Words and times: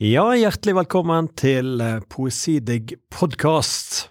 Ja, 0.00 0.30
hjertelig 0.32 0.72
velkommen 0.78 1.26
til 1.36 1.74
eh, 1.84 1.98
Poesidigg 2.08 2.94
podkast. 3.12 4.06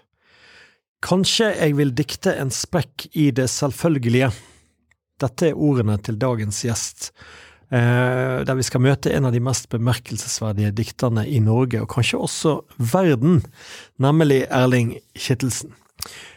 Kanskje 1.02 1.48
jeg 1.48 1.74
vil 1.80 1.90
dikte 1.98 2.36
en 2.38 2.54
sprekk 2.54 3.08
i 3.18 3.24
det 3.34 3.48
selvfølgelige. 3.50 4.28
Dette 5.18 5.48
er 5.48 5.58
ordene 5.58 5.96
til 5.98 6.20
dagens 6.22 6.62
gjest, 6.62 7.10
eh, 7.74 8.38
der 8.46 8.60
vi 8.60 8.68
skal 8.70 8.86
møte 8.86 9.10
en 9.10 9.26
av 9.26 9.34
de 9.34 9.42
mest 9.42 9.66
bemerkelsesverdige 9.74 10.70
dikterne 10.78 11.26
i 11.26 11.42
Norge, 11.42 11.82
og 11.82 11.90
kanskje 11.96 12.22
også 12.22 12.54
verden, 12.78 13.40
nemlig 13.98 14.44
Erling 14.46 14.94
Kittelsen. 15.18 15.74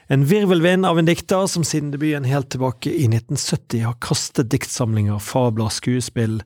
En 0.10 0.26
virvelvind 0.34 0.90
av 0.90 0.98
en 0.98 1.14
dikter 1.14 1.46
som 1.46 1.62
siden 1.62 1.94
debuten 1.94 2.26
helt 2.26 2.50
tilbake 2.50 2.90
i 2.90 3.06
1970 3.06 3.86
har 3.86 4.02
kastet 4.02 4.50
diktsamlinger, 4.50 5.22
fabler, 5.22 5.70
skuespill 5.70 6.40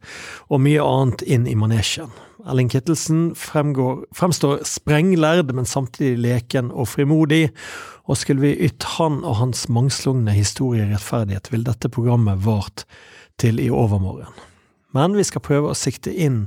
og 0.51 0.65
mye 0.67 0.83
annet 0.83 1.23
inn 1.23 1.47
i 1.47 1.55
manesjen. 1.55 2.11
Erling 2.47 2.69
Kittelsen 2.71 3.35
fremgår, 3.35 4.05
fremstår 4.15 4.61
sprenglærd, 4.63 5.51
men 5.53 5.65
samtidig 5.67 6.17
leken 6.23 6.71
og 6.71 6.87
frimodig, 6.93 7.49
og 8.07 8.17
skulle 8.17 8.45
vi 8.45 8.67
ytt 8.69 8.85
han 8.95 9.19
og 9.27 9.41
hans 9.41 9.65
mangslungne 9.67 10.31
historie 10.31 10.87
rettferdighet, 10.87 11.51
vil 11.51 11.65
dette 11.67 11.91
programmet 11.91 12.45
vart 12.45 12.85
til 13.41 13.59
i 13.59 13.67
overmorgen. 13.69 14.31
Men 14.95 15.17
vi 15.17 15.27
skal 15.27 15.43
prøve 15.43 15.73
å 15.73 15.77
sikte 15.77 16.13
inn 16.13 16.45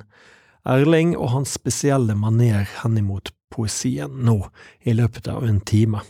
Erling 0.69 1.15
og 1.17 1.35
hans 1.35 1.55
spesielle 1.57 2.17
maner 2.17 2.69
henimot 2.81 3.31
poesien 3.53 4.23
nå, 4.25 4.39
i 4.85 4.97
løpet 4.97 5.29
av 5.29 5.45
en 5.45 5.61
time. 5.61 6.01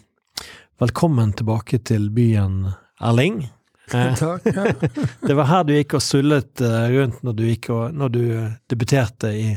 Velkommen 0.81 1.35
tilbake 1.35 1.83
til 1.83 2.09
byen, 2.15 2.71
Erling. 3.03 3.49
Eh, 3.95 4.15
Takk, 4.23 4.45
det 5.29 5.37
var 5.37 5.49
her 5.51 5.67
du 5.67 5.75
gikk 5.75 5.97
og 5.99 6.05
sullet 6.05 6.63
eh, 6.65 6.87
rundt 6.95 7.23
når 7.27 7.37
du, 7.39 7.45
og, 7.75 7.85
når 7.97 8.15
du 8.15 8.23
debuterte 8.71 9.33
i, 9.35 9.51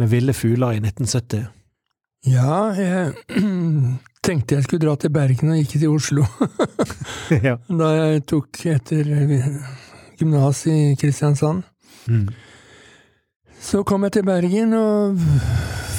med 0.00 0.12
Ville 0.12 0.34
fugler 0.36 0.76
i 0.76 0.82
1970. 0.82 1.46
Ja, 2.28 2.70
jeg 2.78 3.12
tenkte 4.26 4.58
jeg 4.58 4.66
skulle 4.68 4.86
dra 4.86 4.96
til 5.00 5.12
Bergen 5.14 5.54
og 5.54 5.58
ikke 5.58 5.80
til 5.80 5.90
Oslo. 5.90 6.26
ja. 7.48 7.56
Da 7.66 7.92
jeg 7.96 8.24
tok 8.30 8.64
etter 8.70 9.12
gymnas 10.20 10.64
i 10.70 10.94
Kristiansand. 11.00 11.64
Mm. 12.06 12.28
Så 13.62 13.82
kom 13.86 14.04
jeg 14.06 14.18
til 14.18 14.26
Bergen 14.26 14.74
og 14.78 15.18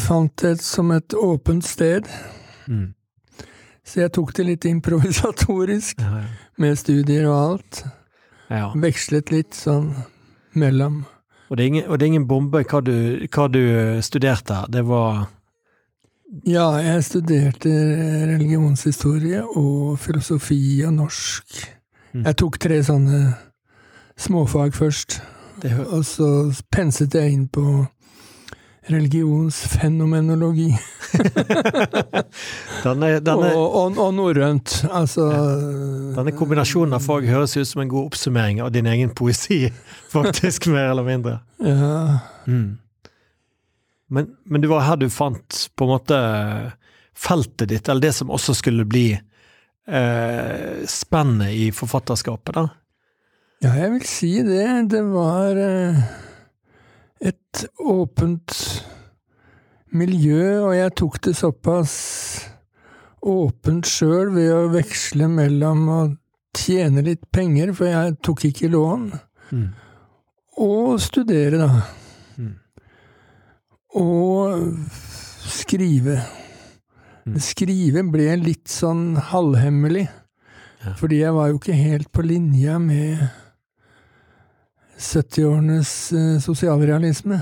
fant 0.03 0.35
det 0.43 0.57
som 0.63 0.91
et 0.95 1.15
åpent 1.15 1.65
sted. 1.65 2.07
Mm. 2.67 2.93
Så 3.85 3.99
jeg 4.03 4.13
tok 4.15 4.31
det 4.37 4.45
litt 4.47 4.65
improvisatorisk, 4.65 5.99
Ja, 5.99 6.21
ja. 6.23 6.27
med 6.57 6.77
studier 6.79 7.25
og 7.27 7.37
alt. 7.37 7.83
ja. 8.49 8.69
Vekslet 8.75 9.31
litt 9.31 9.53
sånn 9.57 9.91
mellom. 10.55 11.01
Og, 11.49 11.57
det 11.57 11.63
er 11.63 11.67
ingen, 11.67 11.89
det 11.91 12.01
er 12.05 12.11
ingen 12.13 12.27
bombe 12.27 12.63
hva 12.63 12.79
du, 12.81 12.93
hva 13.27 13.47
du 13.51 13.61
studerte. 14.01 14.63
Det 14.71 14.85
var 14.87 15.27
Ja, 16.49 16.69
jeg 16.81 17.03
studerte 17.05 17.69
religionshistorie 18.31 19.43
og 19.45 19.99
filosofi 20.01 20.81
og 20.87 20.93
norsk. 20.95 21.59
Mm. 22.13 22.23
Jeg 22.25 22.35
tok 22.41 22.57
tre 22.59 22.79
sånne 22.83 23.19
småfag 24.17 24.73
først, 24.73 25.19
det, 25.61 25.73
og 25.93 26.01
så 26.05 26.27
penset 26.73 27.13
jeg 27.13 27.33
inn 27.33 27.47
på 27.53 27.85
religionsfenomenologi. 28.91 30.77
denne, 32.83 33.19
denne, 33.23 33.49
og, 33.55 33.75
og, 33.75 33.97
og 33.97 34.13
norrønt. 34.17 34.75
Altså 34.91 35.27
denne 36.17 36.33
kombinasjonen 36.35 36.97
av 36.97 37.03
fag 37.05 37.27
høres 37.29 37.55
ut 37.57 37.69
som 37.69 37.83
en 37.83 37.91
god 37.91 38.11
oppsummering 38.11 38.61
av 38.63 38.71
din 38.75 38.89
egen 38.89 39.13
poesi, 39.15 39.65
faktisk, 40.15 40.67
mer 40.73 40.91
eller 40.91 41.07
mindre. 41.07 41.39
Ja. 41.63 42.19
Mm. 42.47 42.77
Men, 44.13 44.31
men 44.45 44.61
det 44.61 44.69
var 44.69 44.85
her 44.85 44.99
du 45.01 45.09
fant 45.09 45.67
på 45.75 45.87
en 45.87 45.93
måte 45.95 46.17
feltet 47.17 47.69
ditt, 47.69 47.87
eller 47.87 48.09
det 48.09 48.15
som 48.17 48.31
også 48.33 48.55
skulle 48.57 48.85
bli 48.89 49.07
eh, 49.13 50.83
spennet 50.89 51.55
i 51.55 51.71
forfatterskapet, 51.73 52.57
da? 52.57 52.67
ja, 53.63 53.71
jeg 53.79 53.93
vil 53.93 54.07
si 54.07 54.33
det. 54.43 54.67
Det 54.91 55.01
var 55.07 55.59
eh, 55.59 55.99
et 57.23 57.63
åpent 57.79 58.55
miljø, 59.93 60.43
og 60.67 60.73
jeg 60.75 60.93
tok 60.99 61.19
det 61.23 61.35
såpass 61.37 61.93
åpent 63.23 63.87
sjøl 63.87 64.33
ved 64.35 64.49
å 64.51 64.63
veksle 64.73 65.29
mellom 65.31 65.83
å 65.93 65.99
tjene 66.57 67.03
litt 67.05 67.23
penger, 67.33 67.71
for 67.77 67.87
jeg 67.89 68.17
tok 68.25 68.45
ikke 68.49 68.71
lån, 68.73 69.11
Mm. 69.53 69.69
og 70.57 70.99
studere, 71.01 71.57
da. 71.61 71.81
Mm. 72.37 72.55
Og 73.95 74.77
skrive. 75.45 76.17
Mm. 77.27 77.37
Skrive 77.39 78.03
ble 78.11 78.35
litt 78.41 78.67
sånn 78.71 79.15
halvhemmelig, 79.29 80.07
Ja. 80.83 80.93
fordi 80.99 81.19
jeg 81.21 81.33
var 81.33 81.47
jo 81.49 81.59
ikke 81.59 81.73
helt 81.77 82.11
på 82.11 82.25
linja 82.25 82.79
med 82.79 83.29
70-årenes 84.99 85.91
eh, 86.13 86.39
sosialrealisme. 86.43 87.41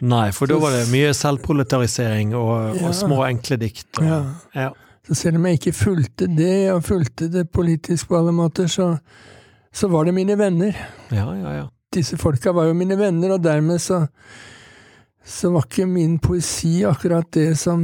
Nei, 0.00 0.26
for 0.32 0.48
da 0.48 0.58
var 0.60 0.74
det 0.76 0.86
mye 0.92 1.12
selvproletarisering 1.16 2.34
og, 2.36 2.76
Ja. 2.76 2.86
og 2.88 2.94
små, 2.94 3.22
enkle 3.28 3.56
dikt. 3.60 3.88
Og, 3.98 4.04
Ja. 4.04 4.20
ja. 4.54 4.70
Så 5.08 5.14
selv 5.14 5.36
om 5.36 5.46
jeg 5.46 5.58
ikke 5.58 5.72
fulgte 5.72 6.26
det, 6.36 6.70
og 6.72 6.84
fulgte 6.84 7.28
det 7.32 7.50
politisk 7.50 8.08
på 8.08 8.18
alle 8.18 8.32
måter, 8.32 8.66
så, 8.68 8.98
så 9.72 9.88
var 9.88 10.04
det 10.04 10.14
mine 10.14 10.36
venner. 10.38 10.72
ja, 11.10 11.26
ja, 11.34 11.52
ja. 11.56 11.66
Disse 11.92 12.16
folka 12.16 12.52
var 12.54 12.68
jo 12.68 12.74
mine 12.74 12.94
venner, 12.98 13.32
og 13.34 13.42
dermed 13.42 13.78
så 13.82 14.06
så 15.24 15.50
var 15.52 15.66
ikke 15.66 15.86
min 15.86 16.16
poesi 16.22 16.80
akkurat 16.88 17.28
det 17.36 17.52
som 17.60 17.82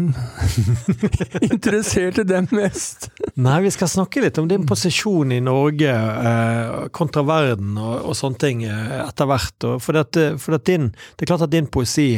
interesserte 1.51 2.25
dem 2.25 2.49
mest. 2.57 3.11
Nei, 3.35 3.61
vi 3.67 3.73
skal 3.75 3.91
snakke 3.93 4.25
litt 4.25 4.41
om 4.41 4.49
din 4.49 4.65
posisjon 4.67 5.35
i 5.37 5.43
Norge 5.45 5.93
eh, 5.93 6.75
kontra 6.97 7.23
verden 7.29 7.77
og, 7.77 8.09
og 8.09 8.17
sånne 8.19 8.41
ting 8.41 8.65
eh, 8.67 8.99
etter 9.05 9.29
hvert. 9.31 9.69
For 9.85 10.01
at, 10.01 10.19
for 10.43 10.57
at 10.57 10.67
din, 10.69 10.91
det 11.17 11.27
er 11.27 11.33
klart 11.35 11.47
at 11.47 11.53
din 11.53 11.69
poesi 11.69 12.11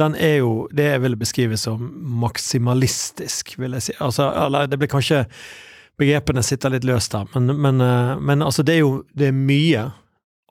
den 0.00 0.14
er 0.16 0.40
jo 0.40 0.52
det 0.72 0.86
jeg 0.86 1.02
ville 1.02 1.18
beskrive 1.20 1.56
som 1.60 1.82
maksimalistisk, 2.22 3.56
vil 3.60 3.76
jeg 3.76 3.90
si. 3.90 3.96
Altså, 4.00 4.30
eller 4.46 4.70
det 4.70 4.80
blir 4.80 4.90
kanskje 4.90 5.26
Begrepene 6.00 6.40
sitter 6.40 6.72
litt 6.72 6.86
løst 6.88 7.12
der, 7.12 7.26
men, 7.34 7.50
men, 7.60 7.80
eh, 7.84 8.14
men 8.24 8.40
altså, 8.40 8.62
det 8.64 8.78
er 8.78 8.78
jo 8.80 8.92
det 9.12 9.26
er 9.28 9.34
mye. 9.36 9.82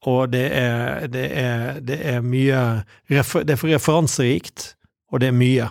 Og 0.07 0.29
det 0.31 0.45
er, 0.55 1.07
det 1.11 1.25
er, 1.35 1.79
det 1.83 1.97
er 2.07 2.21
mye 2.23 2.83
Det 3.09 3.19
er 3.19 3.59
for 3.59 3.67
referanserikt, 3.67 4.75
og 5.11 5.19
det 5.19 5.31
er 5.31 5.35
mye. 5.35 5.69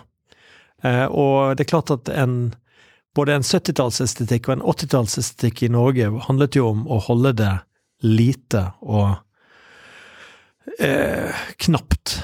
Eh, 0.83 1.05
og 1.05 1.57
det 1.57 1.65
er 1.65 1.71
klart 1.71 1.91
at 1.91 2.09
en 2.13 2.53
både 3.17 3.39
en 3.39 3.43
70-tallsestetikk 3.43 4.47
og 4.47 4.53
en 4.53 4.67
80-tallsestetikk 4.69 5.63
i 5.65 5.71
Norge 5.73 6.11
handlet 6.27 6.55
jo 6.55 6.69
om 6.69 6.85
å 6.87 6.99
holde 7.07 7.33
det 7.39 7.55
lite 8.05 8.67
og 8.85 9.17
eh, 10.77 11.41
knapt, 11.65 12.19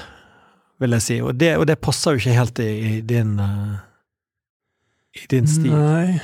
vil 0.78 0.94
jeg 0.96 1.04
si. 1.04 1.18
Og 1.20 1.34
det, 1.34 1.56
og 1.58 1.66
det 1.68 1.80
passer 1.82 2.14
jo 2.14 2.22
ikke 2.22 2.38
helt 2.38 2.62
i, 2.62 2.70
i 2.70 3.02
din 3.04 3.34
uh, 3.42 3.76
i 5.16 5.26
din 5.30 5.48
stil. 5.48 5.72
Nei, 5.72 6.18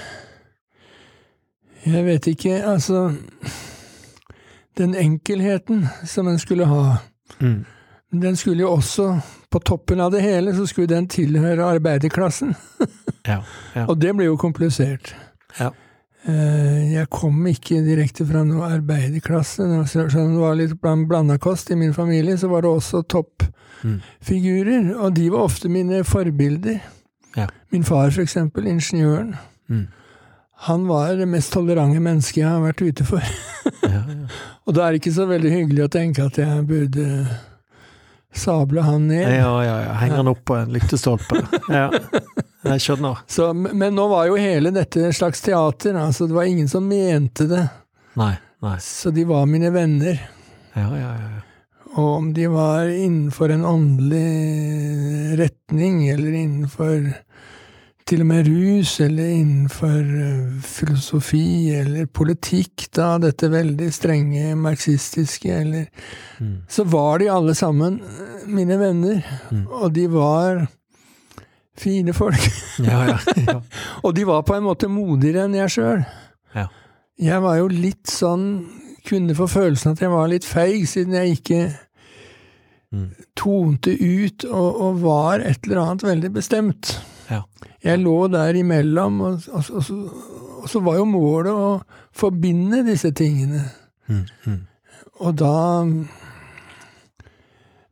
jeg 1.87 2.04
vet 2.06 2.26
ikke. 2.26 2.59
Altså 2.64 3.12
Den 4.78 4.94
enkelheten 4.94 5.86
som 6.04 6.28
en 6.28 6.38
skulle 6.38 6.64
ha, 6.66 6.96
Mm. 7.40 7.64
den 8.12 8.36
skulle 8.36 8.60
jo 8.62 8.70
også, 8.76 9.20
på 9.50 9.58
toppen 9.58 10.00
av 10.00 10.10
det 10.12 10.20
hele, 10.22 10.54
så 10.54 10.66
skulle 10.66 10.86
den 10.88 11.08
tilhøre 11.08 11.64
arbeiderklassen. 11.64 12.54
Ja, 13.26 13.42
ja. 13.76 13.84
Og 13.86 14.00
det 14.00 14.16
ble 14.16 14.24
jo 14.24 14.36
komplisert. 14.36 15.14
Ja. 15.60 15.68
Eh, 16.26 16.92
Jeg 16.92 17.06
kom 17.10 17.46
ikke 17.46 17.78
direkte 17.86 18.26
fra 18.26 18.42
noen 18.44 18.72
arbeiderklasse. 18.80 19.62
Selv 19.86 20.10
det 20.10 20.40
var 20.40 20.54
litt 20.54 20.74
bland- 20.80 21.06
blanda 21.08 21.36
kost. 21.38 21.70
I 21.70 21.74
min 21.74 21.94
familie 21.94 22.36
så 22.36 22.48
var 22.48 22.60
det 22.62 22.70
også 22.70 23.02
Mm. 23.84 24.00
toppfigurer, 24.20 24.94
og 24.98 25.14
de 25.16 25.30
var 25.30 25.38
ofte 25.38 25.68
mine 25.68 26.04
forbilder. 26.04 26.80
Ja. 27.36 27.46
Min 27.72 27.84
far, 27.84 28.10
for 28.10 28.22
eksempel, 28.22 28.66
ingeniøren. 28.66 29.34
Mm. 29.68 29.86
Han 30.69 30.85
var 30.87 31.17
det 31.19 31.26
mest 31.26 31.53
tolerante 31.55 31.99
mennesket 32.03 32.43
jeg 32.43 32.49
har 32.49 32.61
vært 32.62 32.82
ute 32.82 33.06
for. 33.06 33.25
Ja, 33.82 34.03
ja. 34.06 34.26
Og 34.67 34.76
da 34.76 34.85
er 34.85 34.94
det 34.94 35.00
ikke 35.03 35.14
så 35.17 35.26
veldig 35.26 35.50
hyggelig 35.50 35.87
å 35.88 35.91
tenke 35.91 36.26
at 36.29 36.38
jeg 36.38 36.67
burde 36.69 37.06
sable 38.32 38.85
han 38.87 39.09
ned. 39.11 39.26
ja, 39.26 39.50
ja, 39.64 39.75
ja. 39.88 39.93
Henger 40.00 40.23
han 40.23 40.31
opp 40.31 40.44
på 40.49 40.56
en 40.61 40.73
lyktestolpe. 40.73 41.43
Ja. 41.73 41.88
Jeg 42.62 42.79
skjønner. 42.79 43.25
Så, 43.26 43.49
men 43.59 43.97
nå 43.99 44.05
var 44.06 44.29
jo 44.31 44.37
hele 44.38 44.70
dette 44.70 45.09
et 45.09 45.17
slags 45.19 45.41
teater. 45.43 45.97
Altså, 45.99 46.29
det 46.31 46.37
var 46.37 46.47
ingen 46.47 46.69
som 46.70 46.87
mente 46.87 47.49
det. 47.50 47.64
Nei, 48.14 48.37
nei. 48.62 48.76
Så 48.79 49.11
de 49.11 49.25
var 49.26 49.49
mine 49.50 49.73
venner. 49.75 50.20
Ja, 50.79 50.87
ja, 50.94 51.11
ja. 51.19 51.41
Og 51.99 52.06
om 52.20 52.29
de 52.32 52.47
var 52.49 52.87
innenfor 52.87 53.50
en 53.53 53.67
åndelig 53.67 55.35
retning, 55.43 56.06
eller 56.09 56.38
innenfor 56.38 57.11
til 58.12 58.20
og 58.20 58.26
med 58.29 58.44
rus, 58.50 58.91
eller 59.00 59.31
innenfor 59.38 60.00
eh, 60.20 60.56
filosofi 60.69 61.70
eller 61.73 62.05
politikk, 62.12 62.87
da, 62.93 63.14
dette 63.23 63.49
veldig 63.53 63.88
strenge 63.97 64.53
marxistiske, 64.61 65.49
eller 65.64 65.87
Mm. 66.43 66.56
Så 66.69 66.82
var 66.91 67.19
de 67.23 67.29
alle 67.31 67.55
sammen 67.55 68.00
eh, 68.03 68.47
mine 68.50 68.76
venner, 68.81 69.20
Mm. 69.53 69.67
og 69.70 69.93
de 69.94 70.06
var 70.11 70.67
fine 71.79 72.12
folk. 72.12 72.41
Ja, 72.82 73.05
ja. 73.12 73.19
ja. 73.47 73.61
og 74.05 74.14
de 74.17 74.25
var 74.26 74.43
på 74.43 74.56
en 74.56 74.64
måte 74.67 74.88
modigere 74.91 75.44
enn 75.47 75.55
jeg 75.55 75.70
sjøl. 75.70 76.03
Ja. 76.55 76.67
Jeg 77.23 77.43
var 77.43 77.56
jo 77.61 77.69
litt 77.69 78.11
sånn 78.11 78.67
Kunne 79.06 79.35
få 79.35 79.49
følelsen 79.50 79.93
at 79.97 80.00
jeg 80.05 80.11
var 80.12 80.29
litt 80.31 80.44
feig, 80.47 80.85
siden 80.91 81.14
jeg 81.17 81.38
ikke 81.41 81.62
Mm. 82.93 83.06
tonte 83.41 83.94
ut 83.97 84.44
og, 84.44 84.81
og 84.85 84.99
var 85.00 85.41
et 85.41 85.64
eller 85.64 85.79
annet 85.81 86.03
veldig 86.05 86.31
bestemt. 86.35 86.91
Ja. 87.30 87.42
Jeg 87.84 88.02
lå 88.02 88.16
der 88.32 88.58
imellom, 88.58 89.20
og, 89.20 89.46
og, 89.52 89.64
og, 89.70 89.84
så, 89.84 89.94
og 90.62 90.69
så 90.70 90.82
var 90.84 90.98
jo 91.00 91.06
målet 91.08 91.52
å 91.52 91.70
forbinde 92.16 92.84
disse 92.86 93.12
tingene. 93.16 93.64
Mm. 94.08 94.26
Mm. 94.46 94.60
Og 95.22 95.38
da 95.38 95.56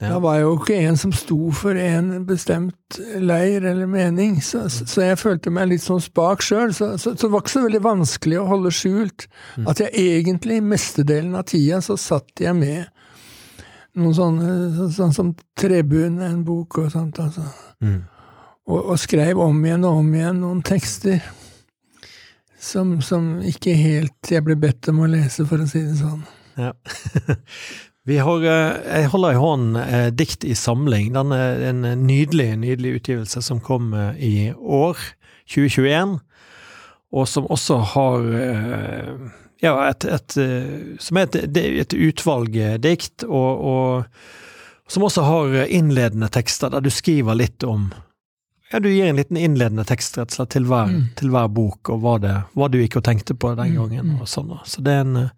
Ja. 0.00 0.14
Da 0.14 0.18
var 0.24 0.38
jeg 0.38 0.46
jo 0.46 0.52
ikke 0.56 0.76
en 0.88 0.96
som 0.96 1.10
sto 1.12 1.50
for 1.52 1.76
en 1.76 2.22
bestemt 2.24 2.96
leir 3.20 3.66
eller 3.68 3.84
mening, 3.84 4.38
så, 4.40 4.62
så, 4.72 4.86
så 4.88 5.02
jeg 5.04 5.18
følte 5.20 5.52
meg 5.52 5.68
litt 5.68 5.84
sånn 5.84 6.00
spak 6.00 6.40
sjøl. 6.40 6.72
Så, 6.72 6.94
så, 6.96 7.12
så 7.12 7.26
det 7.26 7.30
var 7.34 7.44
ikke 7.44 7.52
så 7.52 7.64
veldig 7.66 7.82
vanskelig 7.84 8.38
å 8.40 8.46
holde 8.48 8.72
skjult 8.72 9.26
at 9.68 9.82
jeg 9.84 9.92
egentlig, 9.92 10.62
mestedelen 10.64 11.36
av 11.36 11.44
tida, 11.52 11.82
så 11.84 11.98
satt 12.00 12.40
jeg 12.40 12.56
med 12.56 12.88
noen 14.00 14.16
sånne, 14.16 14.56
så, 14.78 14.88
sånn 15.02 15.12
som 15.12 15.34
Trebuen, 15.60 16.16
en 16.24 16.40
bok 16.48 16.80
og 16.80 16.88
sånt, 16.94 17.20
altså. 17.20 17.44
Mm. 17.84 18.00
Og, 18.70 18.92
og 18.92 18.98
skrev 19.02 19.40
om 19.42 19.60
igjen 19.66 19.84
og 19.88 20.00
om 20.04 20.10
igjen 20.14 20.42
noen 20.44 20.64
tekster. 20.66 21.22
Som, 22.60 22.98
som 23.02 23.38
ikke 23.46 23.72
helt 23.72 24.30
jeg 24.30 24.44
ble 24.44 24.54
bedt 24.60 24.90
om 24.92 25.00
å 25.02 25.08
lese, 25.08 25.46
for 25.48 25.62
å 25.62 25.68
si 25.68 25.80
det 25.86 25.96
sånn. 26.02 26.26
Ja. 26.60 26.74
Har, 28.10 28.42
eh, 28.42 28.78
jeg 28.96 29.10
holder 29.12 29.36
i 29.36 29.38
hånden 29.38 29.76
eh, 29.78 30.08
Dikt 30.10 30.42
i 30.48 30.56
samling. 30.58 31.12
Den 31.14 31.30
er 31.36 31.60
en 31.68 31.84
nydelig, 32.08 32.56
nydelig 32.58 32.96
utgivelse 32.98 33.42
som 33.44 33.60
kom 33.62 33.92
eh, 33.94 34.16
i 34.18 34.32
år, 34.56 34.98
2021, 35.52 36.16
og 37.14 37.28
som 37.28 37.46
også 37.50 37.78
har 37.92 38.26
eh, 38.40 39.12
ja, 39.62 39.74
et, 39.90 40.08
et, 40.08 40.36
eh, 40.42 40.98
som 40.98 41.20
er 41.20 41.28
et, 41.28 41.56
et 41.84 41.96
utvalg 42.08 42.58
dikt, 42.82 43.28
og, 43.28 43.64
og 43.70 44.90
som 44.90 45.06
også 45.06 45.26
har 45.28 45.58
innledende 45.68 46.32
tekster, 46.32 46.72
der 46.72 46.82
du 46.82 46.90
skriver 46.90 47.38
litt 47.38 47.66
om 47.68 47.92
ja, 48.72 48.78
Du 48.80 48.88
gir 48.92 49.06
en 49.10 49.16
liten 49.16 49.36
innledende 49.36 49.84
tekst 49.84 50.18
rett 50.18 50.30
og 50.30 50.36
slett 50.36 50.50
til 50.54 50.64
hver, 50.70 50.86
Mm. 50.88 51.08
til 51.16 51.30
hver 51.30 51.48
bok, 51.48 51.88
og 51.90 52.00
hva, 52.02 52.18
det, 52.20 52.34
hva 52.54 52.68
du 52.70 52.78
gikk 52.78 52.96
og 53.00 53.04
tenkte 53.04 53.34
på 53.34 53.54
den 53.56 53.72
Mm, 53.74 53.76
gangen. 53.80 54.06
mm. 54.14 54.20
og 54.20 54.26
sånn. 54.28 54.52
Så 54.64 54.82
det 54.82 54.92
er 54.92 55.00
en 55.00 55.30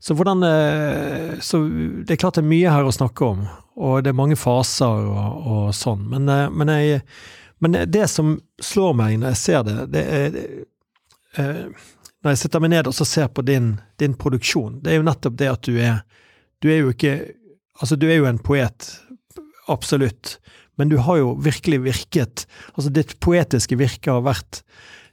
så 0.00 0.14
hvordan 0.16 0.42
eh, 0.42 1.38
Så 1.40 1.58
det 2.04 2.10
er 2.14 2.16
klart 2.16 2.34
det 2.34 2.44
er 2.44 2.48
mye 2.48 2.70
her 2.72 2.84
å 2.88 2.92
snakke 2.92 3.20
om, 3.26 3.46
og 3.76 4.02
det 4.02 4.10
er 4.10 4.16
mange 4.16 4.36
faser 4.36 4.86
og, 4.86 5.46
og 5.46 5.74
sånn, 5.74 6.06
men, 6.08 6.28
eh, 6.28 6.48
men, 6.50 6.68
jeg, 6.68 7.02
men 7.60 7.72
det 7.90 8.08
som 8.08 8.40
slår 8.60 8.94
meg 8.96 9.18
når 9.20 9.28
jeg 9.34 9.36
ser 9.36 9.62
det, 9.62 9.90
det 9.92 10.04
er 10.06 10.38
eh, 11.36 11.66
Når 12.22 12.32
jeg 12.34 12.38
sitter 12.38 12.60
meg 12.60 12.70
ned 12.70 12.86
og 12.86 12.92
så 12.94 13.04
ser 13.06 13.28
på 13.28 13.42
din, 13.44 13.78
din 13.98 14.14
produksjon, 14.14 14.80
det 14.82 14.92
er 14.92 14.96
jo 15.00 15.04
nettopp 15.08 15.36
det 15.36 15.48
at 15.52 15.62
du 15.62 15.76
er 15.80 16.02
Du 16.62 16.68
er 16.68 16.80
jo 16.82 16.90
ikke 16.92 17.14
Altså, 17.80 17.96
du 17.96 18.06
er 18.10 18.16
jo 18.18 18.26
en 18.28 18.38
poet, 18.38 19.00
absolutt, 19.68 20.38
men 20.80 20.88
du 20.88 20.96
har 21.04 21.20
jo 21.20 21.34
virkelig 21.44 21.82
virket 21.84 22.46
Altså, 22.72 22.88
ditt 22.88 23.18
poetiske 23.20 23.76
virke 23.76 24.14
har 24.14 24.24
vært 24.24 24.62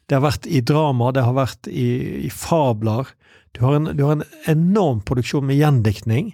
Det 0.08 0.16
har 0.16 0.24
vært 0.24 0.48
i 0.48 0.62
drama, 0.64 1.12
det 1.12 1.26
har 1.28 1.36
vært 1.36 1.68
i, 1.68 2.24
i 2.24 2.30
fabler. 2.32 3.10
Du 3.52 3.66
har, 3.66 3.76
en, 3.76 3.90
du 3.98 4.06
har 4.06 4.16
en 4.16 4.28
enorm 4.48 5.02
produksjon 5.04 5.44
med 5.44 5.58
gjendiktning, 5.60 6.30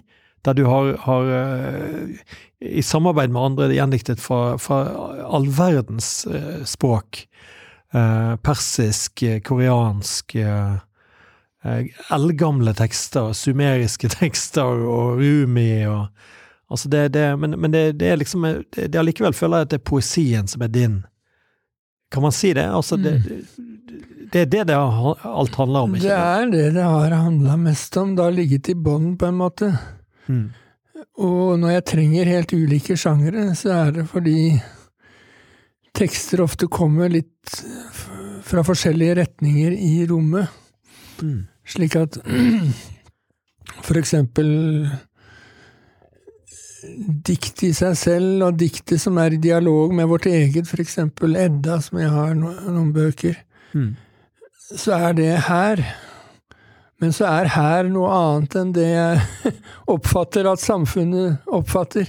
der 0.46 0.54
du 0.54 0.62
har, 0.68 0.92
har 1.02 1.30
eh, 1.34 2.20
i 2.60 2.84
samarbeid 2.86 3.34
med 3.34 3.42
andre 3.42 3.68
gjendiktet 3.74 4.22
fra, 4.22 4.54
fra 4.62 4.78
all 5.26 5.48
verdens 5.50 6.26
eh, 6.30 6.62
språk. 6.68 7.24
Eh, 7.94 8.34
persisk, 8.46 9.24
koreansk 9.46 10.36
Eldgamle 12.12 12.74
tekster, 12.76 13.32
sumeriske 13.34 14.10
tekster 14.20 14.84
og 14.84 15.18
rumi 15.22 15.86
og 15.88 16.10
Altså 16.74 16.90
det, 16.90 17.08
det, 17.14 17.24
men 17.38 17.54
men 17.60 17.70
det, 17.70 17.84
det 18.00 18.08
er 18.10 18.18
liksom 18.18 18.46
det, 18.74 18.88
Allikevel 18.98 19.36
føler 19.36 19.62
jeg 19.62 19.68
at 19.68 19.74
det 19.74 19.78
er 19.78 19.90
poesien 19.92 20.50
som 20.50 20.64
er 20.66 20.72
din. 20.74 20.98
Kan 22.10 22.26
man 22.26 22.34
si 22.34 22.52
det? 22.54 22.66
Altså 22.66 22.98
det, 22.98 23.14
det 24.32 24.40
er 24.42 24.50
det 24.50 24.64
det 24.72 24.74
alt 24.76 25.54
handler 25.54 25.86
om, 25.86 25.94
ikke 25.94 26.08
Det 26.08 26.18
er 26.18 26.50
det 26.50 26.66
det 26.74 26.82
har 26.82 27.14
handla 27.14 27.56
mest 27.56 27.96
om. 27.96 28.16
Det 28.16 28.24
har 28.24 28.34
ligget 28.34 28.68
i 28.72 28.74
bånn, 28.74 29.14
på 29.18 29.30
en 29.30 29.38
måte. 29.38 29.70
Mm. 30.26 30.48
Og 31.22 31.58
når 31.62 31.76
jeg 31.76 31.84
trenger 31.92 32.30
helt 32.32 32.54
ulike 32.54 32.96
sjangere, 32.98 33.52
så 33.54 33.70
er 33.76 33.92
det 33.98 34.08
fordi 34.10 34.58
tekster 35.94 36.42
ofte 36.42 36.66
kommer 36.66 37.12
litt 37.12 37.54
fra 38.42 38.64
forskjellige 38.66 39.20
retninger 39.20 39.76
i 39.78 40.06
rommet. 40.10 40.50
Mm. 41.22 41.44
Slik 41.70 41.94
at 42.00 42.18
for 43.86 44.00
eksempel 44.00 44.50
dikt 47.24 47.62
i 47.66 47.72
seg 47.76 47.96
selv, 47.98 48.42
og 48.48 48.56
diktet 48.60 49.00
som 49.02 49.18
er 49.18 49.34
i 49.36 49.40
dialog 49.42 49.92
med 49.94 50.06
vårt 50.10 50.26
eget, 50.30 50.68
eksempel 50.80 51.36
Edda, 51.36 51.80
som 51.82 51.98
jeg 51.98 52.10
har 52.10 52.34
noen 52.34 52.92
bøker, 52.94 53.36
Mm. 53.74 53.96
så 54.76 54.92
er 55.08 55.12
det 55.14 55.30
her. 55.48 55.80
Men 57.00 57.10
så 57.12 57.26
er 57.26 57.48
her 57.50 57.88
noe 57.90 58.08
annet 58.08 58.54
enn 58.56 58.72
det 58.72 58.86
jeg 58.86 59.54
oppfatter 59.94 60.46
at 60.52 60.62
samfunnet 60.62 61.40
oppfatter. 61.50 62.06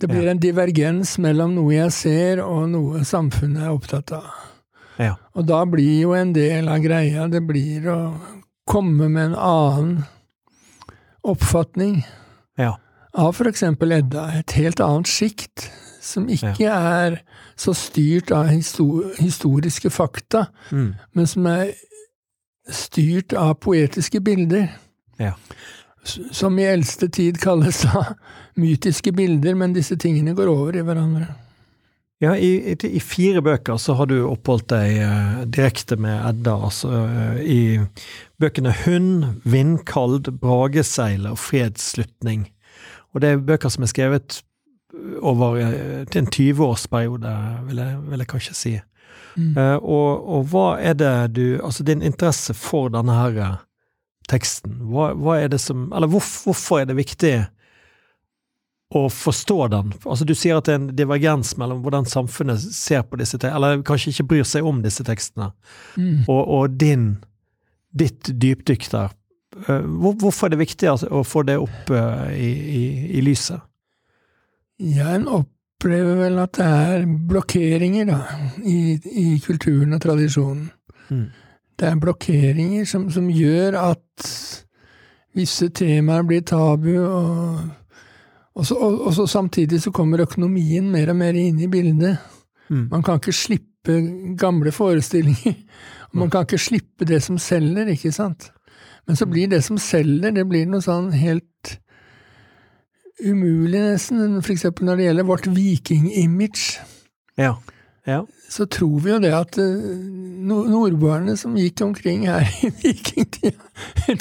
Det 0.00 0.08
blir 0.08 0.24
Ja. 0.24 0.30
en 0.30 0.38
divergens 0.38 1.18
mellom 1.18 1.54
noe 1.54 1.74
jeg 1.74 1.92
ser, 1.92 2.40
og 2.44 2.68
noe 2.70 3.04
samfunnet 3.04 3.62
er 3.66 3.74
opptatt 3.74 4.12
av. 4.12 4.24
Ja. 4.98 5.14
Og 5.34 5.46
da 5.46 5.64
blir 5.66 6.00
jo 6.00 6.12
en 6.14 6.32
del 6.32 6.68
av 6.68 6.80
greia 6.82 7.28
det 7.30 7.42
blir 7.46 7.86
å 7.92 7.98
komme 8.66 9.08
med 9.10 9.32
en 9.32 9.34
annen 9.36 10.04
oppfatning 11.24 12.04
Ja. 12.58 12.76
Av 13.14 13.40
eksempel 13.46 13.92
Edda. 13.92 14.28
Et 14.40 14.52
helt 14.58 14.80
annet 14.80 15.08
sjikt, 15.08 15.70
som 16.00 16.28
ikke 16.28 16.68
er 16.68 17.20
så 17.58 17.74
styrt 17.74 18.30
av 18.32 18.48
historiske 18.48 19.90
fakta, 19.90 20.46
Mm. 20.70 20.94
men 21.12 21.26
som 21.26 21.46
er 21.46 21.72
styrt 22.70 23.32
av 23.32 23.54
poetiske 23.54 24.20
bilder. 24.20 24.68
Ja. 25.18 25.32
Som 26.04 26.58
i 26.58 26.64
eldste 26.64 27.08
tid 27.08 27.40
kalles 27.40 27.82
da 27.82 28.14
mytiske 28.56 29.12
bilder, 29.12 29.54
men 29.54 29.72
disse 29.72 29.96
tingene 29.96 30.34
går 30.34 30.48
over 30.48 30.76
i 30.76 30.82
hverandre. 30.82 31.26
Ja, 32.20 32.32
i, 32.34 32.72
i, 32.72 32.74
i 32.96 33.00
fire 33.00 33.42
bøker 33.42 33.76
så 33.78 33.94
har 33.94 34.08
du 34.10 34.16
oppholdt 34.26 34.72
deg 34.72 34.96
uh, 35.06 35.44
direkte 35.46 35.96
med 35.96 36.18
Edda, 36.26 36.56
altså 36.66 36.88
uh, 36.90 37.36
i 37.38 37.78
bøkene 38.42 38.72
Hund, 38.84 39.42
Vindkald, 39.46 40.32
Brageseiler 40.40 41.36
og 41.36 41.38
Fredsslutning. 41.38 42.48
Og 43.18 43.24
det 43.24 43.32
er 43.34 43.40
bøker 43.48 43.72
som 43.74 43.82
er 43.82 43.90
skrevet 43.90 44.38
over 45.26 45.58
eh, 45.60 46.04
til 46.08 46.22
en 46.22 46.30
20-årsperiode, 46.32 47.32
vil, 47.68 47.80
jeg- 47.82 47.98
vil 48.12 48.22
jeg 48.22 48.30
kanskje 48.30 48.54
si. 48.56 48.72
Mm. 49.38 49.52
Uh, 49.58 49.76
og, 49.82 50.28
og 50.38 50.46
hva 50.50 50.66
er 50.82 50.94
det 50.98 51.10
du 51.36 51.42
Altså 51.62 51.84
din 51.86 52.00
interesse 52.02 52.54
for 52.56 52.88
denne 52.90 53.14
her 53.14 53.36
eh, 53.44 53.56
teksten, 54.28 54.72
hva, 54.90 55.12
hva 55.14 55.36
er 55.44 55.48
det 55.52 55.60
som 55.62 55.84
Eller 55.94 56.08
hvor, 56.10 56.24
hvorfor 56.44 56.80
er 56.80 56.88
det 56.90 56.96
viktig 56.98 57.32
å 58.98 59.04
forstå 59.12 59.58
den? 59.70 59.92
Altså 60.08 60.24
Du 60.24 60.32
sier 60.34 60.56
at 60.58 60.64
det 60.68 60.74
er 60.74 60.80
en 60.80 60.88
divergens 60.96 61.52
mellom 61.60 61.82
hvordan 61.84 62.06
samfunnet 62.08 62.60
ser 62.72 63.02
på 63.04 63.18
disse 63.20 63.36
tekstene, 63.38 63.56
eller 63.60 63.82
kanskje 63.86 64.14
ikke 64.14 64.26
bryr 64.32 64.46
seg 64.48 64.64
om 64.66 64.82
disse 64.84 65.04
tekstene, 65.04 65.50
Mm. 65.96 66.24
og, 66.28 66.42
og 66.48 66.76
din 66.80 67.06
ditt 67.98 68.30
dypdykk 68.40 68.88
der. 68.92 69.12
Eh, 69.66 69.80
Hvor, 69.80 70.14
hvorfor 70.20 70.46
er 70.46 70.54
det 70.54 70.60
viktig 70.62 70.88
altså, 70.90 71.08
å 71.10 71.24
få 71.26 71.42
det 71.48 71.58
opp 71.58 71.90
eh, 71.90 72.34
i, 72.38 72.50
i, 72.78 72.82
i 73.18 73.24
lyset? 73.24 73.60
Ja, 74.78 75.14
en 75.16 75.26
opplever 75.26 76.20
vel 76.20 76.38
at 76.38 76.54
det 76.58 76.66
er 76.66 77.06
blokkeringer, 77.30 78.06
da, 78.06 78.20
i, 78.62 78.94
i 78.94 79.26
kulturen 79.42 79.96
og 79.96 80.02
tradisjonen. 80.04 80.68
Mm. 81.08 81.26
Det 81.78 81.88
er 81.88 82.00
blokkeringer 82.02 82.86
som, 82.86 83.08
som 83.10 83.26
gjør 83.30 83.78
at 83.80 84.30
visse 85.38 85.68
temaer 85.74 86.24
blir 86.26 86.42
tabu, 86.46 86.92
og, 87.02 87.58
og, 88.54 88.64
så, 88.66 88.74
og, 88.74 89.00
og 89.06 89.14
så 89.14 89.26
samtidig 89.30 89.82
så 89.82 89.92
kommer 89.94 90.22
økonomien 90.26 90.86
mer 90.90 91.10
og 91.12 91.18
mer 91.20 91.38
inn 91.38 91.58
i 91.62 91.70
bildet. 91.70 92.18
Mm. 92.68 92.88
Man 92.90 93.02
kan 93.06 93.18
ikke 93.18 93.34
slippe 93.34 93.98
gamle 94.38 94.72
forestillinger. 94.74 95.54
Og 96.08 96.22
man 96.22 96.30
kan 96.32 96.46
ikke 96.46 96.58
slippe 96.60 97.06
det 97.08 97.20
som 97.24 97.38
selger, 97.40 97.90
ikke 97.92 98.12
sant? 98.12 98.50
Men 99.08 99.16
så 99.16 99.26
blir 99.26 99.48
det 99.48 99.62
som 99.64 99.78
selger, 99.80 100.34
det 100.36 100.44
blir 100.50 100.66
noe 100.68 100.84
sånn 100.84 101.10
helt 101.16 101.78
umulig, 103.24 103.80
nesten. 103.80 104.36
For 104.44 104.52
eksempel 104.54 104.86
når 104.88 105.00
det 105.00 105.08
gjelder 105.08 105.26
vårt 105.32 105.48
vikingimage. 105.50 106.78
Ja. 107.40 107.56
Ja. 108.08 108.22
så 108.48 108.64
tror 108.72 109.00
vi 109.04 109.10
jo 109.10 109.18
det 109.20 109.34
at 109.36 109.58
eh, 109.60 109.98
nordboerne 110.48 111.34
som 111.36 111.52
gikk 111.60 111.82
omkring 111.84 112.22
her 112.24 112.46
i 112.64 112.70
vikingtida, 112.82 113.66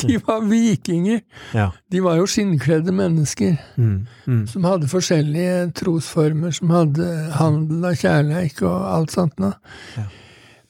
de 0.01 0.17
var 0.27 0.41
vikinger. 0.43 1.21
Ja. 1.55 1.69
De 1.87 2.01
var 2.03 2.17
jo 2.19 2.25
skinnkledde 2.27 2.91
mennesker 2.91 3.55
Mm. 3.77 4.01
Mm. 4.27 4.41
som 4.51 4.67
hadde 4.67 4.89
forskjellige 4.91 5.71
trosformer, 5.79 6.51
som 6.51 6.73
hadde 6.75 7.07
handel 7.39 7.87
og 7.93 7.95
kjærleik 8.01 8.59
og 8.67 8.75
alt 8.97 9.15
sånt 9.15 9.39
noe. 9.39 9.55
Ja. 9.95 10.03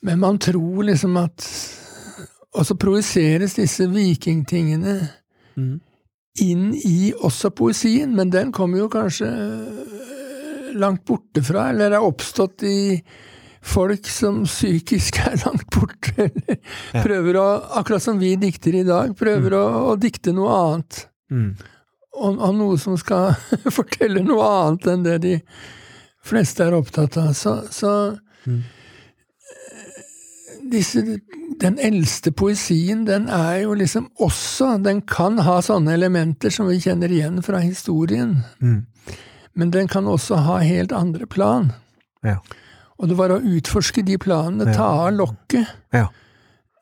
Men 0.06 0.22
man 0.22 0.38
tror 0.38 0.86
liksom 0.86 1.18
at 1.18 1.42
Og 2.56 2.66
så 2.66 2.76
projiseres 2.80 3.58
disse 3.60 3.88
vikingtingene 3.92 5.00
Mm. 5.58 5.80
inn 6.40 6.68
i 6.86 7.12
også 7.26 7.50
poesien, 7.50 8.12
men 8.16 8.30
den 8.30 8.52
kommer 8.54 8.78
jo 8.78 8.88
kanskje 8.94 9.26
øh, 9.26 10.76
langt 10.78 11.02
borte 11.06 11.42
fra, 11.42 11.70
eller 11.72 11.92
er 11.98 12.06
oppstått 12.06 12.62
i 12.64 13.02
folk 13.68 14.06
som 14.08 14.44
psykisk 14.46 15.18
er 15.26 15.40
langt 15.46 15.66
borte, 15.74 16.14
eller 16.30 16.60
Ja. 16.94 17.02
prøver 17.04 17.40
å, 17.42 17.48
akkurat 17.82 18.02
som 18.06 18.20
vi 18.22 18.36
dikter 18.38 18.76
i 18.78 18.84
dag, 18.86 19.16
prøver 19.18 19.58
å, 19.58 19.64
å 19.92 19.98
dikte 20.00 20.32
noe 20.38 20.54
annet. 20.62 21.08
Mm. 21.34 21.50
Og, 22.18 22.38
om, 22.40 22.58
noe 22.58 22.78
som 22.78 22.96
skal 23.02 23.34
fortelle 23.80 24.22
noe 24.24 24.46
annet 24.46 24.88
enn 24.94 25.04
det 25.04 25.18
de 25.26 25.36
fleste 26.24 26.64
er 26.70 26.78
opptatt 26.78 27.18
av. 27.18 27.34
Så, 27.34 27.64
så 27.74 27.92
Mm. 28.48 28.62
Disse, 30.72 31.02
den 31.62 31.78
eldste 31.80 32.32
poesien, 32.32 33.06
den 33.08 33.28
er 33.30 33.64
jo 33.64 33.74
liksom 33.74 34.10
også 34.20 34.78
Den 34.84 35.02
kan 35.02 35.38
ha 35.40 35.60
sånne 35.62 35.94
elementer 35.98 36.50
som 36.54 36.68
vi 36.68 36.80
kjenner 36.80 37.10
igjen 37.12 37.42
fra 37.44 37.60
historien, 37.60 38.44
Mm. 38.60 38.86
men 39.56 39.72
den 39.72 39.88
kan 39.88 40.06
også 40.06 40.36
ha 40.36 40.58
helt 40.60 40.92
andre 40.92 41.26
plan. 41.26 41.72
Ja. 42.24 42.38
Og 43.00 43.10
det 43.10 43.18
var 43.18 43.30
å 43.30 43.42
utforske 43.42 44.04
de 44.06 44.18
planene, 44.18 44.74
ta 44.74 45.08
av 45.08 45.14
lokket, 45.14 45.68
Ja. 45.94 46.08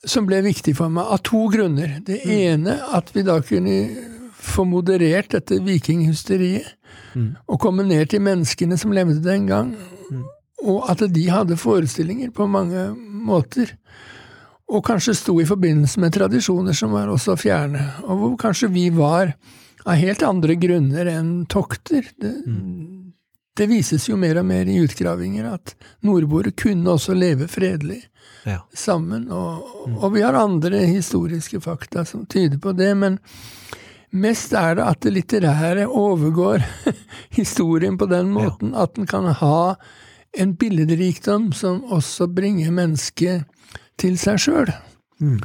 som 0.06 0.26
ble 0.26 0.42
viktig 0.42 0.76
for 0.76 0.90
meg, 0.90 1.06
av 1.06 1.24
to 1.24 1.50
grunner. 1.50 2.00
Det 2.04 2.22
Mm. 2.26 2.32
ene 2.32 2.80
at 2.94 3.12
vi 3.14 3.22
da 3.24 3.40
kunne 3.42 3.90
få 4.40 4.64
moderert 4.66 5.30
dette 5.30 5.60
vikinghysteriet, 5.60 6.66
Mm. 7.16 7.36
og 7.48 7.60
komme 7.60 7.84
ned 7.86 8.10
til 8.10 8.20
menneskene 8.22 8.78
som 8.78 8.92
levde 8.92 9.24
den 9.24 9.48
gang, 9.48 9.76
Mm. 10.12 10.24
Og 10.64 10.90
at 10.90 11.02
de 11.14 11.26
hadde 11.30 11.58
forestillinger 11.60 12.32
på 12.36 12.48
mange 12.48 12.88
måter. 13.26 13.74
Og 14.72 14.84
kanskje 14.88 15.14
sto 15.18 15.36
i 15.42 15.46
forbindelse 15.46 16.00
med 16.02 16.14
tradisjoner 16.16 16.74
som 16.74 16.92
var 16.96 17.08
også 17.12 17.36
fjerne, 17.38 17.84
og 18.08 18.18
hvor 18.22 18.38
kanskje 18.48 18.72
vi 18.74 18.88
var 18.96 19.36
av 19.86 20.00
helt 20.02 20.24
andre 20.26 20.56
grunner 20.58 21.06
enn 21.12 21.46
tokter. 21.46 22.08
Det, 22.22 22.32
Mm. 22.48 23.12
det 23.56 23.68
vises 23.70 24.08
jo 24.10 24.16
mer 24.18 24.40
og 24.40 24.46
mer 24.46 24.66
i 24.68 24.80
utgravinger 24.82 25.46
at 25.54 25.76
nordboere 26.04 26.52
kunne 26.52 26.90
også 26.90 27.14
leve 27.14 27.48
fredelig 27.48 28.02
Ja. 28.46 28.60
sammen, 28.74 29.30
og, 29.32 29.64
og 30.04 30.14
vi 30.14 30.22
har 30.22 30.34
andre 30.34 30.86
historiske 30.86 31.62
fakta 31.62 32.04
som 32.06 32.26
tyder 32.26 32.58
på 32.58 32.74
det, 32.78 32.92
men 32.98 33.20
mest 34.12 34.54
er 34.54 34.76
det 34.76 34.84
at 34.86 35.00
det 35.02 35.14
litterære 35.14 35.88
overgår 35.88 36.62
historien 37.40 37.98
på 37.98 38.06
den 38.10 38.30
måten 38.34 38.74
at 38.76 38.94
den 38.96 39.06
kan 39.06 39.26
ha 39.26 39.76
en 40.38 40.56
billedrikdom 40.60 41.52
som 41.56 41.84
også 41.94 42.28
bringer 42.36 42.72
mennesket 42.76 43.46
til 44.02 44.18
seg 44.20 44.42
sjøl, 44.42 44.74
Mm. 45.22 45.40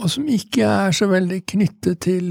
og 0.00 0.08
som 0.08 0.24
ikke 0.32 0.64
er 0.64 0.94
så 0.96 1.04
veldig 1.10 1.42
knyttet 1.44 1.98
til 2.06 2.24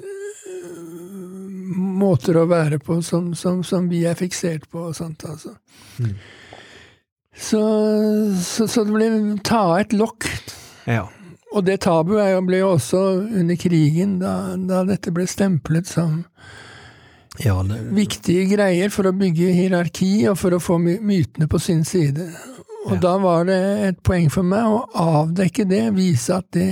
øh, 0.00 1.76
måter 1.76 2.38
å 2.40 2.46
være 2.48 2.78
på 2.80 3.02
som, 3.04 3.34
som, 3.36 3.60
som 3.62 3.90
vi 3.90 4.06
er 4.08 4.16
fiksert 4.16 4.64
på 4.72 4.86
og 4.88 4.96
sånt, 4.96 5.24
altså. 5.28 5.52
Mm. 6.00 6.14
Så, 7.36 7.60
så, 8.40 8.66
så 8.66 8.84
det 8.84 8.92
ble 8.96 9.10
ta 9.44 9.60
av 9.74 9.78
et 9.82 9.92
lokk. 9.92 10.24
Ja. 10.88 11.04
Og 11.52 11.64
det 11.66 11.80
tabuet 11.84 12.40
ble 12.46 12.62
jo 12.62 12.72
også 12.78 13.00
under 13.42 13.56
krigen, 13.60 14.18
da, 14.22 14.56
da 14.56 14.82
dette 14.88 15.12
ble 15.14 15.26
stemplet 15.28 15.88
som 15.88 16.24
ja 17.44 17.62
det, 17.66 17.78
viktige 17.96 18.46
greier 18.54 18.90
for 18.92 19.08
å 19.10 19.12
bygge 19.16 19.52
hierarki 19.56 20.28
og 20.30 20.38
for 20.38 20.50
å 20.56 20.60
få 20.62 20.78
mytene 20.82 21.48
på 21.48 21.60
sin 21.60 21.84
side. 21.84 22.28
Og 22.86 22.94
Ja. 22.94 23.00
da 23.00 23.18
var 23.18 23.44
det 23.44 23.58
et 23.88 24.02
poeng 24.02 24.30
for 24.32 24.42
meg 24.42 24.64
å 24.64 24.86
avdekke 24.94 25.66
det, 25.68 25.82
vise 25.94 26.34
at 26.36 26.46
det 26.56 26.68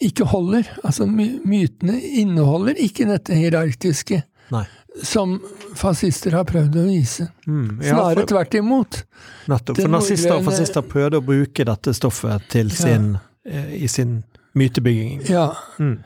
ikke 0.00 0.26
holder. 0.30 0.66
Altså 0.84 1.06
mytene 1.08 1.96
inneholder 2.20 2.74
ikke 2.78 3.06
dette 3.08 3.34
hierarkiske 3.34 4.22
Nei. 4.52 4.64
som 5.02 5.38
fascister 5.74 6.36
har 6.36 6.44
prøvd 6.44 6.76
å 6.76 6.84
vise. 6.86 7.28
Mm. 7.46 7.80
Ja, 7.82 7.94
Snarere 7.96 8.20
for, 8.20 8.26
tvert 8.34 8.54
imot. 8.60 9.00
nettopp. 9.48 9.80
For 9.80 9.88
nazister 9.88 10.36
og 10.36 10.44
fascister 10.44 10.82
prøvde 10.82 11.18
å 11.20 11.24
bruke 11.24 11.64
dette 11.64 11.94
stoffet 11.96 12.46
til 12.52 12.70
sin, 12.70 13.18
ja. 13.44 13.64
i 13.72 13.86
sin 13.88 14.22
mytebygging. 14.54 15.24
Ja, 15.28 15.52
Mm. 15.78 15.98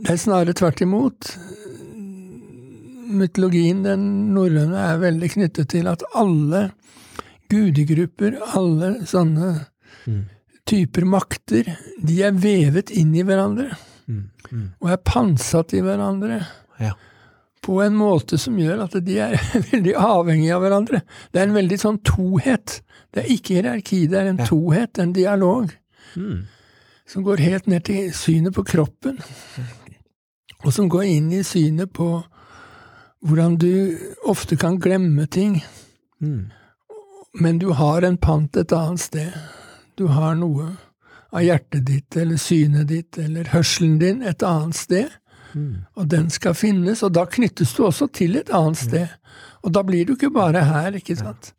Det 0.00 0.10
er 0.12 0.16
snarere 0.16 0.52
tvert 0.54 0.80
imot. 0.80 1.36
Mytologien, 3.08 3.82
den 3.84 4.02
norrøne, 4.34 4.76
er 4.92 4.98
veldig 5.02 5.30
knyttet 5.32 5.68
til 5.72 5.86
at 5.90 6.02
alle 6.18 6.70
gudegrupper, 7.50 8.38
alle 8.54 8.94
sånne 9.08 9.66
Mm. 10.06 10.24
typer 10.68 11.04
makter, 11.04 11.64
de 12.04 12.22
er 12.22 12.32
vevet 12.32 12.90
inn 12.90 13.14
i 13.16 13.22
hverandre. 13.24 13.70
Mm. 14.08 14.30
Mm. 14.52 14.66
Og 14.80 14.90
er 14.92 14.96
pantsatt 15.04 15.72
i 15.74 15.80
hverandre. 15.84 16.42
Ja. 16.80 16.92
På 17.62 17.80
en 17.84 17.96
måte 17.98 18.38
som 18.38 18.56
gjør 18.56 18.84
at 18.84 18.96
de 19.04 19.18
er 19.18 19.34
veldig 19.72 19.94
avhengige 19.96 20.54
av 20.54 20.62
hverandre. 20.62 21.02
Det 21.32 21.40
er 21.42 21.48
en 21.48 21.56
veldig 21.56 21.78
sånn 21.80 21.98
tohet. 22.04 22.80
Det 23.12 23.24
er 23.24 23.32
ikke 23.34 23.58
hierarki, 23.58 24.06
det 24.08 24.18
er 24.20 24.30
en 24.30 24.38
Ja. 24.38 24.46
tohet, 24.46 24.98
en 24.98 25.12
dialog 25.12 25.72
Mm. 26.16 26.44
som 27.06 27.22
går 27.24 27.38
helt 27.40 27.66
ned 27.66 27.84
til 27.84 28.10
synet 28.12 28.54
på 28.54 28.64
kroppen, 28.64 29.18
og 30.64 30.72
som 30.72 30.88
går 30.88 31.04
inn 31.06 31.32
i 31.32 31.42
synet 31.44 31.92
på 31.92 32.24
hvordan 33.24 33.56
du 33.58 33.98
ofte 34.26 34.56
kan 34.56 34.78
glemme 34.80 35.26
ting, 35.26 35.62
Mm. 36.20 36.50
men 37.40 37.58
du 37.58 37.70
har 37.72 38.02
en 38.02 38.16
pant 38.16 38.56
et 38.56 38.72
annet 38.72 39.00
sted. 39.00 39.32
Du 39.96 40.06
har 40.06 40.34
noe 40.34 40.76
av 41.32 41.42
hjertet 41.42 41.84
ditt, 41.84 42.16
eller 42.16 42.36
synet 42.36 42.88
ditt, 42.88 43.18
eller 43.18 43.44
hørselen 43.52 43.98
din 44.00 44.22
et 44.22 44.42
annet 44.42 44.74
sted, 44.74 45.08
Mm. 45.54 45.84
og 45.96 46.08
den 46.08 46.28
skal 46.30 46.54
finnes, 46.54 47.02
og 47.02 47.12
da 47.12 47.24
knyttes 47.26 47.74
du 47.76 47.84
også 47.84 48.10
til 48.12 48.36
et 48.36 48.50
annet 48.50 48.76
sted. 48.76 49.08
Og 49.64 49.72
da 49.72 49.82
blir 49.82 50.04
du 50.06 50.12
ikke 50.14 50.30
bare 50.32 50.64
her, 50.64 50.92
ikke 50.92 51.16
sant? 51.16 51.52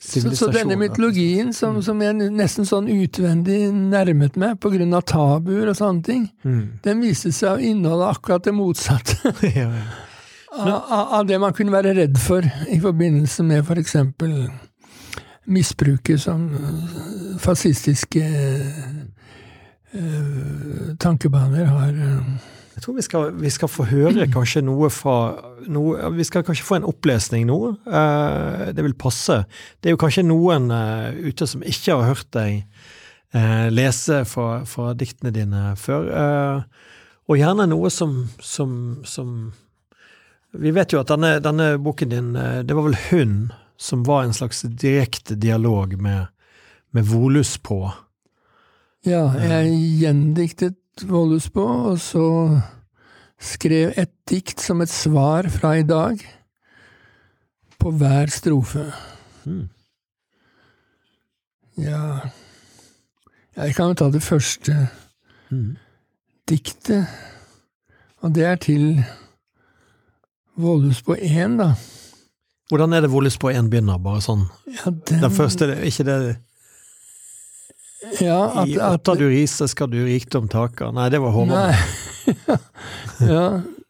Så, 0.00 0.20
så 0.36 0.50
denne 0.52 0.76
mytologien 0.76 1.52
som, 1.54 1.80
som 1.82 2.00
jeg 2.02 2.14
nesten 2.14 2.66
sånn 2.68 2.88
utvendig 2.92 3.72
nærmet 3.72 4.36
meg 4.36 4.58
på 4.60 4.70
grunn 4.70 4.92
av 4.94 5.04
tabuer 5.08 5.68
og 5.70 5.76
sånne 5.76 6.04
ting, 6.04 6.30
Mm. 6.44 6.78
den 6.82 7.00
viste 7.00 7.32
seg 7.32 7.56
å 7.56 7.62
inneholde 7.62 8.10
akkurat 8.14 8.44
det 8.44 8.52
motsatte 8.54 9.32
ja, 9.56 9.68
ja. 9.72 9.82
Av, 10.52 10.68
av- 10.68 11.12
av 11.20 11.26
det 11.28 11.38
man 11.40 11.52
kunne 11.56 11.72
være 11.74 11.94
redd 11.98 12.18
for 12.18 12.46
i 12.72 12.78
forbindelse 12.80 13.44
med 13.44 13.66
for 13.68 13.78
eksempel 13.80 14.48
misbruket 15.48 16.20
som 16.20 16.48
øh, 16.54 17.38
fascistiske 17.40 18.22
uh, 19.94 20.94
tankebaner 21.00 21.64
har 21.64 21.88
uh, 21.96 22.26
Jeg 22.76 22.82
tror 22.84 22.94
vi 22.94 23.02
skal, 23.02 23.32
vi 23.42 23.50
skal 23.50 23.68
få 23.72 23.84
høre 23.90 24.26
kanskje 24.30 24.60
noe 24.62 24.86
fra 24.94 25.14
noe, 25.66 26.10
Vi 26.14 26.24
skal 26.28 26.44
kanskje 26.46 26.64
få 26.68 26.76
en 26.78 26.84
opplesning 26.86 27.48
nå. 27.48 27.56
Eh, 27.90 28.68
det 28.76 28.84
vil 28.86 28.94
passe. 28.94 29.40
Det 29.82 29.90
er 29.90 29.96
jo 29.96 29.98
kanskje 29.98 30.22
noen 30.22 30.68
eh, 30.70 31.16
ute 31.26 31.48
som 31.50 31.64
ikke 31.66 31.96
har 31.98 32.06
hørt 32.12 32.28
deg 32.36 32.60
eh, 33.34 33.66
lese 33.74 34.20
fra, 34.30 34.60
fra 34.64 34.92
diktene 34.94 35.32
dine 35.34 35.72
før. 35.76 36.06
Eh, 36.06 36.86
og 37.26 37.40
gjerne 37.40 37.66
noe 37.72 37.90
som, 37.90 38.14
som, 38.38 38.70
som 39.04 39.50
Vi 40.52 40.70
vet 40.72 40.92
jo 40.92 41.00
at 41.02 41.10
denne, 41.12 41.38
denne 41.44 41.78
boken 41.82 42.08
din 42.12 42.36
eh, 42.36 42.60
Det 42.64 42.76
var 42.76 42.86
vel 42.88 42.98
hun 43.10 43.52
som 43.78 44.02
var 44.06 44.24
en 44.24 44.34
slags 44.34 44.62
direkte 44.62 45.36
dialog 45.38 45.92
med, 46.02 46.26
med 46.90 47.04
Volus 47.06 47.58
på. 47.62 47.92
Ja, 49.06 49.28
jeg 49.38 49.76
gjendiktet 50.00 51.04
Volus 51.06 51.46
på, 51.54 51.62
og 51.62 52.00
så 52.02 52.24
skrev 53.38 53.92
et 53.94 54.10
dikt 54.26 54.58
som 54.58 54.82
et 54.82 54.90
svar 54.90 55.46
fra 55.46 55.76
i 55.78 55.84
dag 55.86 56.18
på 57.78 57.92
hver 57.94 58.32
strofe. 58.34 58.88
Mm. 59.46 59.68
Ja 61.78 62.26
Jeg 63.54 63.76
kan 63.76 63.92
jo 63.92 63.94
ta 63.94 64.10
det 64.10 64.22
første 64.26 64.88
Mm. 65.50 65.76
diktet, 66.50 67.06
og 68.20 68.34
det 68.34 68.44
er 68.44 68.56
til 68.56 69.04
Vålhusbå 70.58 71.16
1, 71.16 71.56
da. 71.60 71.72
Hvordan 72.68 72.92
er 72.92 73.04
det 73.04 73.10
Volus 73.12 73.38
på 73.40 73.48
én 73.54 73.70
begynner? 73.72 74.00
Bare 74.02 74.20
sånn 74.20 74.42
Ja, 74.66 74.90
den, 74.90 75.22
Den 75.22 75.32
første, 75.32 75.70
ikke 75.88 76.04
det 76.04 76.18
ja, 78.22 78.62
at, 78.62 78.68
I 78.68 78.76
åtta 78.78 79.14
du 79.18 79.24
rise, 79.26 79.66
skal 79.68 79.88
du 79.90 79.98
rikdom 80.06 80.46
taker. 80.48 80.92
Nei, 80.94 81.08
det 81.10 81.18
var 81.22 81.34
Håvard. 81.34 81.74
Ja, 83.18 83.44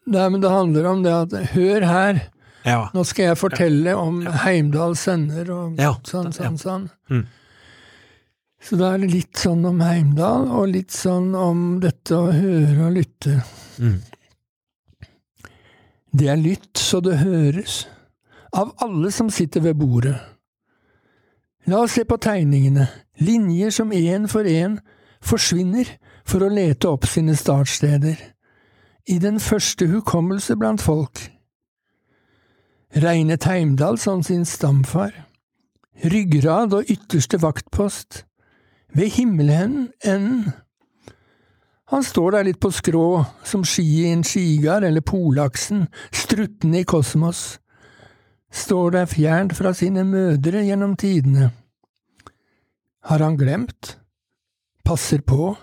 nei, 0.09 0.23
men 0.33 0.41
det 0.41 0.49
handler 0.49 0.87
om 0.89 1.01
det 1.05 1.11
at 1.13 1.33
Hør 1.53 1.85
her, 1.85 2.21
Ja. 2.65 2.89
Nå 2.95 3.03
skal 3.07 3.29
jeg 3.29 3.37
fortelle 3.39 3.93
om 3.99 4.23
Heimdal 4.43 4.95
sønner 4.99 5.47
og 5.53 5.77
Ja, 5.79 5.93
sånn, 6.07 6.31
ja. 6.31 6.37
sånn, 6.39 6.57
sånn. 6.59 6.87
Mm. 7.11 7.25
Så 8.65 8.79
da 8.79 8.93
er 8.95 9.03
det 9.03 9.11
litt 9.13 9.39
sånn 9.39 9.61
om 9.69 9.79
Heimdal, 9.83 10.49
og 10.51 10.71
litt 10.73 10.91
sånn 10.95 11.29
om 11.37 11.61
dette 11.83 12.17
å 12.17 12.31
høre 12.33 12.89
og 12.89 12.97
lytte. 12.97 13.37
Mm. 13.77 13.99
Det 16.19 16.27
er 16.27 16.35
lytt 16.35 16.75
så 16.75 16.99
det 16.99 17.21
høres, 17.21 17.85
av 18.51 18.73
alle 18.83 19.07
som 19.11 19.29
sitter 19.31 19.63
ved 19.63 19.77
bordet. 19.79 20.17
La 21.69 21.83
oss 21.85 21.95
se 21.95 22.03
på 22.03 22.17
tegningene, 22.19 22.89
linjer 23.23 23.71
som 23.71 23.93
én 23.95 24.25
for 24.27 24.43
én 24.43 24.79
forsvinner 25.23 25.87
for 26.27 26.43
å 26.43 26.51
lete 26.51 26.89
opp 26.91 27.07
sine 27.07 27.37
startsteder, 27.39 28.17
i 29.07 29.17
den 29.23 29.39
første 29.39 29.87
hukommelse 29.87 30.57
blant 30.59 30.83
folk. 30.83 31.21
Regnet 32.99 33.47
Heimdal 33.47 33.99
som 34.01 34.23
sin 34.25 34.43
stamfar, 34.45 35.13
ryggrad 36.03 36.75
og 36.75 36.91
ytterste 36.91 37.39
vaktpost, 37.39 38.25
ved 38.91 39.13
himmelen 39.15 39.91
han 41.89 42.03
står 42.05 42.35
der 42.35 42.45
litt 42.45 42.59
på 42.61 42.69
skrå, 42.73 43.23
som 43.41 43.63
ski 43.65 43.83
i 44.03 44.09
en 44.11 44.21
skigard 44.25 44.85
eller 44.85 45.01
polaksen, 45.01 45.87
struttende 46.13 46.83
i 46.83 46.85
kosmos, 46.85 47.57
står 48.53 48.93
der 48.93 49.09
fjernt 49.09 49.55
fra 49.57 49.73
sine 49.73 50.03
mødre 50.05 50.61
gjennom 50.67 50.93
tidene. 50.99 51.49
Har 53.09 53.25
han 53.25 53.39
glemt? 53.39 53.95
Passer 54.85 55.23
på? 55.25 55.55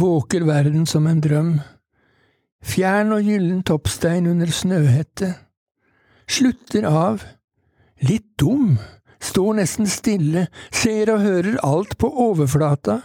Våker 0.00 0.46
verden 0.48 0.86
som 0.88 1.08
en 1.10 1.20
drøm? 1.20 1.52
Fjern 2.64 3.12
og 3.16 3.28
gyllen 3.28 3.60
toppstein 3.66 4.30
under 4.32 4.48
snøhette. 4.52 5.34
Slutter 6.24 6.88
av. 6.88 7.24
Litt 8.08 8.32
dum. 8.40 8.78
Står 9.20 9.58
nesten 9.60 9.88
stille, 9.92 10.48
ser 10.72 11.12
og 11.12 11.24
hører 11.24 11.60
alt 11.68 11.98
på 12.00 12.08
overflata 12.30 13.02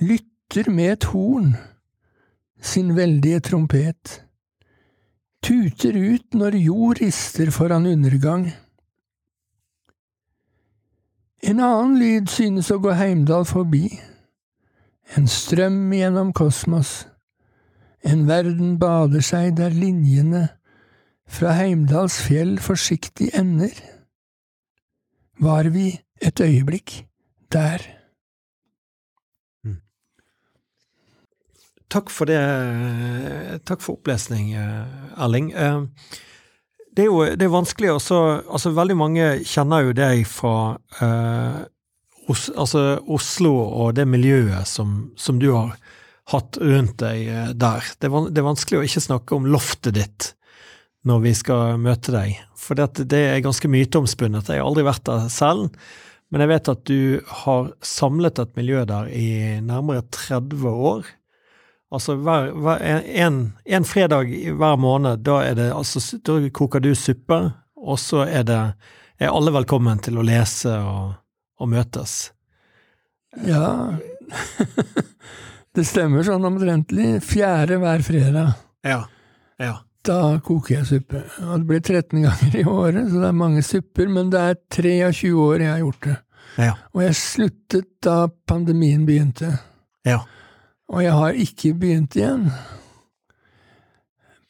lytter 0.00 0.70
med 0.70 0.92
et 0.92 1.04
horn, 1.12 1.56
sin 2.60 2.94
veldige 2.96 3.40
trompet, 3.40 4.22
tuter 5.42 5.96
ut 5.96 6.34
når 6.34 6.56
jord 6.58 7.00
rister 7.02 7.50
foran 7.50 7.86
undergang. 7.86 8.48
En 11.42 11.60
annen 11.62 11.98
lyd 11.98 12.30
synes 12.30 12.70
å 12.70 12.78
gå 12.82 12.94
Heimdal 12.98 13.46
forbi, 13.46 13.88
en 15.16 15.28
strøm 15.30 15.92
gjennom 15.94 16.32
kosmos, 16.36 17.06
en 18.06 18.26
verden 18.28 18.76
bader 18.78 19.24
seg 19.24 19.56
der 19.58 19.74
linjene 19.74 20.48
fra 21.28 21.56
Heimdals 21.58 22.20
fjell 22.22 22.58
forsiktig 22.62 23.32
ender. 23.34 23.74
Var 25.38 25.70
vi 25.74 25.90
et 26.22 26.40
øyeblikk 26.40 27.00
der? 27.52 27.97
Takk 31.88 32.10
for 32.12 32.28
det. 32.28 32.40
Takk 33.64 33.80
for 33.80 33.96
opplesning, 33.96 34.52
Erling. 35.16 35.52
Eh, 35.52 35.82
Det 36.96 37.04
er 37.04 37.06
jo 37.12 37.20
det 37.36 37.44
er 37.46 37.52
vanskelig 37.52 37.90
også 37.94 38.16
Altså, 38.50 38.72
veldig 38.74 38.96
mange 38.98 39.26
kjenner 39.46 39.84
jo 39.86 39.92
deg 39.94 40.24
fra 40.26 40.78
eh, 41.00 41.60
Os, 42.28 42.48
altså 42.56 42.98
Oslo 43.06 43.52
og 43.54 43.94
det 43.96 44.04
miljøet 44.08 44.66
som, 44.68 45.12
som 45.16 45.38
du 45.38 45.52
har 45.54 45.76
hatt 46.28 46.58
rundt 46.60 46.98
deg 47.00 47.28
eh, 47.28 47.52
der. 47.56 47.86
Det 48.00 48.10
er, 48.10 48.26
det 48.28 48.42
er 48.42 48.48
vanskelig 48.50 48.80
å 48.80 48.84
ikke 48.88 49.04
snakke 49.06 49.36
om 49.38 49.46
loftet 49.48 49.94
ditt 49.96 50.32
når 51.08 51.22
vi 51.24 51.32
skal 51.38 51.78
møte 51.80 52.12
deg. 52.12 52.34
For 52.58 52.76
det, 52.76 53.06
det 53.08 53.22
er 53.30 53.44
ganske 53.46 53.70
myteomspunnet. 53.70 54.50
Jeg 54.50 54.60
har 54.60 54.68
aldri 54.68 54.84
vært 54.84 55.06
der 55.08 55.28
selv. 55.32 55.70
Men 56.28 56.42
jeg 56.44 56.50
vet 56.50 56.68
at 56.68 56.82
du 56.90 57.22
har 57.46 57.70
samlet 57.80 58.42
et 58.42 58.50
miljø 58.58 58.82
der 58.84 59.08
i 59.08 59.28
nærmere 59.64 60.02
30 60.12 60.66
år. 60.68 61.06
Altså 61.88 62.18
hver, 62.20 62.50
hver, 62.52 62.82
en, 63.24 63.38
en 63.64 63.84
fredag 63.88 64.32
hver 64.58 64.76
måned, 64.76 65.22
da, 65.24 65.38
er 65.46 65.54
det, 65.56 65.70
altså, 65.72 66.02
da 66.20 66.36
koker 66.52 66.84
du 66.84 66.90
suppe, 66.94 67.38
og 67.78 67.98
så 68.00 68.26
er, 68.26 68.44
det, 68.44 68.58
er 69.20 69.32
alle 69.32 69.54
velkommen 69.56 70.02
til 70.04 70.20
å 70.20 70.26
lese 70.26 70.74
og, 70.84 71.14
og 71.58 71.72
møtes. 71.72 72.18
Ja 73.46 73.94
Det 75.76 75.84
stemmer 75.86 76.24
sånn 76.26 76.44
omtrentlig. 76.48 77.18
Fjerde 77.24 77.76
hver 77.78 78.02
fredag. 78.02 78.56
Ja. 78.84 79.02
ja. 79.62 79.74
Da 80.04 80.38
koker 80.44 80.78
jeg 80.78 80.88
suppe. 80.88 81.20
Og 81.44 81.52
det 81.60 81.68
blir 81.68 81.82
13 81.84 82.24
ganger 82.24 82.56
i 82.58 82.64
året, 82.64 83.04
så 83.12 83.20
det 83.22 83.28
er 83.28 83.36
mange 83.36 83.62
supper. 83.62 84.08
Men 84.10 84.32
det 84.32 84.40
er 84.42 84.58
23 84.74 85.30
år 85.38 85.62
jeg 85.62 85.70
har 85.70 85.84
gjort 85.84 86.08
det. 86.08 86.16
Ja. 86.58 86.72
Og 86.96 87.04
jeg 87.04 87.18
sluttet 87.20 87.88
da 88.02 88.16
pandemien 88.50 89.04
begynte. 89.06 89.52
Ja. 90.08 90.18
Og 90.88 91.02
jeg 91.04 91.12
har 91.12 91.36
ikke 91.44 91.74
begynt 91.76 92.16
igjen. 92.16 92.48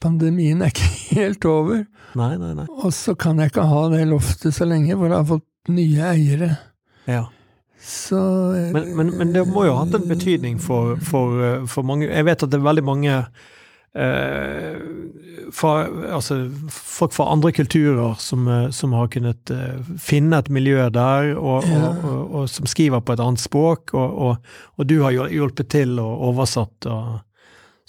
Pandemien 0.02 0.62
er 0.62 0.70
ikke 0.70 0.90
helt 1.18 1.48
over. 1.50 1.82
Nei, 2.18 2.32
nei, 2.38 2.52
nei. 2.60 2.68
Og 2.78 2.94
så 2.94 3.16
kan 3.18 3.40
jeg 3.42 3.52
ikke 3.52 3.66
ha 3.70 3.82
det 3.92 4.04
loftet 4.10 4.54
så 4.54 4.68
lenge, 4.68 4.94
for 4.94 5.10
jeg 5.10 5.18
har 5.18 5.28
fått 5.28 5.72
nye 5.74 6.12
eiere. 6.12 6.52
Ja. 7.08 7.24
Så 7.78 8.18
Men, 8.74 8.96
men, 8.96 9.12
men 9.18 9.30
det 9.34 9.44
må 9.46 9.64
jo 9.68 9.76
ha 9.76 9.84
hatt 9.84 9.94
en 9.94 10.08
betydning 10.10 10.58
for, 10.62 10.96
for, 11.06 11.36
eh, 11.46 11.60
for 11.70 11.86
mange 11.86 12.08
Jeg 12.08 12.26
vet 12.26 12.42
at 12.42 12.50
det 12.50 12.58
er 12.58 12.64
veldig 12.66 12.82
mange 12.84 13.12
fra, 15.52 15.72
altså, 16.14 16.36
folk 16.70 17.12
fra 17.12 17.28
andre 17.32 17.52
kulturer 17.52 18.14
som, 18.20 18.48
eh, 18.48 18.70
som 18.70 18.92
har 18.92 19.08
kunnet 19.12 19.50
eh, 19.50 19.80
finne 20.00 20.38
et 20.38 20.50
miljø 20.52 20.88
der, 20.90 21.34
og, 21.38 21.64
Ja. 21.68 21.88
og, 21.88 22.04
og, 22.04 22.34
og 22.34 22.48
som 22.52 22.66
skriver 22.66 23.00
på 23.00 23.12
et 23.16 23.22
annet 23.24 23.40
språk, 23.42 23.94
og, 23.94 24.36
du 24.86 25.00
har 25.02 25.16
hjulpet 25.16 25.68
til 25.68 25.98
og 25.98 26.28
oversatt. 26.32 26.88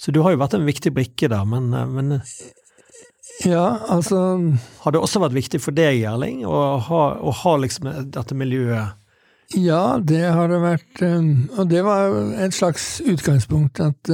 Så 0.00 0.12
du 0.12 0.22
har 0.22 0.32
jo 0.32 0.40
vært 0.40 0.56
en 0.56 0.64
viktig 0.68 0.92
brikke 0.96 1.28
der, 1.28 1.44
men, 1.44 1.72
eh, 1.74 1.86
men 1.86 2.22
Ja, 3.44 3.78
altså 3.88 4.36
har 4.82 4.92
det 4.92 5.00
også 5.00 5.20
vært 5.22 5.32
viktig 5.32 5.60
for 5.60 5.72
deg, 5.72 6.02
Erling, 6.04 6.42
å 6.44 6.78
ha, 6.78 7.02
å 7.16 7.32
ha 7.32 7.56
liksom 7.56 7.88
dette 8.12 8.34
miljøet? 8.36 8.96
Ja, 9.56 9.98
det 9.98 10.26
har 10.30 10.46
det 10.48 10.60
vært. 10.62 11.00
Og 11.58 11.68
det 11.70 11.80
var 11.82 12.12
et 12.38 12.52
slags 12.54 13.00
utgangspunkt 13.00 13.80
at 13.80 14.10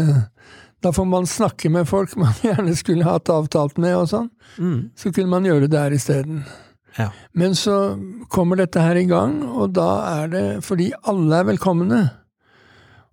da 0.84 0.92
får 0.92 1.08
man 1.08 1.26
snakke 1.26 1.70
med 1.72 1.88
folk 1.88 2.12
man 2.20 2.34
gjerne 2.44 2.76
skulle 2.76 3.06
hatt 3.08 3.32
avtalt 3.32 3.78
med 3.82 3.96
og 3.96 4.10
sånn. 4.12 4.30
Mm. 4.58 4.78
Så 4.98 5.12
kunne 5.12 5.32
man 5.32 5.48
gjøre 5.48 5.66
det 5.66 5.74
der 5.76 5.96
isteden. 5.96 6.44
Ja. 6.96 7.10
Men 7.36 7.56
så 7.58 7.96
kommer 8.32 8.56
dette 8.60 8.80
her 8.80 8.96
i 8.96 9.08
gang, 9.08 9.42
og 9.44 9.74
da 9.76 9.90
er 10.22 10.30
det 10.32 10.44
fordi 10.64 10.92
alle 11.08 11.42
er 11.42 11.50
velkomne. 11.50 12.04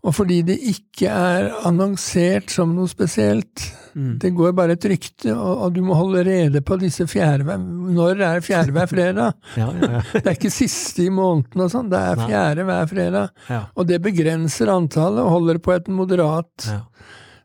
Og 0.04 0.12
fordi 0.18 0.42
det 0.44 0.58
ikke 0.68 1.08
er 1.08 1.46
annonsert 1.64 2.52
som 2.52 2.74
noe 2.76 2.92
spesielt. 2.92 3.62
Mm. 3.96 4.18
Det 4.20 4.34
går 4.36 4.56
bare 4.58 4.76
et 4.76 4.88
rykte, 4.92 5.32
og, 5.32 5.62
og 5.64 5.76
du 5.78 5.80
må 5.86 5.96
holde 5.96 6.26
rede 6.28 6.64
på 6.66 6.76
disse 6.82 7.06
fjerde 7.08 7.56
Når 7.62 8.24
er 8.26 8.44
fjerde 8.44 8.76
hver 8.76 8.90
fredag? 8.92 9.38
Ja, 9.60 9.70
ja, 9.72 9.92
ja. 10.00 10.02
Det 10.18 10.26
er 10.26 10.36
ikke 10.36 10.52
siste 10.52 11.06
i 11.06 11.14
måneden 11.14 11.64
og 11.64 11.72
sånn, 11.72 11.92
det 11.94 12.02
er 12.02 12.20
fjerde 12.20 12.66
hver 12.68 12.90
fredag. 12.92 13.32
ja, 13.48 13.62
Og 13.80 13.88
det 13.88 14.02
begrenser 14.04 14.74
antallet 14.74 15.24
og 15.24 15.36
holder 15.38 15.62
på 15.64 15.76
et 15.78 15.88
moderat. 15.88 16.68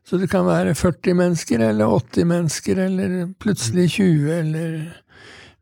Så 0.09 0.17
det 0.17 0.29
kan 0.31 0.47
være 0.47 0.73
40 0.73 1.13
mennesker 1.13 1.61
eller 1.69 1.85
80 1.99 2.25
mennesker 2.25 2.79
eller 2.87 3.27
plutselig 3.39 3.89
20 3.99 4.31
eller 4.39 4.79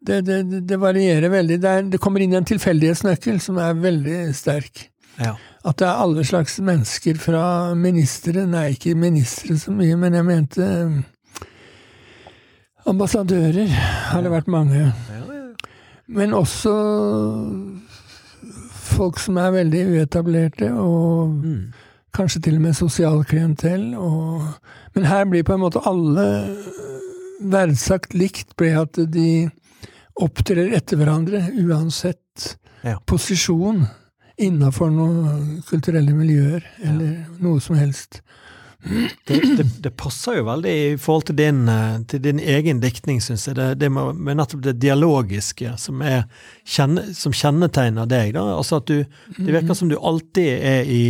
Det, 0.08 0.22
det, 0.24 0.62
det 0.70 0.78
varierer 0.80 1.28
veldig. 1.30 1.58
Det, 1.62 1.70
er, 1.70 1.82
det 1.92 2.00
kommer 2.00 2.24
inn 2.24 2.36
en 2.38 2.46
tilfeldighetsnøkkel 2.48 3.42
som 3.44 3.58
er 3.60 3.74
veldig 3.84 4.34
sterk. 4.38 4.86
ja. 5.20 5.34
At 5.68 5.82
det 5.82 5.88
er 5.90 6.00
alle 6.00 6.24
slags 6.24 6.54
mennesker 6.64 7.18
fra 7.20 7.74
ministre 7.76 8.46
Nei, 8.48 8.70
ikke 8.78 8.94
ministre 8.96 9.58
så 9.60 9.74
mye, 9.76 9.98
men 10.00 10.14
jeg 10.16 10.24
mente 10.24 10.64
eh, 10.64 10.94
ambassadører 12.88 13.68
har 14.14 14.24
det 14.24 14.32
vært 14.32 14.48
mange. 14.48 14.86
Men 16.08 16.34
også 16.38 16.72
folk 18.88 19.20
som 19.20 19.42
er 19.44 19.52
veldig 19.58 19.84
uetablerte, 19.98 20.72
og 20.72 21.36
Mm. 21.44 21.74
Kanskje 22.18 22.42
til 22.48 22.58
og 22.60 22.66
med 22.66 22.76
sosialklientell. 22.78 23.92
Og, 23.96 24.44
men 24.98 25.08
her 25.10 25.28
blir 25.30 25.46
på 25.48 25.56
en 25.56 25.64
måte 25.64 25.84
alle 25.88 26.28
verdsagt 27.40 28.16
likt, 28.18 28.56
ved 28.58 28.78
at 28.82 29.00
de 29.14 29.30
opptrer 30.18 30.74
etter 30.74 30.98
hverandre, 30.98 31.44
uansett 31.62 32.58
Ja. 32.86 32.98
posisjon 33.10 33.86
innafor 34.38 34.92
noen 34.94 35.62
kulturelle 35.66 36.14
miljøer, 36.14 36.62
eller 36.86 37.26
noe 37.42 37.62
som 37.62 37.76
helst. 37.78 38.22
det, 39.28 39.40
det, 39.58 39.66
det 39.82 39.92
passer 39.98 40.38
jo 40.38 40.44
veldig 40.46 40.74
i 40.94 40.98
forhold 41.02 41.26
til 41.30 41.38
din, 41.40 41.64
eh, 41.70 41.96
til 42.08 42.22
din 42.22 42.40
egen 42.40 42.80
diktning, 42.80 43.18
syns 43.22 43.48
jeg. 43.50 43.58
Det, 43.58 43.66
det 43.82 43.90
med, 43.92 44.16
med 44.16 44.38
nettopp 44.38 44.62
det 44.64 44.76
dialogiske 44.82 45.74
som, 45.82 46.02
er, 46.06 46.28
kjenne, 46.66 47.08
som 47.18 47.34
kjennetegner 47.34 48.06
deg. 48.10 48.36
Da. 48.38 48.46
Altså 48.56 48.78
at 48.82 48.88
du, 48.90 49.02
det 49.40 49.50
virker 49.58 49.78
som 49.78 49.90
du 49.90 49.98
alltid 49.98 50.52
er 50.62 50.86
i 50.86 51.02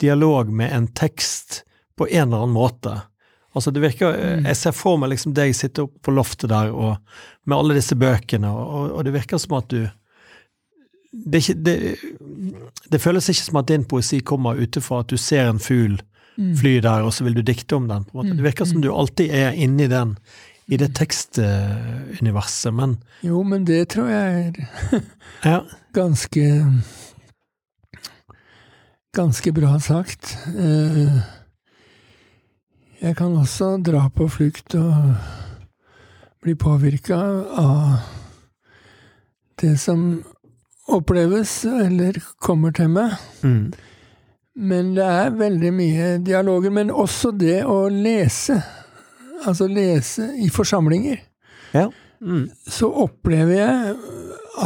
dialog 0.00 0.50
med 0.52 0.72
en 0.72 0.86
tekst 0.96 1.62
på 1.98 2.06
en 2.08 2.28
eller 2.28 2.42
annen 2.44 2.54
måte. 2.56 2.96
Altså 3.56 3.70
det 3.74 3.80
virker, 3.82 4.12
Mm. 4.38 4.44
Jeg 4.46 4.56
ser 4.56 4.72
for 4.76 4.96
meg 5.00 5.10
liksom 5.10 5.32
deg 5.34 5.54
sitte 5.56 5.82
oppe 5.82 5.98
på 6.04 6.12
loftet 6.14 6.50
der 6.50 6.70
og, 6.70 6.98
med 7.46 7.56
alle 7.58 7.74
disse 7.78 7.96
bøkene, 7.98 8.50
og, 8.50 8.92
og 8.92 9.04
det 9.04 9.12
virker 9.16 9.38
som 9.38 9.56
at 9.58 9.68
du 9.72 9.88
det, 11.12 11.40
ikke, 11.40 11.54
det, 11.64 11.96
det 12.92 13.00
føles 13.00 13.28
ikke 13.32 13.42
som 13.46 13.56
at 13.56 13.68
din 13.70 13.84
poesi 13.88 14.20
kommer 14.20 14.60
utenfor 14.60 15.00
at 15.00 15.08
du 15.10 15.16
ser 15.16 15.48
en 15.50 15.58
fugl 15.58 15.98
Mm. 16.38 16.52
fly 16.54 16.76
der, 16.78 17.02
og 17.02 17.10
så 17.12 17.24
vil 17.26 17.34
du 17.34 17.40
dikte 17.42 17.74
om 17.74 17.88
den. 17.88 18.04
på 18.04 18.12
en 18.14 18.18
måte. 18.20 18.36
Det 18.38 18.44
virker 18.44 18.64
som 18.64 18.78
du 18.80 18.92
alltid 18.94 19.32
er 19.34 19.56
inni 19.58 19.88
den, 19.90 20.12
i 20.70 20.76
det 20.78 20.92
tekstuniverset, 20.94 22.70
men 22.74 22.92
Jo, 23.26 23.42
men 23.42 23.64
det 23.66 23.88
tror 23.88 24.06
jeg 24.06 24.52
er 25.42 25.64
ganske 25.98 26.44
Ganske 29.16 29.52
bra 29.52 29.78
sagt. 29.80 30.36
Eh, 30.58 31.20
Jeg 33.00 33.16
kan 33.16 33.36
også 33.38 33.76
dra 33.86 34.08
på 34.10 34.26
flukt 34.28 34.74
og 34.74 35.14
bli 36.42 36.54
påvirka 36.58 37.14
av 37.58 38.00
det 39.60 39.76
som 39.78 40.24
oppleves 40.88 41.64
eller 41.64 42.18
kommer 42.42 42.74
til 42.74 42.88
meg. 42.90 43.14
Mm. 43.42 43.72
Men 44.58 44.90
det 44.96 45.04
er 45.06 45.30
veldig 45.30 45.72
mye 45.72 46.08
dialoger. 46.26 46.70
Men 46.74 46.90
også 46.90 47.30
det 47.38 47.60
å 47.70 47.86
lese. 47.88 48.58
Altså 49.46 49.68
lese 49.70 50.32
i 50.42 50.48
forsamlinger. 50.50 51.18
ja. 51.74 51.88
Mm. 52.20 52.48
Så 52.66 52.88
opplever 52.90 53.54
jeg 53.54 53.96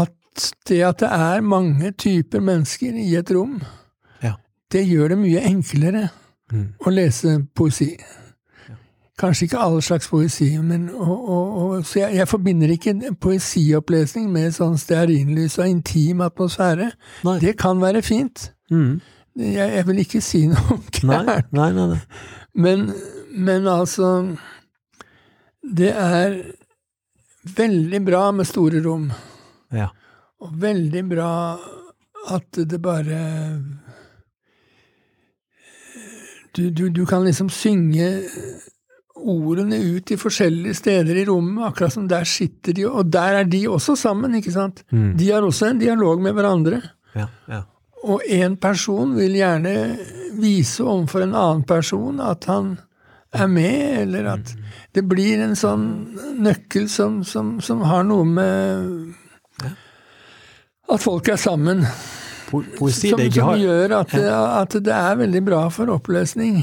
at 0.01 0.45
det 0.69 0.79
at 0.89 1.03
det 1.03 1.09
er 1.13 1.43
mange 1.45 1.91
typer 1.93 2.41
mennesker 2.41 2.97
i 2.97 3.11
et 3.19 3.29
rom. 3.31 3.59
Det 4.73 4.83
gjør 4.89 5.15
det 5.15 5.19
mye 5.23 5.47
enklere 5.53 6.09
Mm. 6.53 6.67
å 6.85 6.91
lese 6.93 7.31
poesi. 7.57 7.87
Kanskje 9.17 9.47
ikke 9.47 9.61
all 9.63 9.79
slags 9.85 10.09
poesi, 10.11 10.51
men 10.61 10.91
og, 10.91 11.29
og, 11.29 11.47
og, 11.63 11.85
Så 11.87 12.01
jeg, 12.03 12.17
jeg 12.19 12.29
forbinder 12.29 12.69
ikke 12.75 12.93
poesiopplesning 13.23 14.27
med 14.33 14.53
sånn 14.53 14.77
stearinlys 14.81 15.57
og 15.63 15.71
intim 15.71 16.21
atmosfære. 16.21 16.91
Nei. 17.25 17.39
Det 17.41 17.55
kan 17.57 17.81
være 17.81 18.03
fint. 18.05 18.51
Mm. 18.71 19.01
Jeg, 19.39 19.69
jeg 19.79 19.87
vil 19.89 20.03
ikke 20.03 20.21
si 20.21 20.43
noe 20.51 20.77
om 20.77 20.83
gærent. 20.93 21.53
nei, 21.57 21.71
nei, 21.73 21.87
nei. 21.95 22.01
Men, 22.53 22.83
men 23.33 23.67
altså 23.73 24.11
Det 25.63 25.89
er 25.97 26.37
veldig 27.57 28.03
bra 28.05 28.27
med 28.37 28.45
store 28.51 28.83
rom. 28.85 29.09
Ja. 29.73 29.89
Og 30.43 30.53
veldig 30.61 31.07
bra 31.09 31.31
at 32.37 32.61
det 32.69 32.83
bare 32.83 33.23
du, 36.57 36.71
du, 36.71 36.89
du 36.93 37.03
kan 37.09 37.25
liksom 37.25 37.51
synge 37.53 38.09
ordene 39.23 39.79
ut 39.79 40.11
i 40.11 40.19
forskjellige 40.19 40.75
steder 40.75 41.21
i 41.21 41.25
rommet, 41.29 41.65
akkurat 41.69 41.95
som 41.95 42.09
der 42.11 42.27
sitter 42.29 42.75
de, 42.77 42.87
og 42.89 43.11
der 43.13 43.43
er 43.43 43.49
de 43.49 43.65
også 43.71 43.97
sammen, 43.99 44.35
ikke 44.39 44.55
sant? 44.55 44.83
Mm. 44.91 45.13
De 45.19 45.31
har 45.31 45.47
også 45.47 45.71
en 45.71 45.83
dialog 45.83 46.23
med 46.23 46.35
hverandre. 46.37 46.81
Ja, 47.15 47.29
ja. 47.49 47.63
Og 48.03 48.25
en 48.35 48.57
person 48.59 49.15
vil 49.15 49.37
gjerne 49.39 49.75
vise 50.41 50.83
overfor 50.83 51.23
en 51.23 51.37
annen 51.39 51.63
person 51.69 52.19
at 52.25 52.49
han 52.51 52.75
er 53.33 53.47
med, 53.49 54.01
eller 54.03 54.27
at 54.35 54.55
det 54.93 55.05
blir 55.09 55.41
en 55.45 55.55
sånn 55.57 55.87
nøkkel 56.43 56.89
som, 56.91 57.23
som, 57.25 57.61
som 57.65 57.85
har 57.87 58.05
noe 58.09 58.27
med 58.29 59.15
At 60.93 61.01
folk 61.01 61.31
er 61.33 61.39
sammen. 61.41 61.87
Po 62.53 62.61
poesi 62.79 63.09
Som, 63.15 63.23
som 63.33 63.55
gjør 63.63 63.95
at 64.03 64.13
det, 64.13 64.27
at 64.29 64.77
det 64.85 64.93
er 64.93 65.17
veldig 65.23 65.41
bra 65.47 65.63
for 65.73 65.89
oppløsning. 65.95 66.63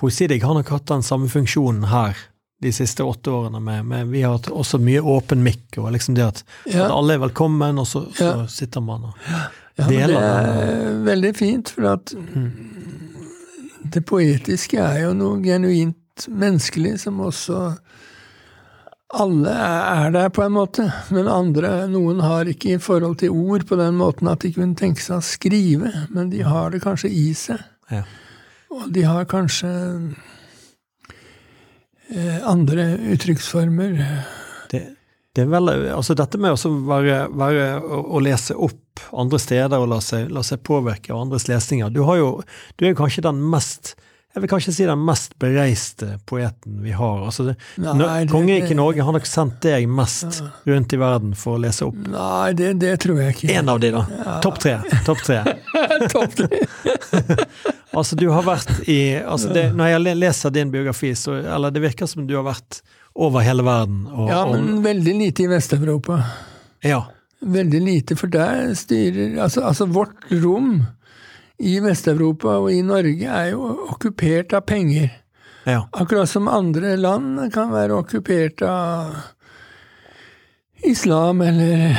poesi 0.00 0.26
deg 0.30 0.42
har 0.42 0.54
nok 0.58 0.68
hatt 0.74 0.86
den 0.90 1.02
samme 1.06 1.30
funksjonen 1.30 1.86
her 1.92 2.18
de 2.62 2.72
siste 2.74 3.04
åtte 3.06 3.30
årene. 3.30 3.60
Med, 3.62 3.84
med, 3.86 4.08
vi 4.10 4.24
har 4.26 4.32
hatt 4.34 4.48
også 4.50 4.80
mye 4.82 4.98
åpen 5.06 5.44
mikk, 5.46 5.78
og 5.78 5.92
liksom 5.94 6.16
det 6.18 6.24
at, 6.26 6.40
Ja. 6.66 6.84
at 6.88 6.90
alle 6.96 7.14
er 7.14 7.22
velkommen, 7.22 7.78
og 7.78 7.86
så, 7.86 8.02
så 8.18 8.24
Ja. 8.32 8.46
sitter 8.50 8.80
man 8.82 9.04
og 9.12 9.14
Ja, 9.78 9.86
deler. 9.86 10.06
det 10.08 10.16
er 10.18 11.04
veldig 11.06 11.32
fint, 11.38 11.68
for 11.70 11.86
at 11.92 12.14
det 13.94 14.02
poetiske 14.06 14.78
er 14.82 15.04
jo 15.06 15.12
noe 15.16 15.38
genuint 15.44 16.26
menneskelig 16.28 16.96
som 17.04 17.20
også 17.22 17.60
alle 19.08 19.52
er 19.52 20.10
der 20.12 20.28
på 20.28 20.42
en 20.44 20.52
måte, 20.52 20.84
men 21.14 21.28
andre, 21.32 21.86
noen 21.88 22.20
har 22.20 22.48
ikke 22.50 22.74
i 22.74 22.80
forhold 22.82 23.18
til 23.22 23.32
ord 23.32 23.64
på 23.68 23.78
den 23.80 23.96
måten 23.96 24.28
at 24.28 24.44
de 24.44 24.52
kunne 24.52 24.76
tenke 24.76 25.00
seg 25.00 25.20
å 25.20 25.24
skrive, 25.24 25.92
men 26.12 26.28
de 26.32 26.42
har 26.44 26.74
det 26.74 26.82
kanskje 26.84 27.08
i 27.08 27.30
seg. 27.36 27.62
Ja. 27.88 28.02
Og 28.68 28.90
de 28.92 29.06
har 29.08 29.24
kanskje 29.30 29.70
eh, 32.12 32.44
andre 32.44 32.90
uttrykksformer. 33.14 33.96
Det, 34.68 34.82
det 35.32 35.46
er 35.46 35.48
vel, 35.54 35.72
altså 35.94 36.16
dette 36.18 36.40
med 36.40 36.58
å 36.58 36.74
være, 36.90 37.22
være, 37.32 37.70
å, 37.80 38.02
å 38.18 38.20
lese 38.20 38.58
opp 38.60 39.06
andre 39.16 39.40
steder 39.40 39.80
og 39.80 39.88
la 39.94 40.02
seg, 40.04 40.28
la 40.34 40.44
seg 40.44 40.60
påvirke 40.66 41.14
av 41.14 41.22
andres 41.22 41.46
lesninger 41.48 41.92
Du 41.94 42.02
har 42.04 42.18
jo, 42.18 42.30
du 42.76 42.84
er 42.84 42.96
kanskje 42.98 43.24
den 43.28 43.40
mest 43.54 43.94
jeg 44.38 44.44
vil 44.44 44.50
kanskje 44.54 44.72
si 44.78 44.86
den 44.88 45.00
mest 45.04 45.34
bereiste 45.42 46.06
poeten 46.30 46.78
vi 46.84 46.92
har. 46.94 47.24
Altså 47.26 47.52
Kongeriket 48.30 48.76
Norge 48.78 49.02
har 49.04 49.12
nok 49.18 49.26
sendt 49.28 49.58
deg 49.66 49.88
mest 49.90 50.40
rundt 50.68 50.94
i 50.94 51.00
verden 51.00 51.34
for 51.38 51.58
å 51.58 51.62
lese 51.62 51.88
opp. 51.88 51.98
Nei, 52.12 52.52
det, 52.58 52.72
det 52.82 52.94
tror 53.02 53.18
jeg 53.24 53.34
ikke. 53.36 53.50
En 53.58 53.68
av 53.74 53.80
de, 53.82 53.90
da. 53.96 54.04
Topp 54.44 54.60
tre. 54.62 54.76
Topp 55.06 55.24
tre. 55.26 55.42
Topp 56.14 56.38
tre. 56.38 56.48
Altså, 57.98 58.14
du 58.20 58.28
har 58.30 58.44
vært 58.46 58.82
i 58.86 59.16
altså 59.16 59.48
det, 59.50 59.62
Når 59.74 59.88
jeg 59.90 60.16
leser 60.20 60.52
din 60.54 60.68
biografi, 60.70 61.08
så 61.18 61.38
Eller 61.40 61.72
det 61.74 61.80
virker 61.82 62.06
som 62.06 62.26
du 62.28 62.34
har 62.36 62.44
vært 62.46 62.82
over 63.18 63.42
hele 63.42 63.64
verden. 63.66 64.02
Og, 64.12 64.28
Ja, 64.30 64.42
og- 64.44 64.52
men 64.54 64.82
veldig 64.84 65.14
lite 65.18 65.42
i 65.42 65.48
Vest-Europa. 65.50 66.20
ja. 66.86 67.00
Veldig 67.40 67.80
lite, 67.82 68.16
for 68.18 68.26
der 68.26 68.72
styrer 68.74 69.36
altså, 69.44 69.62
altså 69.62 69.86
vårt 69.86 70.24
rom 70.42 70.80
i 71.58 71.78
Vest-Europa 71.82 72.58
og 72.62 72.70
i 72.72 72.82
Norge 72.86 73.26
er 73.26 73.50
jo 73.52 73.64
okkupert 73.92 74.54
av 74.54 74.66
penger. 74.68 75.10
ja. 75.66 75.82
Akkurat 75.92 76.30
som 76.30 76.48
andre 76.48 76.96
land 76.96 77.52
kan 77.52 77.72
være 77.74 77.98
okkupert 77.98 78.62
av 78.62 79.16
islam 80.86 81.40
eller 81.40 81.98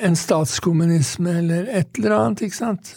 en 0.00 0.16
statskommunisme 0.16 1.38
eller 1.38 1.66
et 1.66 1.98
eller 1.98 2.14
annet, 2.16 2.42
ikke 2.46 2.56
sant. 2.56 2.94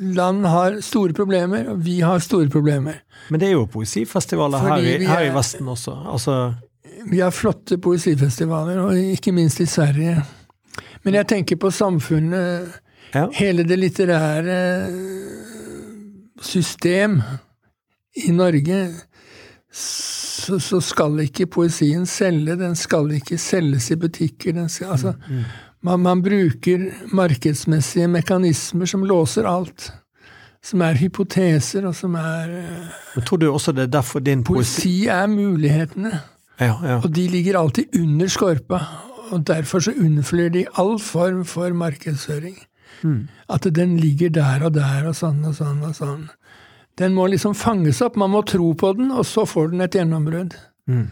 Land 0.00 0.46
har 0.46 0.80
store 0.84 1.16
problemer, 1.16 1.70
og 1.72 1.80
vi 1.84 2.00
har 2.00 2.20
store 2.24 2.48
problemer. 2.52 3.00
Men 3.28 3.40
det 3.40 3.50
er 3.50 3.56
jo 3.56 3.66
poesifestivaler 3.68 4.64
her, 4.64 4.84
her 5.08 5.24
i 5.28 5.32
Vesten 5.34 5.68
også. 5.68 5.96
Altså 6.12 6.36
Vi 7.10 7.20
har 7.20 7.32
flotte 7.32 7.78
poesifestivaler, 7.78 8.78
og 8.78 8.96
ikke 8.96 9.32
minst 9.32 9.60
i 9.60 9.66
Sverige. 9.66 10.22
Men 11.02 11.14
jeg 11.14 11.26
tenker 11.26 11.56
på 11.56 11.70
samfunnet 11.72 12.80
Ja. 13.14 13.26
hele 13.34 13.64
det 13.66 13.78
litterære 13.78 14.58
system 16.42 17.20
i 18.26 18.30
Norge, 18.30 18.78
så, 19.72 20.58
så 20.58 20.80
skal 20.82 21.20
ikke 21.24 21.46
poesien 21.46 22.06
selge. 22.06 22.56
Den 22.58 22.76
skal 22.76 23.10
ikke 23.14 23.38
selges 23.38 23.90
i 23.90 23.96
butikker. 24.00 24.52
Den 24.56 24.68
skal, 24.68 24.94
altså, 24.96 25.14
man, 25.82 26.00
man 26.00 26.22
bruker 26.22 26.88
markedsmessige 27.14 28.08
mekanismer 28.08 28.90
som 28.90 29.04
låser 29.06 29.48
alt. 29.48 29.92
Som 30.62 30.82
er 30.84 30.98
hypoteser, 31.00 31.86
og 31.88 31.94
som 31.96 32.18
er 32.20 32.50
eh, 32.52 32.88
Men 33.14 33.24
tror 33.24 33.38
du 33.40 33.46
også 33.48 33.72
det 33.72 33.86
er 33.86 33.94
derfor 33.94 34.20
din 34.20 34.42
poesi 34.44 34.58
Poesi 34.60 35.06
er 35.08 35.26
mulighetene. 35.26 36.10
Ja, 36.60 36.74
ja. 36.84 36.96
Og 36.98 37.08
de 37.16 37.24
ligger 37.32 37.56
alltid 37.56 37.96
under 37.96 38.28
skorpa. 38.28 38.80
Og 39.30 39.46
derfor 39.46 39.80
så 39.80 39.94
unnflyr 39.96 40.50
de 40.52 40.66
all 40.76 40.98
form 41.00 41.44
for 41.44 41.72
markedsføring. 41.72 42.58
At 43.48 43.66
den 43.74 43.96
ligger 44.00 44.32
der 44.34 44.66
og 44.66 44.74
der 44.76 45.08
og 45.08 45.16
sånn 45.16 45.44
og 45.48 45.56
sånn 45.56 45.80
og 45.86 45.96
sånn. 45.96 46.28
Den 47.00 47.14
må 47.16 47.26
liksom 47.32 47.54
fanges 47.56 48.02
opp. 48.04 48.18
Man 48.20 48.34
må 48.34 48.42
tro 48.48 48.72
på 48.74 48.92
den, 48.98 49.10
og 49.10 49.24
så 49.26 49.46
får 49.48 49.72
den 49.72 49.84
et 49.86 49.96
gjennombrudd. 49.96 50.56
Mm. 50.90 51.06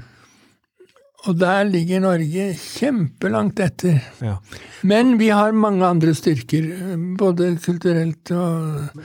Og 1.26 1.38
der 1.38 1.64
ligger 1.66 2.02
Norge 2.04 2.50
kjempelangt 2.60 3.60
etter. 3.60 4.02
ja. 4.22 4.36
Men 4.82 5.16
vi 5.18 5.30
har 5.34 5.52
mange 5.52 5.86
andre 5.86 6.14
styrker, 6.14 6.68
både 7.18 7.56
kulturelt 7.64 8.30
og 8.30 9.00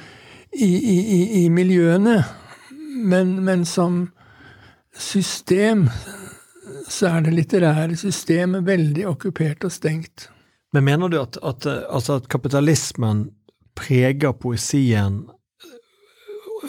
i, 0.53 0.69
i, 0.69 0.97
i, 0.99 1.21
i 1.43 1.49
miljøene. 1.49 2.19
Men, 2.93 3.39
men 3.43 3.65
som 3.65 4.05
system 4.93 5.87
så 6.87 7.09
er 7.15 7.25
det 7.25 7.33
litterære 7.33 7.97
systemet 7.97 8.65
veldig 8.67 9.07
okkupert 9.09 9.65
og 9.65 9.73
stengt. 9.73 10.29
Men 10.73 10.87
mener 10.87 11.09
du 11.09 11.19
at, 11.21 11.37
at, 11.45 11.65
eh, 11.69 11.85
altså 11.89 12.17
at 12.21 12.27
kapitalismen 12.33 13.27
preger 13.77 14.33
poesien 14.37 15.23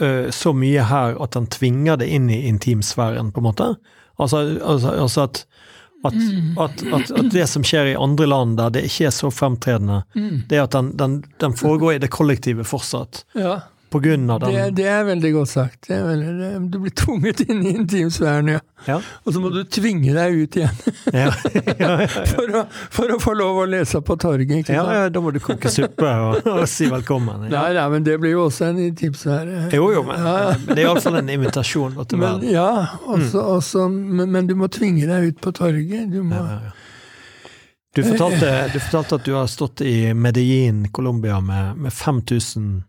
uh, 0.00 0.30
så 0.32 0.52
mye 0.56 0.84
her 0.88 1.16
at 1.24 1.36
den 1.36 1.48
tvinger 1.52 1.98
det 2.00 2.08
inn 2.12 2.30
i 2.32 2.42
intimsfæren, 2.48 3.32
på 3.32 3.40
en 3.40 3.48
måte? 3.48 3.70
Altså, 4.20 4.42
altså, 4.60 4.92
altså 5.04 5.24
at, 5.24 5.42
at, 6.04 6.16
at, 6.60 7.10
at, 7.10 7.30
det 7.32 7.48
som 7.48 7.64
skjer 7.64 7.94
i 7.94 7.96
andre 7.96 8.28
land 8.28 8.58
der 8.60 8.72
det 8.76 8.84
ikke 8.88 9.08
er 9.08 9.14
så 9.16 9.32
fremtredende, 9.32 10.02
det 10.48 10.60
er 10.60 10.66
at 10.66 10.76
den, 10.76 10.92
den, 11.00 11.18
den 11.40 11.56
foregår 11.56 11.96
i 11.96 12.02
det 12.04 12.12
kollektive 12.12 12.64
fortsatt. 12.68 13.24
Ja. 13.32 13.62
På 13.94 14.00
grunn 14.02 14.30
av 14.30 14.40
den 14.42 14.54
Det, 14.54 14.62
det 14.80 14.86
er 14.90 15.04
veldig 15.06 15.30
godt 15.36 15.50
sagt. 15.52 15.88
Veldig, 15.88 16.30
det, 16.40 16.50
du 16.72 16.78
blir 16.82 16.94
tvunget 16.98 17.44
inn 17.46 17.60
i 17.62 17.74
intimsfæren, 17.78 18.48
ja. 18.56 18.60
Ja. 18.88 18.96
Og 19.22 19.36
så 19.36 19.40
må 19.40 19.52
du 19.54 19.60
tvinge 19.70 20.12
deg 20.12 20.34
ut 20.34 20.56
igjen 20.58 20.80
Ja, 21.14 21.30
for 22.34 22.50
å, 22.58 22.64
for 22.92 23.14
å 23.14 23.18
få 23.22 23.36
lov 23.38 23.60
å 23.62 23.66
lese 23.70 24.02
på 24.04 24.16
torget. 24.20 24.64
ikke 24.64 24.74
ja, 24.74 24.82
sant? 24.82 24.96
ja, 24.98 25.12
da 25.14 25.22
må 25.22 25.30
du 25.32 25.38
koke 25.44 25.70
suppe 25.72 26.10
og, 26.26 26.48
og 26.50 26.66
si 26.68 26.88
velkommen. 26.90 27.46
Ja. 27.46 27.52
Nei, 27.54 27.68
nei, 27.78 27.84
men 27.94 28.08
det 28.08 28.18
blir 28.22 28.34
jo 28.34 28.48
også 28.48 28.72
en 28.72 28.80
intimsfære. 28.88 29.68
Jo, 29.76 29.86
jo, 29.94 30.02
men, 30.08 30.26
det 30.66 30.80
er 30.80 30.88
iallfall 30.88 31.20
en 31.22 31.30
invitasjon 31.36 31.94
til 32.02 32.24
verden. 32.24 32.48
ja, 32.50 32.70
også, 33.06 33.44
også, 33.60 33.86
men, 33.94 34.26
men 34.34 34.50
du 34.50 34.56
må 34.58 34.68
tvinge 34.74 35.06
deg 35.10 35.30
ut 35.30 35.44
på 35.44 35.54
torget. 35.54 36.10
Du 36.10 36.24
må, 36.26 36.34
Ja, 36.40 36.48
ja, 36.56 36.72
ja. 36.72 36.80
Du 37.94 38.02
fortalte, 38.02 38.48
du 38.72 38.80
fortalte 38.80 39.14
at 39.20 39.26
du 39.28 39.36
har 39.36 39.46
stått 39.46 39.84
i 39.86 40.14
Medellin, 40.18 40.88
Colombia, 40.90 41.38
med, 41.40 41.76
med 41.78 41.92
5000 41.94 42.82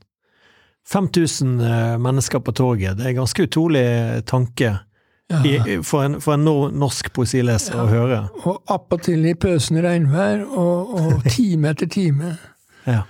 5000 0.89 1.62
eh, 1.62 1.98
mennesker 1.98 2.39
på 2.39 2.52
toget, 2.52 2.98
Det 2.98 3.06
er 3.06 3.10
en 3.10 3.24
ganske 3.24 3.43
utrolig 3.43 3.86
tanke 4.26 4.78
ja. 5.30 5.39
i, 5.45 5.82
for, 5.84 6.04
en, 6.04 6.19
for 6.21 6.34
en 6.34 6.45
nor 6.45 6.69
norsk 6.71 7.10
poesileser 7.13 7.80
å 7.82 7.88
høre. 7.89 8.21
Og 8.45 8.62
appåtil 8.69 9.26
i 9.26 9.34
pøsende 9.34 9.82
regnvær, 9.86 10.45
og, 10.45 10.93
og 11.00 11.26
time 11.34 11.74
etter 11.74 11.89
time. 11.89 12.36
Ja. 12.86 13.02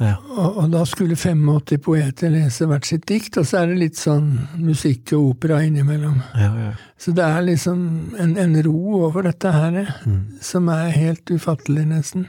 Ja. 0.00 0.14
Og, 0.32 0.56
og 0.62 0.70
da 0.72 0.80
skulle 0.88 1.16
85 1.16 1.76
poeter 1.84 2.32
lese 2.32 2.64
hvert 2.68 2.88
sitt 2.88 3.04
dikt, 3.10 3.36
og 3.36 3.44
så 3.48 3.60
er 3.60 3.70
det 3.70 3.80
litt 3.82 3.98
sånn 4.00 4.30
musikk 4.56 5.12
og 5.16 5.34
opera 5.34 5.58
innimellom. 5.66 6.22
Ja, 6.40 6.50
ja. 6.56 6.70
Så 7.00 7.12
det 7.16 7.24
er 7.24 7.44
liksom 7.44 7.82
en, 8.20 8.32
en 8.40 8.56
ro 8.64 9.04
over 9.06 9.28
dette 9.28 9.52
her, 9.52 9.78
Mm. 10.04 10.38
som 10.40 10.68
er 10.72 10.90
helt 10.94 11.30
ufattelig, 11.30 11.84
nesten. 11.88 12.26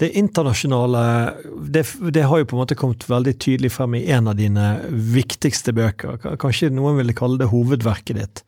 Det 0.00 0.08
internasjonale 0.18 1.02
det, 1.68 1.84
det 2.12 2.24
har 2.26 2.40
jo 2.40 2.48
på 2.48 2.56
en 2.56 2.62
måte 2.62 2.76
kommet 2.78 3.04
veldig 3.08 3.34
tydelig 3.38 3.70
frem 3.72 3.94
i 3.98 4.06
en 4.10 4.28
av 4.32 4.38
dine 4.38 4.64
viktigste 4.90 5.74
bøker. 5.76 6.18
Kanskje 6.40 6.72
noen 6.72 6.96
ville 6.98 7.14
kalle 7.16 7.38
det 7.40 7.50
hovedverket 7.52 8.16
ditt. 8.16 8.42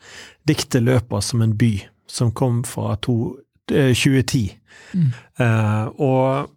Diktet 0.49 0.83
'Løper 0.83 1.21
som 1.23 1.43
en 1.45 1.55
by', 1.55 1.85
som 2.09 2.33
kom 2.33 2.65
fra 2.65 2.97
to, 2.97 3.37
eh, 3.71 3.93
2010. 3.95 4.57
Mm. 4.95 5.13
Uh, 5.41 5.87
og 6.01 6.51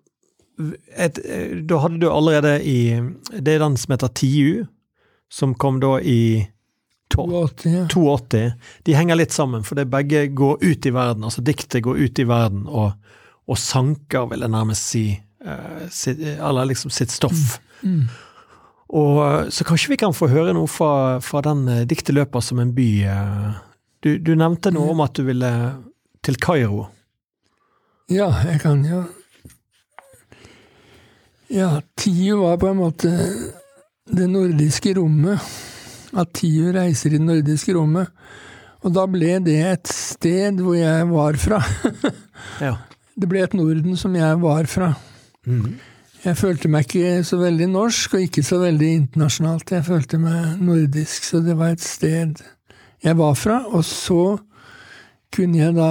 et, 0.95 1.19
da 1.67 1.79
hadde 1.83 1.99
du 1.99 2.07
allerede 2.07 2.57
i 2.63 2.95
Det 3.27 3.55
er 3.55 3.59
den 3.59 3.75
som 3.77 3.91
heter 3.91 4.11
TIU, 4.15 4.65
som 5.31 5.55
kom 5.59 5.81
da 5.83 5.97
i 5.99 6.47
82, 7.13 7.65
ja. 7.65 7.87
82. 7.91 8.51
De 8.83 8.95
henger 8.95 9.19
litt 9.19 9.33
sammen, 9.35 9.63
for 9.63 9.77
det 9.77 9.89
begge 9.91 10.27
går 10.27 10.63
ut 10.63 10.85
i 10.85 10.93
verden. 10.93 11.23
Altså 11.27 11.43
diktet 11.45 11.83
går 11.85 11.97
ut 11.97 12.19
i 12.19 12.27
verden 12.27 12.65
og, 12.67 12.95
og 13.47 13.59
sanker, 13.59 14.29
vil 14.31 14.45
jeg 14.45 14.53
nærmest 14.53 14.89
si, 14.89 15.05
uh, 15.45 15.85
sitt, 15.93 16.21
eller 16.35 16.71
liksom 16.71 16.93
sitt 16.93 17.13
stoff. 17.13 17.59
Mm. 17.83 18.07
Og 18.95 19.21
eh, 19.25 19.47
Så 19.49 19.65
kanskje 19.65 19.91
vi 19.95 19.97
kan 19.97 20.13
få 20.13 20.29
høre 20.29 20.53
noe 20.53 20.69
fra, 20.69 21.19
fra 21.21 21.41
den 21.45 21.63
eh, 21.67 21.85
diktet 21.89 22.15
løper 22.15 22.43
som 22.45 22.61
en 22.61 22.73
by. 22.75 22.89
Du, 24.05 24.15
du 24.21 24.35
nevnte 24.37 24.71
noe 24.73 24.93
om 24.93 25.01
at 25.01 25.17
du 25.17 25.25
ville 25.25 25.51
til 26.25 26.37
Kairo. 26.41 26.85
Ja, 28.13 28.29
jeg 28.45 28.61
kan 28.61 28.83
jo 28.85 29.01
Ja, 31.47 31.81
TIO 31.97 32.41
var 32.41 32.57
på 32.57 32.71
en 32.71 32.79
måte 32.81 33.11
det 34.05 34.27
nordiske 34.29 34.95
rommet. 34.97 35.41
At 36.15 36.33
TIO 36.37 36.71
reiser 36.73 37.13
i 37.13 37.19
det 37.19 37.25
nordiske 37.25 37.75
rommet. 37.75 38.11
Og 38.85 38.93
da 38.93 39.05
ble 39.09 39.39
det 39.43 39.57
et 39.65 39.89
sted 39.89 40.61
hvor 40.61 40.77
jeg 40.77 41.09
var 41.11 41.41
fra. 41.41 41.61
Ja. 42.61 42.75
Det 43.15 43.27
ble 43.31 43.41
et 43.41 43.53
Norden 43.57 43.95
som 43.97 44.13
jeg 44.15 44.37
var 44.41 44.67
fra. 44.69 44.89
Mm. 45.47 45.79
Jeg 46.25 46.37
følte 46.37 46.69
meg 46.71 46.85
ikke 46.85 47.23
så 47.25 47.39
veldig 47.39 47.67
norsk, 47.71 48.17
og 48.17 48.25
ikke 48.27 48.43
så 48.45 48.59
veldig 48.61 48.89
internasjonalt. 48.99 49.71
Jeg 49.71 49.85
følte 49.87 50.19
meg 50.21 50.59
nordisk, 50.61 51.23
så 51.25 51.39
det 51.43 51.55
var 51.57 51.73
et 51.73 51.83
sted 51.83 52.43
jeg 53.05 53.17
var 53.17 53.33
fra. 53.39 53.61
Og 53.71 53.85
så 53.87 54.37
kunne 55.33 55.61
jeg 55.61 55.75
da 55.77 55.89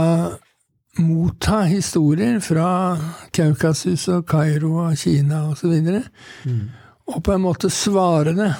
motta 0.96 1.62
historier 1.68 2.40
fra 2.40 2.96
Kaukasus 3.34 4.06
og 4.12 4.26
Kairo 4.30 4.76
og 4.86 4.96
Kina 4.98 5.48
osv. 5.50 5.66
Og, 5.66 5.86
så 5.86 6.02
Mhm. 6.44 6.70
og 7.06 7.22
på 7.24 7.32
en 7.32 7.40
måte 7.40 7.70
svare 7.70 8.34
det. 8.34 8.54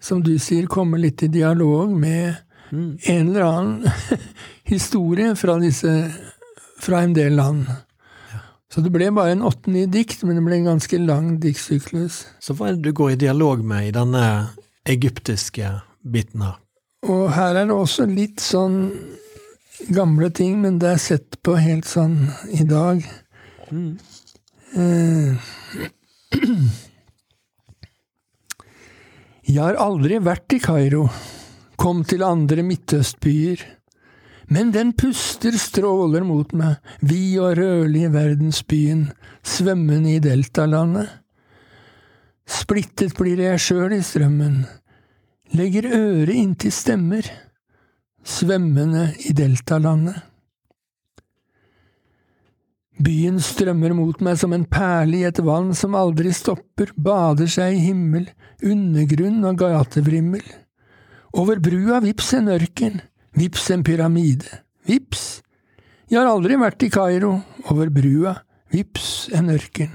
Som 0.00 0.22
du 0.22 0.38
sier, 0.38 0.66
komme 0.66 0.98
litt 0.98 1.22
i 1.22 1.26
dialog 1.26 1.90
med 1.90 2.34
mm. 2.70 2.98
en 3.02 3.28
eller 3.28 3.42
annen 3.42 3.90
historie 4.64 5.34
fra, 5.36 5.58
disse, 5.58 6.12
fra 6.80 7.02
en 7.02 7.14
del 7.14 7.34
land. 7.36 7.66
Så 8.74 8.80
det 8.84 8.92
ble 8.92 9.08
bare 9.10 9.32
en 9.32 9.42
åtte-ni 9.42 9.86
dikt, 9.86 10.22
men 10.22 10.36
det 10.36 10.44
ble 10.44 10.56
en 10.56 10.70
ganske 10.74 10.98
lang 11.00 11.38
diktsyklus. 11.40 12.26
Så 12.40 12.54
hva 12.54 12.68
er 12.68 12.76
det 12.76 12.90
du 12.90 12.92
går 12.92 13.14
i 13.14 13.20
dialog 13.24 13.64
med 13.64 13.88
i 13.88 13.94
denne 13.96 14.24
egyptiske 14.86 15.70
biten 16.04 16.44
her? 16.44 16.58
Og 17.08 17.30
her 17.32 17.56
er 17.56 17.66
det 17.66 17.74
også 17.74 18.06
litt 18.10 18.42
sånn 18.42 18.90
gamle 19.86 20.30
ting, 20.34 20.60
men 20.62 20.78
det 20.82 20.88
er 20.92 21.00
sett 21.02 21.38
på 21.44 21.56
helt 21.58 21.86
sånn 21.88 22.28
i 22.54 22.64
dag. 22.68 23.02
Eh, 23.72 25.32
Jeg 29.48 29.62
har 29.64 29.78
aldri 29.80 30.18
vært 30.20 30.52
i 30.52 30.58
Kairo, 30.60 31.06
kom 31.80 32.02
til 32.04 32.20
andre 32.26 32.60
midtøstbyer, 32.66 33.62
men 34.52 34.72
den 34.74 34.92
puster 34.96 35.56
stråler 35.56 36.24
mot 36.24 36.52
meg, 36.56 36.76
vid 37.00 37.38
og 37.40 37.56
rørlig 37.56 38.10
verdensbyen, 38.12 39.06
svømmende 39.40 40.18
i 40.18 40.20
deltalandet. 40.24 41.08
Splittet 42.48 43.16
blir 43.16 43.40
jeg 43.40 43.60
sjøl 43.60 43.96
i 43.96 44.02
strømmen, 44.04 44.62
legger 45.56 45.88
øret 45.96 46.36
inntil 46.36 46.72
stemmer, 46.72 47.24
svømmende 48.26 49.12
i 49.28 49.34
deltalandet. 49.36 50.24
Byen 52.98 53.36
strømmer 53.38 53.92
mot 53.94 54.18
meg 54.26 54.40
som 54.40 54.54
en 54.56 54.64
perle 54.66 55.20
i 55.20 55.26
et 55.28 55.38
vann 55.46 55.70
som 55.78 55.94
aldri 55.94 56.32
stopper, 56.34 56.90
bader 56.98 57.46
seg 57.46 57.76
i 57.76 57.84
himmel, 57.86 58.26
undergrunn 58.58 59.44
og 59.46 59.60
gatevrimmel. 59.60 60.42
Over 61.38 61.60
brua 61.62 62.00
vips 62.02 62.32
en 62.34 62.50
ørken, 62.50 62.98
vips 63.38 63.68
en 63.70 63.84
pyramide, 63.86 64.50
vips. 64.88 65.44
Jeg 66.10 66.18
har 66.18 66.30
aldri 66.32 66.58
vært 66.58 66.82
i 66.82 66.90
Kairo, 66.90 67.36
over 67.70 67.92
brua, 67.94 68.34
vips 68.74 69.28
en 69.36 69.52
ørken. 69.54 69.94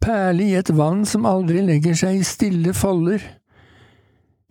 Perle 0.00 0.48
i 0.48 0.56
et 0.56 0.70
vann 0.78 1.04
som 1.08 1.28
aldri 1.28 1.60
legger 1.66 1.96
seg 1.98 2.22
i 2.22 2.24
stille 2.24 2.72
folder, 2.76 3.20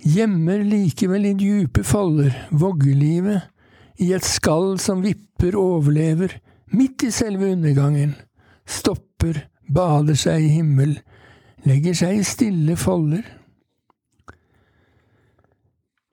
gjemmer 0.06 0.62
likevel 0.63 1.26
i 1.26 1.34
djupe 1.34 1.84
folder 1.84 2.36
voggelivet, 2.52 3.50
i 3.98 4.12
et 4.13 4.28
skall 4.28 4.76
som 4.82 5.02
vipper 5.04 5.56
overlever, 5.58 6.36
midt 6.76 7.08
i 7.08 7.12
selve 7.15 7.48
undergangen, 7.56 8.13
stopper, 8.68 9.46
bader 9.72 10.18
seg 10.20 10.44
i 10.44 10.52
himmel, 10.58 10.98
legger 11.65 11.96
seg 11.98 12.20
i 12.20 12.26
stille 12.28 12.76
folder. 12.78 13.24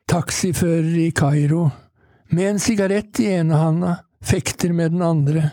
Taxifører 0.08 0.94
i 1.02 1.10
Kairo, 1.16 1.66
med 2.32 2.52
en 2.52 2.62
sigarett 2.62 3.20
i 3.20 3.32
ene 3.34 3.58
handa, 3.58 3.96
fekter 4.22 4.72
med 4.76 4.94
den 4.94 5.02
andre, 5.04 5.50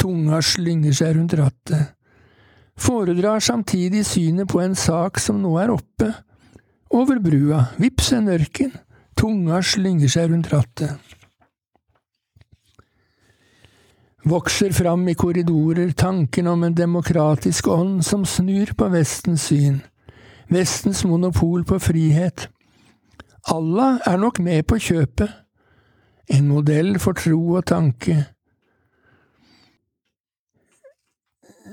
tunga 0.00 0.40
slynger 0.42 0.96
seg 0.96 1.18
rundt 1.18 1.36
rattet, 1.38 1.92
foredrar 2.76 3.44
samtidig 3.44 4.02
synet 4.08 4.48
på 4.50 4.62
en 4.64 4.74
sak 4.76 5.20
som 5.22 5.38
nå 5.42 5.52
er 5.60 5.72
oppe, 5.74 6.10
over 6.90 7.20
brua, 7.22 7.68
vips 7.80 8.12
en 8.16 8.30
ørken, 8.32 8.72
tunga 9.16 9.62
slynger 9.62 10.12
seg 10.12 10.30
rundt 10.30 10.52
rattet. 10.52 10.96
vokser 14.26 14.72
fram 14.72 15.08
i 15.08 15.14
korridorer 15.14 15.92
tanken 15.92 16.46
om 16.46 16.64
en 16.66 16.74
demokratisk 16.74 17.68
ånd 17.70 18.02
som 18.04 18.24
snur 18.26 18.72
på 18.78 18.88
Vestens 18.90 19.46
syn, 19.50 19.80
Vestens 20.50 21.04
monopol 21.06 21.64
på 21.66 21.78
frihet. 21.82 22.48
Allah 23.50 24.00
er 24.06 24.18
nok 24.18 24.40
med 24.42 24.66
på 24.66 24.78
kjøpet, 24.82 25.30
en 26.34 26.48
modell 26.50 26.98
for 26.98 27.14
tro 27.14 27.38
og 27.58 27.66
tanke. 27.66 28.24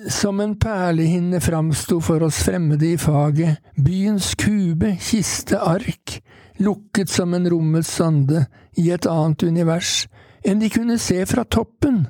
Som 0.10 0.40
en 0.44 0.56
perlehinne 0.60 1.40
framsto 1.42 2.00
for 2.04 2.24
oss 2.24 2.42
fremmede 2.44 2.94
i 2.94 2.98
faget, 2.98 3.62
byens 3.76 4.34
kube, 4.36 4.98
kiste, 5.00 5.60
ark, 5.60 6.18
lukket 6.60 7.10
som 7.10 7.34
en 7.34 7.48
rommets 7.50 7.94
sande 8.00 8.46
i 8.78 8.90
et 8.92 9.08
annet 9.10 9.44
univers 9.44 10.04
enn 10.44 10.60
de 10.60 10.68
kunne 10.70 10.98
se 11.00 11.22
fra 11.30 11.46
toppen 11.48 12.04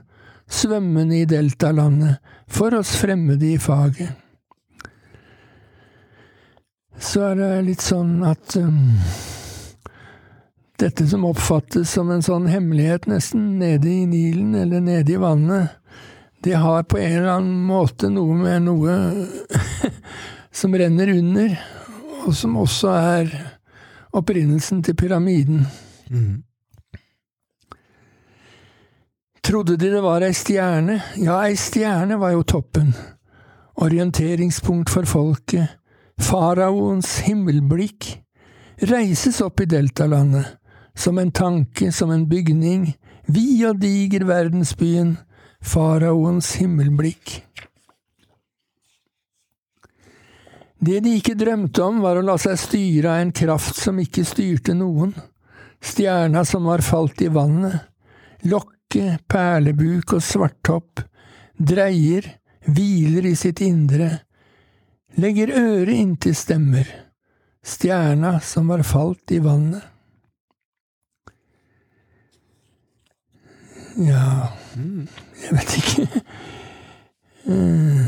svømmende 0.49 1.21
i 1.21 1.25
deltalandet, 1.29 2.19
for 2.47 2.75
oss 2.77 2.95
fremmede 2.99 3.53
i 3.53 3.57
faget. 3.57 4.11
Så 6.99 7.23
er 7.31 7.39
det 7.39 7.51
litt 7.67 7.83
sånn 7.83 8.21
at 8.27 8.55
um, 8.61 8.93
dette 10.79 11.07
som 11.09 11.25
oppfattes 11.25 11.89
som 11.89 12.11
en 12.13 12.23
sånn 12.23 12.45
hemmelighet 12.51 13.07
nesten 13.09 13.57
nede 13.59 13.89
i 13.89 14.05
Nilen 14.09 14.53
eller 14.59 14.83
nede 14.83 15.15
i 15.15 15.21
vannet, 15.21 15.73
det 16.43 16.53
har 16.59 16.83
på 16.83 16.97
en 16.97 17.17
eller 17.17 17.33
annen 17.37 17.59
måte 17.67 18.09
noe 18.11 18.35
med 18.35 18.65
noe 18.65 18.95
som 20.59 20.75
renner 20.75 21.13
under, 21.15 21.53
og 22.25 22.35
som 22.35 22.57
også 22.59 22.91
er 22.93 23.35
opprinnelsen 24.13 24.83
til 24.83 24.97
pyramiden. 24.99 25.63
Mm. 26.09 26.43
Trodde 29.43 29.77
de 29.77 29.89
det 29.91 30.01
var 30.03 30.23
ei 30.23 30.33
stjerne? 30.35 31.01
Ja, 31.19 31.41
ei 31.43 31.55
stjerne 31.59 32.19
var 32.19 32.31
jo 32.35 32.43
toppen. 32.47 32.93
Orienteringspunkt 33.75 34.91
for 34.93 35.07
folket. 35.09 35.79
Faraoens 36.21 37.17
himmelblikk. 37.25 38.07
Reises 38.87 39.41
opp 39.43 39.59
i 39.59 39.67
deltalandet. 39.67 40.45
Som 40.95 41.19
en 41.19 41.31
tanke, 41.31 41.91
som 41.91 42.11
en 42.11 42.27
bygning. 42.29 42.93
Vid 43.27 43.65
og 43.67 43.81
diger 43.81 44.23
verdensbyen. 44.29 45.17
Faraoens 45.63 46.55
himmelblikk. 46.59 47.39
Det 50.83 50.99
de 50.99 51.13
ikke 51.15 51.37
drømte 51.39 51.83
om, 51.85 52.01
var 52.03 52.19
å 52.19 52.25
la 52.25 52.35
seg 52.41 52.59
styre 52.59 53.13
av 53.13 53.21
en 53.23 53.31
kraft 53.31 53.77
som 53.79 54.01
ikke 54.03 54.25
styrte 54.27 54.75
noen. 54.75 55.13
Stjerna 55.83 56.43
som 56.47 56.67
var 56.67 56.83
falt 56.83 57.23
i 57.23 57.29
vannet. 57.31 57.87
Lokke, 58.51 59.21
perlebuk 59.31 60.17
og 60.17 60.23
svarttopp. 60.23 61.05
Dreier, 61.55 62.27
hviler 62.67 63.29
i 63.31 63.35
sitt 63.39 63.63
indre. 63.63 64.09
Legger 65.15 65.55
øret 65.55 65.95
inntil 65.95 66.35
stemmer. 66.35 66.89
Stjerna 67.63 68.39
som 68.43 68.67
var 68.67 68.83
falt 68.83 69.31
i 69.31 69.39
vannet. 69.39 69.87
Ja 74.03 74.49
Jeg 75.43 75.57
vet 75.57 75.77
ikke. 75.77 76.23
Mm. 77.43 78.05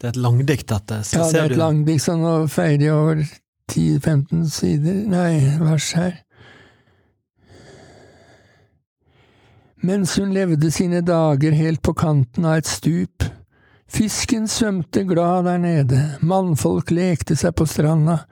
Det 0.00 0.08
er 0.08 0.14
et 0.14 0.16
langdikt, 0.16 0.68
dette. 0.70 1.02
Ja, 1.12 1.26
det 1.28 1.40
er 1.40 1.50
et 1.52 1.60
langdikt, 1.60 2.02
som 2.06 2.22
nå 2.24 2.34
feier 2.48 2.86
over 2.94 3.20
10-15 3.70 4.46
sider 4.48 5.02
Nei, 5.12 5.34
vers 5.60 5.90
her. 5.98 6.14
Mens 9.84 10.16
hun 10.20 10.32
levde 10.36 10.70
sine 10.72 11.00
dager 11.04 11.52
helt 11.56 11.82
på 11.84 11.94
kanten 11.96 12.48
av 12.48 12.60
et 12.60 12.68
stup. 12.68 13.24
Fisken 13.90 14.48
svømte 14.48 15.04
glad 15.08 15.48
der 15.48 15.60
nede, 15.60 16.00
mannfolk 16.20 16.92
lekte 16.94 17.36
seg 17.36 17.56
på 17.58 17.66
stranda. 17.68 18.22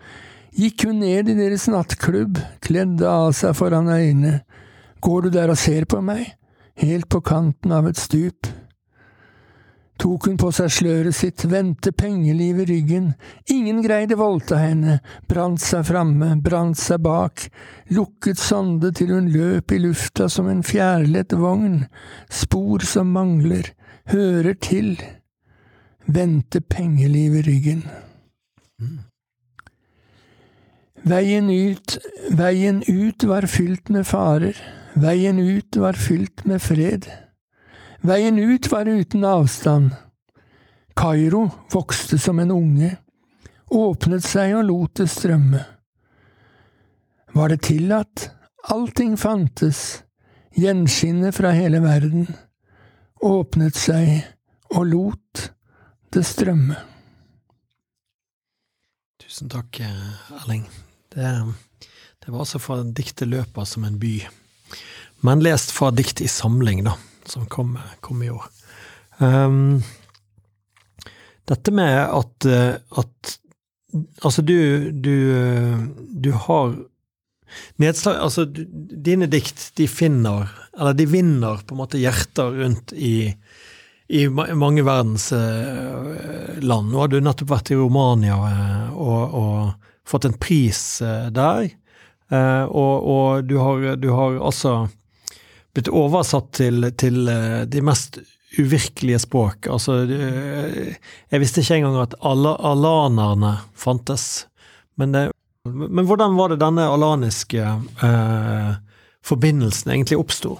Gikk 0.59 0.87
hun 0.89 1.01
ned 1.03 1.29
i 1.33 1.37
deres 1.37 1.67
nattklubb, 1.71 2.39
kledde 2.65 3.09
av 3.09 3.33
seg 3.37 3.57
foran 3.59 3.91
øynene. 3.93 4.41
Går 5.01 5.23
du 5.23 5.31
der 5.31 5.53
og 5.53 5.59
ser 5.59 5.87
på 5.89 6.01
meg? 6.05 6.27
Helt 6.79 7.09
på 7.11 7.21
kanten 7.27 7.75
av 7.75 7.89
et 7.91 7.99
stup? 7.99 8.49
Tok 9.99 10.29
hun 10.29 10.37
på 10.39 10.53
seg 10.55 10.71
sløret 10.71 11.17
sitt, 11.19 11.43
vendte 11.51 11.91
pengeliv 11.91 12.61
i 12.63 12.67
ryggen, 12.69 13.09
ingen 13.51 13.81
greide 13.83 14.15
voldta 14.19 14.61
henne, 14.61 15.01
brant 15.27 15.59
seg 15.59 15.89
framme, 15.89 16.37
brant 16.39 16.79
seg 16.79 17.03
bak, 17.03 17.49
lukket 17.91 18.39
sonde 18.39 18.93
til 18.95 19.11
hun 19.17 19.27
løp 19.35 19.75
i 19.75 19.81
lufta 19.83 20.29
som 20.31 20.47
en 20.53 20.63
fjærlett 20.63 21.35
vogn, 21.35 21.81
spor 22.31 22.87
som 22.87 23.11
mangler, 23.11 23.73
hører 24.15 24.55
til, 24.63 24.95
vendte 26.07 26.63
pengeliv 26.63 27.41
i 27.41 27.47
ryggen. 27.51 27.85
Veien 31.09 31.51
ut, 31.51 31.99
veien 32.39 32.85
ut 32.87 33.27
var 33.27 33.51
fylt 33.51 33.91
med 33.91 34.07
farer, 34.07 34.55
veien 35.03 35.39
ut 35.39 35.77
var 35.77 35.99
fylt 35.99 36.45
med 36.45 36.63
fred. 36.63 37.09
Veien 38.01 38.39
ut 38.39 38.71
var 38.73 38.89
uten 38.89 39.25
avstand. 39.25 39.91
Kairo 40.99 41.49
vokste 41.73 42.19
som 42.19 42.39
en 42.39 42.51
unge, 42.51 42.97
åpnet 43.71 44.25
seg 44.25 44.57
og 44.59 44.65
lot 44.67 44.95
det 44.99 45.09
strømme. 45.13 45.61
Var 47.35 47.53
det 47.53 47.61
tillatt? 47.69 48.31
Allting 48.69 49.15
fantes, 49.17 50.03
gjenskinnet 50.59 51.37
fra 51.37 51.53
hele 51.55 51.81
verden, 51.85 52.27
åpnet 53.23 53.79
seg 53.79 54.25
og 54.75 54.91
lot 54.91 55.45
det 56.13 56.25
strømme. 56.27 56.77
Tusen 59.23 59.51
takk, 59.53 59.81
eh, 59.81 60.35
Erling. 60.41 60.67
Det, 61.15 61.31
det 62.25 62.33
var 62.33 62.43
altså 62.43 62.59
fra 62.59 62.83
diktet 62.83 63.29
'Løper 63.29 63.65
som 63.65 63.85
en 63.85 64.01
by', 64.01 64.27
men 65.27 65.43
lest 65.43 65.73
fra 65.75 65.91
dikt 65.91 66.21
i 66.23 66.29
samling, 66.31 66.85
da, 66.87 66.95
som 67.27 67.47
kom, 67.51 67.77
kom 68.05 68.23
i 68.23 68.31
år. 68.31 68.45
Um, 69.19 69.81
dette 71.49 71.73
med 71.75 71.99
at, 72.05 72.49
eh, 72.49 72.77
at 72.99 73.39
Altså, 74.21 74.43
du, 74.45 74.91
du, 74.93 75.15
eh, 75.33 75.79
du 76.13 76.29
har 76.37 76.75
nedslag 77.81 78.19
Altså, 78.21 78.45
du, 78.45 78.67
dine 78.69 79.25
dikt, 79.33 79.71
de 79.81 79.87
finner 79.89 80.51
Eller 80.77 80.93
de 80.93 81.07
vinner 81.09 81.63
på 81.65 81.73
en 81.73 81.81
måte 81.81 82.01
hjerter 82.01 82.53
rundt 82.63 82.93
i 82.93 83.35
i 84.09 84.23
mange 84.33 84.81
verdens 84.81 85.27
eh, 85.37 86.55
land. 86.65 86.87
Nå 86.89 87.03
har 87.03 87.11
du 87.13 87.19
nettopp 87.21 87.51
vært 87.51 87.71
i 87.75 87.77
Romania 87.77 88.39
og, 88.89 89.35
og 89.37 90.07
fått 90.09 90.25
en 90.25 90.39
pris 90.41 90.81
der. 91.37 91.67
Eh, 92.31 92.65
og, 92.65 93.07
og 93.09 93.45
du 93.49 93.57
har, 93.63 93.97
du 93.97 94.11
har 94.13 94.39
altså 94.41 94.89
blitt 95.77 95.89
oversatt 95.89 96.53
til, 96.59 96.91
til 97.01 97.29
eh, 97.29 97.63
de 97.71 97.83
mest 97.85 98.21
uvirkelige 98.59 99.21
språk. 99.23 99.69
Altså, 99.71 100.01
jeg 100.09 101.41
visste 101.41 101.61
ikke 101.63 101.81
engang 101.83 101.99
at 102.03 102.17
ala, 102.25 102.55
alanerne 102.71 103.59
fantes. 103.77 104.47
Men, 104.99 105.13
det, 105.15 105.25
men 105.69 106.09
hvordan 106.09 106.37
var 106.39 106.53
det 106.53 106.63
denne 106.63 106.89
alaniske 106.89 107.61
eh, 107.61 108.71
forbindelsen 109.25 109.93
egentlig 109.93 110.19
oppsto? 110.19 110.57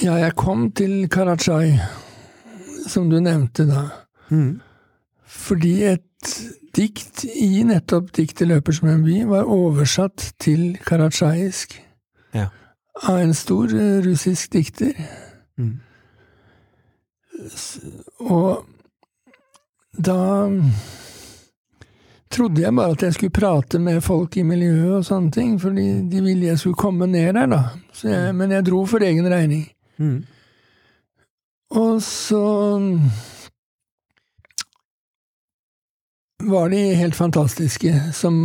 Ja, 0.00 0.16
jeg 0.18 0.34
kom 0.34 0.70
til 0.74 1.04
Karachai, 1.12 1.76
som 2.90 3.12
du 3.12 3.20
nevnte 3.22 3.68
da, 3.68 3.84
Mm. 4.32 4.60
Fordi 5.26 5.82
et 5.84 6.34
dikt 6.76 7.24
i 7.24 7.62
nettopp 7.66 8.12
diktet 8.16 8.48
'Løper 8.48 8.72
som 8.72 8.88
en 8.88 9.04
by' 9.04 9.24
var 9.28 9.44
oversatt 9.44 10.32
til 10.38 10.78
karachaisk 10.86 11.80
Ja. 12.34 12.46
av 13.02 13.18
en 13.18 13.34
stor 13.34 13.64
eh, 13.64 14.02
russisk 14.06 14.52
dikter. 14.52 14.92
Mm. 15.58 15.80
Og 18.20 18.64
da 20.04 20.50
trodde 22.30 22.62
jeg 22.62 22.74
bare 22.74 22.90
at 22.90 23.02
jeg 23.02 23.14
skulle 23.14 23.30
prate 23.30 23.78
med 23.78 24.00
folk 24.00 24.36
i 24.36 24.42
miljøet 24.42 24.96
og 24.96 25.04
sånne 25.04 25.30
ting, 25.34 25.60
fordi 25.60 25.86
de 26.10 26.22
ville 26.22 26.46
jeg 26.46 26.58
skulle 26.58 26.74
komme 26.74 27.06
ned 27.06 27.32
der, 27.36 27.46
da. 27.46 27.60
Så 27.92 28.08
jeg, 28.08 28.34
men 28.34 28.50
jeg 28.50 28.66
dro 28.66 28.86
for 28.86 28.98
egen 28.98 29.28
regning. 29.30 29.68
Mm. 29.98 30.24
Og 31.70 32.02
så 32.02 32.42
var 36.50 36.70
de 36.72 36.80
helt 36.98 37.16
fantastiske, 37.16 37.90
som 38.12 38.36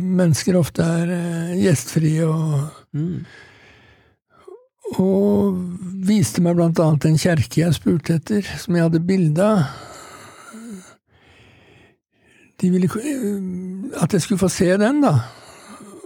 mennesker 0.00 0.58
ofte 0.58 0.82
er 0.82 1.14
eh, 1.16 1.56
gjestfrie 1.64 2.26
og 2.26 2.76
Mm. 2.92 3.24
og 4.98 5.58
viste 6.08 6.42
meg 6.42 6.56
blant 6.58 6.80
annet 6.82 7.04
en 7.06 7.18
kjerke 7.22 7.60
jeg 7.60 7.76
spurte 7.76 8.16
etter, 8.18 8.42
som 8.58 8.74
jeg 8.74 8.82
hadde 8.82 9.00
bilde 9.06 9.44
av. 9.46 9.60
De 12.60 12.70
ville 12.70 12.88
at 14.02 14.12
jeg 14.12 14.24
skulle 14.24 14.42
få 14.42 14.48
se 14.50 14.66
den, 14.76 15.00
da. 15.04 15.14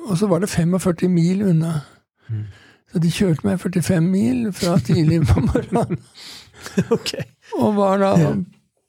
Og 0.04 0.18
så 0.20 0.28
var 0.28 0.44
det 0.44 0.52
45 0.52 1.08
mil 1.08 1.40
unna. 1.42 1.80
Mm. 2.28 2.44
Så 2.92 3.00
de 3.02 3.10
kjørte 3.10 3.46
meg 3.48 3.58
45 3.60 4.04
mil 4.04 4.52
fra 4.52 4.76
tidlig 4.78 5.22
på 5.26 5.40
morgenen. 5.40 5.98
okay. 6.94 7.24
Og 7.58 7.74
var 7.80 7.98
da. 7.98 8.12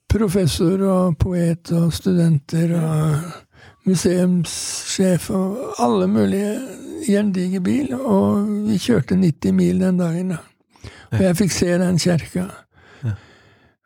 Professor 0.10 0.82
og 0.88 1.18
poet 1.20 1.72
og 1.76 1.94
studenter 1.94 2.76
og 2.80 3.32
museumssjef 3.86 5.30
og 5.30 5.80
alle 5.82 6.08
mulige 6.08 6.60
i 7.08 7.16
en 7.20 7.32
diger 7.36 7.64
bil. 7.66 7.94
Og 7.96 8.46
vi 8.70 8.78
kjørte 8.82 9.18
90 9.20 9.58
mil 9.58 9.82
den 9.82 10.00
dagen, 10.02 10.36
da. 10.36 10.42
Og 11.12 11.22
jeg 11.22 11.38
fikk 11.42 11.54
se 11.54 11.74
den 11.80 12.00
kjerka. 12.02 12.46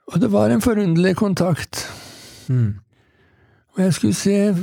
Og 0.09 0.21
det 0.21 0.31
var 0.33 0.49
en 0.49 0.61
forunderlig 0.61 1.15
kontakt. 1.19 1.83
Mm. 2.47 2.79
Og 3.77 3.83
jeg 3.83 3.93
skulle 3.93 4.13
se, 4.17 4.53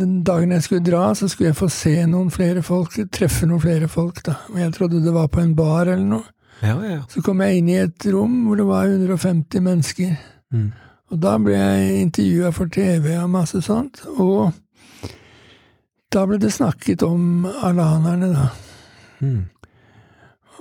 Den 0.00 0.22
dagen 0.24 0.52
jeg 0.52 0.62
skulle 0.62 0.84
dra, 0.84 1.14
så 1.14 1.28
skulle 1.28 1.48
jeg 1.48 1.56
få 1.56 1.68
se 1.68 2.06
noen 2.06 2.30
flere 2.30 2.62
folk, 2.62 2.94
treffe 3.12 3.46
noen 3.46 3.60
flere 3.60 3.88
folk. 3.88 4.22
da. 4.26 4.34
Og 4.52 4.60
jeg 4.60 4.72
trodde 4.72 5.04
det 5.04 5.14
var 5.14 5.26
på 5.26 5.40
en 5.40 5.56
bar 5.56 5.86
eller 5.86 6.06
noe. 6.06 6.24
Ja, 6.62 6.78
ja. 6.86 7.00
Så 7.10 7.22
kom 7.22 7.40
jeg 7.42 7.58
inn 7.58 7.68
i 7.68 7.80
et 7.82 8.06
rom 8.06 8.44
hvor 8.46 8.56
det 8.56 8.66
var 8.68 8.86
150 8.86 9.60
mennesker. 9.60 10.14
Mm. 10.52 10.72
Og 11.12 11.20
da 11.22 11.36
ble 11.38 11.52
jeg 11.58 12.00
intervjua 12.06 12.50
for 12.52 12.66
TV 12.72 13.16
og 13.22 13.30
masse 13.30 13.60
sånt. 13.64 14.00
Og 14.16 14.52
da 16.12 16.26
ble 16.28 16.38
det 16.40 16.52
snakket 16.52 17.02
om 17.06 17.46
alanerne, 17.64 18.30
da. 18.34 18.46
Mm. 19.20 19.42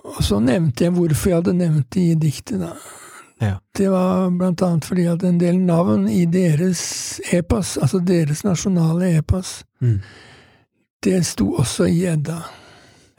Og 0.04 0.24
så 0.26 0.40
nevnte 0.42 0.86
jeg 0.88 0.94
hvorfor 0.96 1.30
jeg 1.30 1.38
hadde 1.42 1.54
nevnt 1.60 1.90
det 1.94 2.02
i 2.02 2.16
diktet, 2.20 2.60
da. 2.64 2.72
Ja. 3.42 3.56
Det 3.78 3.88
var 3.90 4.30
blant 4.38 4.62
annet 4.62 4.86
fordi 4.86 5.06
at 5.10 5.24
en 5.26 5.40
del 5.42 5.58
navn 5.66 6.08
i 6.10 6.26
deres 6.30 7.20
epos, 7.34 7.76
altså 7.82 8.00
deres 8.06 8.44
nasjonale 8.46 9.16
epos, 9.18 9.64
Mm. 9.82 10.00
det 11.04 11.26
sto 11.26 11.54
også 11.58 11.88
i 11.90 12.06
Edda. 12.06 12.38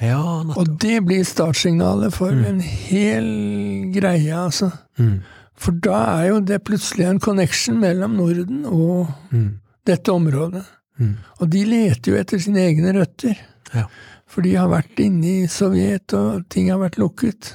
Ja. 0.01 0.21
Og 0.57 0.79
det 0.81 1.05
blir 1.05 1.25
startsignalet 1.25 2.13
for 2.15 2.31
Mm. 2.31 2.45
en 2.45 2.61
hel 2.61 3.93
greie, 3.95 4.35
altså. 4.45 4.71
Mm. 4.99 5.21
For 5.57 5.73
da 5.85 5.99
er 6.23 6.29
jo 6.31 6.41
det 6.41 6.63
plutselig 6.65 7.07
en 7.09 7.21
connection 7.21 7.79
mellom 7.81 8.17
Norden 8.17 8.65
og 8.67 9.09
Mm. 9.33 9.59
dette 9.87 10.13
området. 10.13 10.65
Mm. 10.99 11.17
Og 11.41 11.51
de 11.51 11.65
leter 11.65 12.13
jo 12.13 12.19
etter 12.19 12.39
sine 12.39 12.59
egne 12.69 12.93
røtter. 12.97 13.37
Ja. 13.75 13.87
For 14.27 14.43
de 14.43 14.55
har 14.57 14.69
vært 14.69 14.99
inne 15.01 15.43
i 15.43 15.47
Sovjet, 15.47 16.13
og 16.15 16.49
ting 16.49 16.71
har 16.71 16.79
vært 16.79 16.97
lukket. 16.99 17.55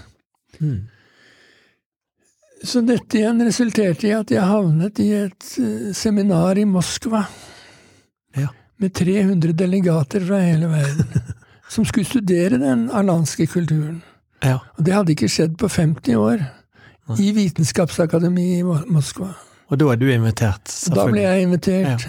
Mm. 0.61 0.87
Så 2.63 2.81
dette 2.85 3.19
igjen 3.19 3.41
resulterte 3.45 4.07
i 4.09 4.13
at 4.17 4.31
jeg 4.33 4.41
havnet 4.41 4.99
i 5.03 5.11
et 5.13 5.47
eh, 5.61 5.91
seminar 5.93 6.57
i 6.57 6.65
Moskva 6.65 7.25
Ja. 8.37 8.47
med 8.79 8.93
300 8.93 9.53
delegater 9.53 10.25
fra 10.25 10.39
hele 10.41 10.67
verden 10.71 11.33
som 11.69 11.85
skulle 11.85 12.05
studere 12.09 12.57
den 12.61 12.89
alanske 12.89 13.45
kulturen. 13.47 14.01
Ja. 14.43 14.59
Og 14.77 14.83
det 14.85 14.93
hadde 14.93 15.13
ikke 15.13 15.29
skjedd 15.29 15.57
på 15.57 15.69
50 15.69 16.15
år 16.17 16.45
i 17.19 17.31
Vitenskapsakademiet 17.35 18.59
i 18.59 18.63
Moskva. 18.91 19.31
Og 19.67 19.79
da 19.79 19.89
er 19.91 19.99
du 19.99 20.05
invitert, 20.11 20.71
Da 20.93 21.05
ble 21.09 21.21
jeg 21.25 21.43
invitert, 21.47 22.05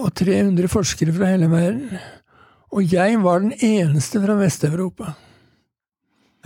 og 0.00 0.10
300 0.18 0.68
forskere 0.70 1.12
fra 1.14 1.28
hele 1.32 1.48
verden. 1.50 1.98
Og 2.72 2.86
jeg 2.92 3.18
var 3.22 3.38
den 3.42 3.52
eneste 3.62 4.20
fra 4.22 4.34
Vest-Europa. 4.38 5.12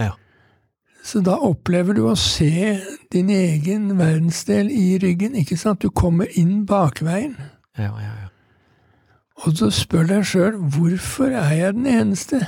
Ja. 0.00 0.10
Så 1.04 1.20
da 1.24 1.36
opplever 1.44 1.92
du 1.96 2.06
å 2.08 2.14
se 2.16 2.80
din 3.12 3.28
egen 3.30 3.90
verdensdel 3.98 4.70
i 4.72 4.98
ryggen, 5.02 5.34
ikke 5.36 5.58
sant? 5.60 5.82
Du 5.84 5.90
kommer 5.90 6.28
inn 6.40 6.64
bakveien, 6.68 7.36
Ja, 7.76 7.90
ja, 7.98 8.12
ja. 8.22 8.28
og 9.44 9.56
så 9.58 9.68
spør 9.74 10.06
deg 10.06 10.24
sjøl 10.30 10.56
hvorfor 10.76 11.32
er 11.34 11.52
jeg 11.58 11.74
den 11.74 11.86
eneste? 11.90 12.40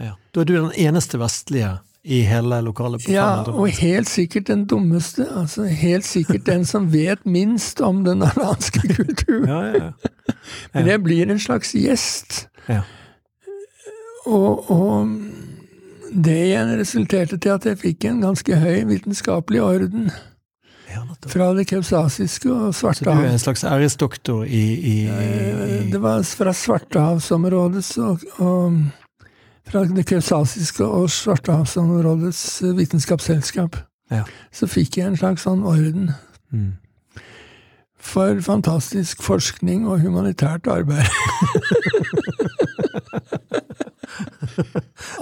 ja. 0.00 0.16
Da 0.34 0.40
er 0.40 0.44
du 0.50 0.54
den 0.56 0.72
eneste 0.76 1.18
vestlige 1.20 1.78
i 2.04 2.20
hele 2.28 2.60
lokalet 2.60 3.08
Ja, 3.08 3.42
og 3.48 3.68
helt 3.80 4.08
sikkert 4.08 4.48
den 4.50 4.66
dummeste. 4.68 5.24
Altså 5.40 5.64
helt 5.64 6.04
sikkert 6.04 6.46
den 6.46 6.64
som 6.68 6.92
vet 6.92 7.24
minst 7.26 7.80
om 7.80 8.04
den 8.04 8.22
alanske 8.22 8.88
kulturen. 8.96 9.48
Ja, 9.48 9.62
ja, 9.62 9.84
ja. 9.84 10.34
Men 10.74 10.86
jeg 10.86 11.02
blir 11.02 11.30
en 11.30 11.40
slags 11.40 11.72
gjest. 11.72 12.48
Ja. 12.68 12.82
Og, 14.26 14.70
og 14.70 15.08
det 16.14 16.36
igjen 16.46 16.76
resulterte 16.78 17.38
til 17.40 17.56
at 17.56 17.66
jeg 17.66 17.80
fikk 17.80 18.04
en 18.08 18.22
ganske 18.24 18.56
høy 18.56 18.84
vitenskapelig 18.88 19.62
orden 19.62 20.12
fra 21.26 21.48
det 21.56 21.64
kausasiske 21.66 22.52
og 22.52 22.74
Så 22.74 22.92
du 23.00 23.10
er 23.10 23.32
en 23.32 23.38
slags 23.38 23.64
æresdoktor 23.64 24.44
i, 24.44 24.64
i, 24.74 24.96
i, 25.08 25.90
Det 25.92 26.02
var 26.02 26.22
fra 26.22 26.52
Svartehavsområdet 26.52 27.98
og, 27.98 28.20
og 28.38 28.76
fra 29.68 29.84
det 29.88 30.06
kausasiske 30.06 30.84
og 30.84 31.10
Svartehavsområdets 31.10 32.62
vitenskapsselskap. 32.76 33.76
Ja. 34.12 34.22
Så 34.52 34.66
fikk 34.68 34.98
jeg 34.98 35.06
en 35.08 35.16
slags 35.16 35.42
sånn 35.46 35.64
orden 35.66 36.10
mm. 36.52 36.72
for 37.96 38.40
fantastisk 38.44 39.22
forskning 39.24 39.88
og 39.88 40.00
humanitært 40.04 40.68
arbeid. 40.70 41.08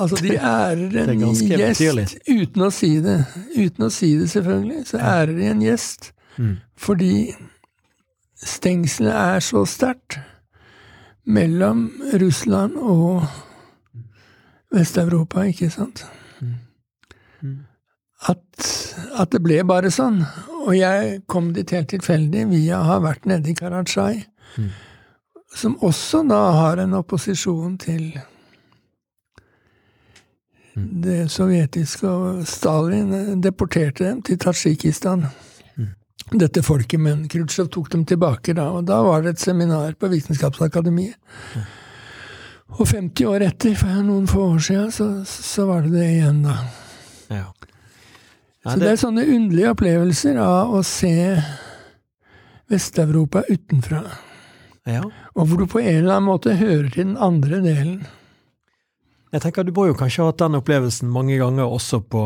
altså, 0.02 0.16
de 0.22 0.36
ærer 0.36 0.96
er 1.04 1.08
en 1.14 1.22
gjest 1.22 2.18
uten 2.26 2.66
å 2.66 2.70
si 2.74 3.00
det. 3.04 3.18
Uten 3.54 3.86
å 3.86 3.90
si 3.94 4.18
det, 4.18 4.28
selvfølgelig, 4.34 4.82
så 4.90 4.96
ærer 4.98 5.34
de 5.38 5.48
en 5.52 5.62
gjest. 5.64 6.12
Mm. 6.36 6.56
Fordi 6.76 7.14
stengselet 8.42 9.14
er 9.14 9.40
så 9.44 9.64
sterkt 9.68 10.18
mellom 11.22 11.92
Russland 12.18 12.76
og 12.76 13.22
Vest-Europa, 14.72 15.44
ikke 15.50 15.70
sant? 15.70 16.04
Mm. 16.40 17.58
At, 18.28 18.68
at 19.18 19.32
det 19.34 19.40
ble 19.42 19.58
bare 19.66 19.90
sånn. 19.90 20.20
Og 20.62 20.76
jeg 20.78 21.22
kom 21.26 21.52
dit 21.56 21.70
helt 21.74 21.88
tilfeldig 21.90 22.44
via 22.52 22.78
å 22.78 22.86
ha 22.92 22.98
vært 23.02 23.26
nede 23.26 23.50
i 23.50 23.54
Karachay, 23.58 24.24
Mm. 24.52 24.68
som 25.56 25.78
også 25.80 26.28
da 26.28 26.52
har 26.52 26.76
en 26.82 26.92
opposisjon 26.98 27.78
til 27.78 28.12
Mm. 30.76 31.02
det 31.02 31.30
sovjetiske, 31.30 32.08
og 32.08 32.46
Stalin 32.48 33.40
deporterte 33.42 34.04
dem 34.04 34.22
til 34.22 34.38
Tadsjikistan. 34.38 35.26
Mm. 35.76 35.88
Dette 36.40 36.62
folket, 36.62 37.00
men 37.00 37.26
Khrusjtsjov 37.28 37.68
tok 37.74 37.90
dem 37.92 38.04
tilbake 38.08 38.54
da, 38.56 38.70
og 38.72 38.86
da 38.88 39.02
var 39.02 39.20
det 39.22 39.34
et 39.34 39.38
seminar 39.44 39.92
på 40.00 40.08
Vitenskapsakademiet. 40.08 41.16
Og 42.78 42.86
50 42.88 43.26
år 43.28 43.42
etter, 43.48 43.74
for 43.76 44.02
noen 44.06 44.26
få 44.30 44.46
år 44.54 44.62
siden, 44.64 44.90
så, 44.94 45.06
så 45.28 45.66
var 45.68 45.82
det 45.84 45.92
det 45.92 46.06
igjen, 46.14 46.42
da. 46.46 46.54
Ja. 47.28 47.48
Ja, 48.62 48.70
Så 48.70 48.78
det 48.78 48.88
er 48.92 49.00
sånne 49.00 49.24
underlige 49.26 49.72
opplevelser 49.74 50.36
av 50.38 50.70
å 50.78 50.80
se 50.86 51.12
Vest-Europa 52.70 53.42
utenfra. 53.50 54.02
ja. 54.86 55.02
Og 55.34 55.46
hvor 55.48 55.58
du 55.62 55.66
på 55.66 55.80
en 55.80 55.96
eller 55.96 56.14
annen 56.16 56.28
måte 56.28 56.54
hører 56.56 56.88
til 56.92 57.06
den 57.10 57.16
andre 57.16 57.58
delen. 57.64 58.02
Jeg 59.32 59.40
tenker 59.40 59.64
Du 59.64 59.72
må 59.72 59.86
jo 59.88 59.94
kanskje 59.96 60.22
ha 60.22 60.30
hatt 60.30 60.38
den 60.42 60.58
opplevelsen 60.58 61.08
mange 61.08 61.38
ganger 61.40 61.64
også 61.72 62.02
på 62.04 62.24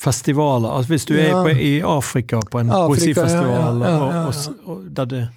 festivaler. 0.00 0.70
Altså 0.70 0.92
Hvis 0.94 1.04
du 1.08 1.14
er 1.18 1.32
på, 1.44 1.50
i 1.52 1.80
Afrika 1.84 2.40
på 2.50 2.60
en 2.62 2.70
Afrika, 2.72 2.88
poesifestival, 2.94 3.82
ja, 3.82 3.90
ja, 3.90 3.90
ja, 3.90 3.98
og- 3.98 4.12
ja. 4.12 4.26
Og, 4.26 4.70
og, 4.76 4.84
der 4.96 5.28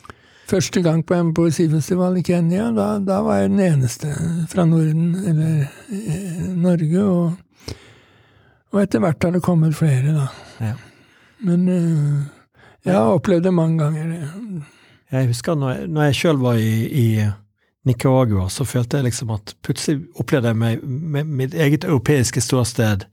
Første 0.52 0.82
gang 0.84 1.00
på 1.08 1.16
en 1.16 1.30
poesifestival 1.32 2.18
i 2.20 2.26
Kenya, 2.28 2.66
da, 2.76 2.98
da 3.00 3.22
var 3.24 3.40
jeg 3.40 3.52
den 3.54 3.62
eneste 3.64 4.10
fra 4.52 4.66
Norden, 4.68 5.14
eller 5.16 5.62
eh, 5.96 6.50
Norge, 6.60 7.04
og, 7.06 7.78
og 8.74 8.82
etter 8.82 9.00
hvert 9.00 9.24
har 9.24 9.32
det 9.32 9.44
kommet 9.46 9.78
flere, 9.78 10.12
da. 10.18 10.26
Ja. 10.60 10.74
Men 11.48 11.64
eh, 11.72 12.20
jeg 12.84 12.98
har 12.98 13.14
opplevd 13.16 13.48
det 13.48 13.54
mange 13.56 13.80
ganger. 13.80 14.12
Jeg 15.12 15.32
husker 15.32 15.56
når 15.56 15.72
jeg, 15.72 15.88
når 15.88 16.10
jeg 16.10 16.20
sjøl 16.20 16.44
var 16.44 16.60
i, 16.60 16.76
i 16.84 17.08
Nicaragua, 17.88 18.50
så 18.52 18.68
følte 18.68 19.00
jeg 19.00 19.08
liksom 19.08 19.32
at 19.38 19.56
plutselig 19.64 20.04
opplevde 20.20 20.52
jeg 20.52 20.62
meg 20.62 20.84
med 20.84 21.32
mitt 21.32 21.56
eget 21.56 21.88
europeiske 21.88 22.44
ståsted 22.44 23.08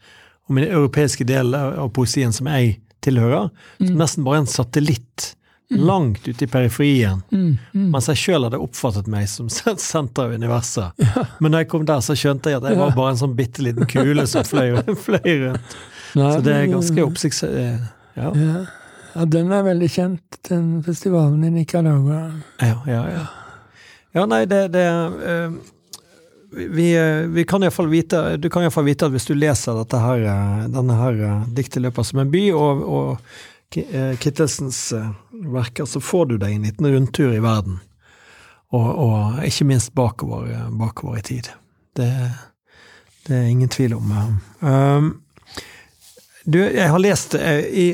og 0.48 0.58
min 0.58 0.66
europeiske 0.66 1.24
del 1.28 1.54
av 1.54 1.92
poesien 1.94 2.34
som 2.34 2.50
jeg 2.50 2.80
tilhører, 3.04 3.52
som 3.78 3.98
nesten 4.00 4.26
bare 4.26 4.42
en 4.42 4.50
satellitt 4.50 5.34
langt 5.70 6.28
ute 6.28 6.44
i 6.44 6.48
periferien. 6.48 7.20
Mm, 7.30 7.58
mm. 7.72 7.88
Mens 7.92 8.08
jeg 8.08 8.20
sjøl 8.22 8.46
hadde 8.46 8.60
oppfattet 8.62 9.08
meg 9.10 9.28
som 9.28 9.48
senter 9.52 10.24
av 10.28 10.32
universet. 10.38 10.96
Men 11.40 11.52
når 11.52 11.64
jeg 11.64 11.70
kom 11.74 11.86
der, 11.88 12.00
så 12.04 12.16
skjønte 12.16 12.52
jeg 12.52 12.62
at 12.62 12.70
jeg 12.70 12.80
var 12.80 12.94
bare 12.96 13.14
en 13.14 13.20
sånn 13.20 13.36
bitte 13.38 13.64
liten 13.64 13.88
kule 13.90 14.24
som 14.30 14.46
fløy, 14.48 14.78
fløy 15.06 15.32
rundt. 15.44 15.78
Nei, 16.16 16.28
Så 16.32 16.44
det 16.44 16.54
er 16.56 16.70
ganske 16.72 17.04
oppsikts... 17.04 17.42
eh, 17.44 17.80
Ja, 18.18 18.30
ja. 18.34 18.62
ja, 19.14 19.24
den 19.28 19.52
er 19.52 19.66
veldig 19.66 19.88
kjent, 19.92 20.38
den 20.48 20.78
festivalen 20.82 21.44
i 21.44 21.50
Nicaragua. 21.52 22.22
ja, 22.64 22.78
ja. 22.88 23.02
Ja, 23.12 23.26
ja 24.16 24.24
nei, 24.26 24.40
det, 24.48 24.62
det 24.74 24.86
uh, 24.88 25.52
vi, 26.56 26.88
eh, 26.96 27.28
vi 27.28 27.44
kan 27.44 27.60
iallfall 27.62 27.90
vite 27.92 28.22
Du 28.40 28.48
kan 28.48 28.64
iallfall 28.64 28.86
vite 28.88 29.04
at 29.04 29.12
hvis 29.12 29.28
du 29.28 29.34
leser 29.36 29.76
dette 29.76 30.00
her, 30.00 30.24
denne 30.72 30.96
her 30.96 31.18
diktet 31.54 31.84
løper 31.84 32.06
som 32.08 32.22
en 32.24 32.32
by, 32.32 32.46
og, 32.56 32.80
og 32.88 33.36
Kittelsens 33.70 34.92
eh, 34.92 35.10
verker, 35.52 35.84
så 35.84 36.00
får 36.00 36.26
du 36.26 36.36
deg 36.40 36.54
en 36.56 36.66
liten 36.68 36.88
rundtur 36.88 37.34
i 37.36 37.42
verden. 37.44 37.80
Og, 38.72 38.88
og 39.00 39.40
ikke 39.48 39.68
minst 39.68 39.94
bakover, 39.96 40.48
eh, 40.52 40.68
bakover 40.80 41.20
i 41.20 41.24
tid. 41.24 41.50
Det, 41.96 42.10
det 43.26 43.36
er 43.36 43.48
ingen 43.52 43.68
tvil 43.72 43.96
om. 43.98 44.12
eh. 44.12 44.68
Um, 44.68 45.16
du, 46.48 46.58
jeg 46.64 46.88
har 46.88 47.00
lest 47.02 47.34
eh, 47.36 47.58
i, 47.60 47.86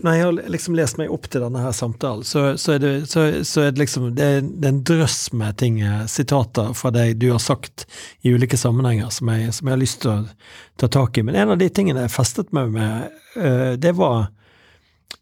Når 0.00 0.14
jeg 0.14 0.24
har 0.24 0.36
liksom 0.54 0.76
lest 0.78 0.96
meg 0.96 1.10
opp 1.12 1.26
til 1.28 1.42
denne 1.44 1.60
her 1.60 1.74
samtalen, 1.76 2.24
så, 2.24 2.54
så, 2.56 2.78
er, 2.78 2.80
det, 2.80 2.92
så, 3.10 3.26
så 3.44 3.66
er 3.66 3.74
det 3.74 3.82
liksom 3.82 4.06
det 4.16 4.24
er, 4.24 4.40
det 4.46 4.64
er 4.64 4.72
en 4.72 4.84
drøss 4.88 5.18
med 5.36 5.58
ting, 5.60 5.82
eh, 5.84 6.06
sitater 6.08 6.72
fra 6.78 6.92
deg 6.94 7.18
du 7.20 7.26
har 7.34 7.42
sagt 7.42 7.84
i 8.24 8.32
ulike 8.32 8.56
sammenhenger, 8.56 9.10
som 9.12 9.28
jeg, 9.34 9.52
som 9.52 9.68
jeg 9.68 9.76
har 9.76 9.82
lyst 9.82 10.00
til 10.06 10.14
å 10.14 10.18
ta 10.80 10.88
tak 10.96 11.20
i. 11.20 11.26
Men 11.26 11.36
en 11.36 11.52
av 11.52 11.60
de 11.60 11.68
tingene 11.68 12.06
jeg 12.06 12.14
festet 12.14 12.54
meg 12.56 12.72
med, 12.78 13.20
eh, 13.36 13.74
det 13.76 13.92
var 13.98 14.30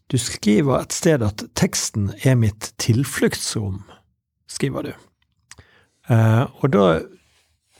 Du 0.07 0.17
skriver 0.17 0.79
et 0.79 0.95
sted 0.95 1.23
at 1.23 1.43
'teksten 1.55 2.13
er 2.23 2.35
mitt 2.35 2.71
tilfluktsrom', 2.79 3.83
skriver 4.47 4.81
du. 4.81 4.93
Eh, 6.09 6.43
og 6.63 6.71
da 6.71 7.01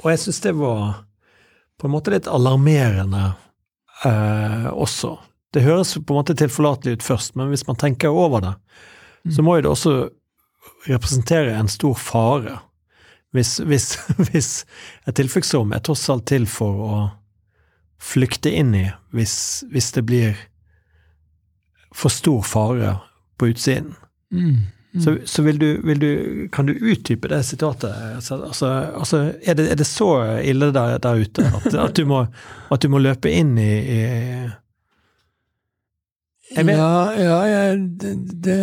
Og 0.04 0.12
jeg 0.12 0.20
syns 0.20 0.40
det 0.40 0.54
var 0.54 1.06
på 1.80 1.88
en 1.88 1.92
måte 1.92 2.12
litt 2.14 2.28
alarmerende 2.28 3.34
eh, 4.06 4.68
også. 4.70 5.18
Det 5.54 5.64
høres 5.66 5.96
på 5.98 6.14
en 6.14 6.20
måte 6.20 6.36
tilforlatelig 6.38 7.00
ut 7.00 7.04
først, 7.04 7.36
men 7.36 7.50
hvis 7.50 7.66
man 7.68 7.80
tenker 7.82 8.14
over 8.14 8.44
det, 8.44 8.54
så 9.34 9.42
må 9.42 9.56
jo 9.56 9.62
det 9.62 9.72
også 9.72 9.94
representere 10.86 11.56
en 11.58 11.68
stor 11.68 11.96
fare. 11.98 12.60
Hvis, 13.34 13.58
hvis, 13.58 13.98
hvis 14.30 14.66
et 15.08 15.16
tilfluktsrom 15.16 15.74
er 15.74 15.82
tross 15.82 16.06
alt 16.14 16.28
til 16.30 16.46
for 16.46 16.84
å 16.86 17.00
flykte 17.98 18.54
inn 18.54 18.76
i 18.78 18.86
hvis, 19.18 19.66
hvis 19.72 19.92
det 19.96 20.06
blir 20.06 20.38
for 21.98 22.14
stor 22.14 22.42
fare 22.46 22.96
på 23.38 23.48
utsiden. 23.52 23.94
Mm. 24.32 24.58
Så, 25.04 25.18
så 25.26 25.42
vil, 25.42 25.60
du, 25.60 25.82
vil, 25.84 26.00
du, 26.00 26.48
Kan 26.52 26.66
du 26.66 26.74
utdype 26.74 27.28
det 27.28 27.44
sitatet? 27.44 27.92
Altså, 28.16 28.44
altså, 28.44 28.68
altså 28.98 29.18
er, 29.44 29.54
det, 29.54 29.72
er, 29.72 29.76
det, 29.76 29.86
så 29.86 30.40
ille 30.42 30.72
der, 30.74 30.98
der 30.98 31.22
ute 31.22 31.46
at, 31.46 31.74
at, 31.74 31.96
du 31.96 32.06
må, 32.06 32.26
at, 32.72 32.82
du 32.82 32.90
må, 32.90 32.98
løpe 32.98 33.32
inn 33.32 33.58
i, 33.58 33.74
i 33.78 34.02
Ja, 36.58 37.12
ja, 37.20 37.40
jeg 37.46 37.80
det, 38.02 38.14
det 38.46 38.58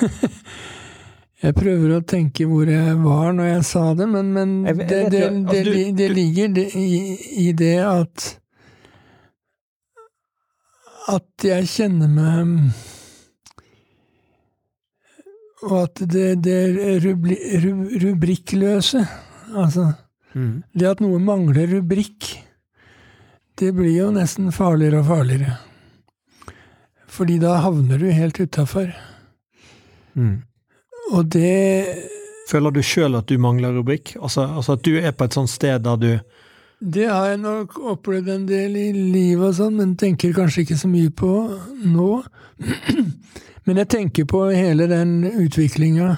Jeg 1.42 1.56
prøver 1.56 1.96
å 1.96 2.02
tenke 2.04 2.44
hvor 2.44 2.68
jeg 2.68 2.96
var 3.00 3.32
når 3.32 3.46
jeg 3.48 3.64
sa 3.64 3.84
det, 3.96 4.06
men, 4.12 4.32
men 4.36 4.50
det, 4.68 4.86
det, 4.86 5.22
det, 5.48 5.62
du, 5.64 5.72
det, 5.96 6.08
ligger 6.12 6.58
i, 6.76 7.16
i, 7.46 7.52
det 7.56 7.78
at 7.80 8.26
At 11.08 11.44
jeg 11.44 11.68
kjenner 11.70 12.10
meg 12.12 12.72
Og 15.64 15.74
at 15.82 16.02
det, 16.12 16.42
det 16.44 16.58
rubli, 17.04 17.36
rub, 17.64 17.86
rubrikkløse 18.02 19.04
Altså 19.56 19.92
mm. 20.34 20.62
Det 20.76 20.88
at 20.88 21.00
noe 21.00 21.18
mangler 21.22 21.66
rubrikk, 21.78 22.28
det 23.60 23.72
blir 23.76 23.96
jo 23.96 24.10
nesten 24.14 24.52
farligere 24.54 25.00
og 25.02 25.08
farligere. 25.08 25.56
Fordi 27.10 27.40
da 27.42 27.56
havner 27.60 27.98
du 27.98 28.06
helt 28.14 28.38
utafor. 28.40 28.92
Mm. 30.14 30.38
Og 31.12 31.26
det 31.34 31.86
Føler 32.50 32.74
du 32.74 32.80
sjøl 32.82 33.18
at 33.18 33.28
du 33.30 33.36
mangler 33.38 33.74
rubrikk? 33.74 34.14
Altså, 34.18 34.46
altså, 34.46 34.78
at 34.78 34.86
du 34.86 34.96
er 34.98 35.12
på 35.14 35.26
et 35.26 35.36
sånt 35.36 35.50
sted 35.50 35.84
der 35.84 35.98
du 36.00 36.08
Det 36.80 37.06
har 37.10 37.26
jeg 37.26 37.40
nok 37.42 37.76
opplevd 37.92 38.28
en 38.32 38.48
del 38.48 38.76
i 38.80 38.86
livet 38.92 39.50
og 39.50 39.56
sånn, 39.58 39.76
men 39.76 39.96
tenker 40.00 40.32
kanskje 40.32 40.64
ikke 40.64 40.78
så 40.80 40.88
mye 40.88 41.12
på 41.12 41.32
nå. 41.84 42.10
Men 43.68 43.76
jeg 43.76 43.90
tenker 43.92 44.24
på 44.24 44.38
hele 44.48 44.86
den 44.88 45.18
utviklinga 45.28 46.14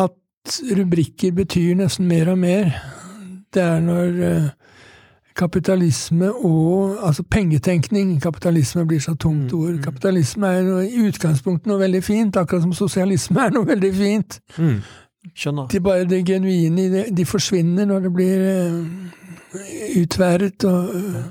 at 0.00 0.56
rubrikker 0.74 1.34
betyr 1.36 1.76
nesten 1.78 2.08
mer 2.08 2.30
og 2.32 2.40
mer. 2.40 2.72
Det 3.54 3.62
er 3.62 3.84
når 3.84 4.16
uh, 4.24 4.48
kapitalisme 5.36 6.32
og 6.32 6.96
altså 7.04 7.22
pengetenkning. 7.22 8.16
Kapitalisme 8.22 8.86
blir 8.86 9.00
så 9.04 9.14
tungt 9.14 9.52
mm, 9.52 9.58
ord. 9.60 9.76
Mm. 9.76 9.82
Kapitalisme 9.82 10.46
er 10.46 10.62
noe, 10.66 10.88
i 10.88 11.04
utgangspunktet 11.06 11.70
noe 11.70 11.78
veldig 11.84 12.02
fint, 12.04 12.36
akkurat 12.36 12.64
som 12.64 12.74
sosialisme 12.74 13.44
er 13.44 13.54
noe 13.54 13.68
veldig 13.68 13.94
fint. 13.94 14.40
Mm. 14.58 14.80
Skjønner. 15.32 15.70
De, 15.72 15.80
bare 15.80 16.04
det 16.08 16.20
genuine 16.28 16.88
de, 16.92 17.06
de 17.16 17.24
forsvinner 17.26 17.88
når 17.88 18.04
det 18.06 18.12
blir 18.14 18.44
uh, 18.44 18.84
utværet 20.02 20.66
og 20.68 20.92
uh, 20.94 21.24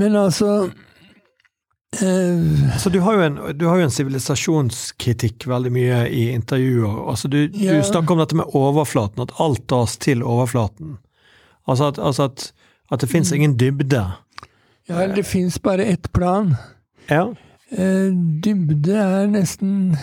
Men 0.00 0.16
altså 0.16 0.48
uh, 2.00 2.72
altså, 2.72 2.90
du 2.90 3.00
har 3.04 3.76
jo 3.76 3.84
en 3.84 3.92
sivilisasjonskritikk 3.92 5.46
veldig 5.50 5.72
mye 5.74 6.02
i 6.08 6.30
intervjuer. 6.32 7.04
Altså, 7.10 7.28
du, 7.28 7.44
ja. 7.52 7.76
du 7.76 7.84
snakker 7.84 8.16
om 8.16 8.24
dette 8.24 8.38
med 8.40 8.56
overflaten, 8.56 9.22
at 9.22 9.34
alt 9.38 9.68
tas 9.68 9.98
til 10.00 10.24
overflaten. 10.24 10.96
Altså 11.68 11.92
at, 11.92 11.98
altså 11.98 12.30
at 12.30 12.52
at 12.92 13.00
det 13.00 13.08
fins 13.08 13.32
mm. 13.32 13.36
ingen 13.36 13.56
dybde. 13.60 14.04
Ja, 14.88 15.06
det 15.06 15.26
fins 15.26 15.58
bare 15.58 15.84
ett 15.84 16.12
plan. 16.12 16.54
Ja. 17.10 17.34
Eh, 17.70 18.12
dybde 18.44 18.96
er 18.96 19.26
nesten 19.26 19.96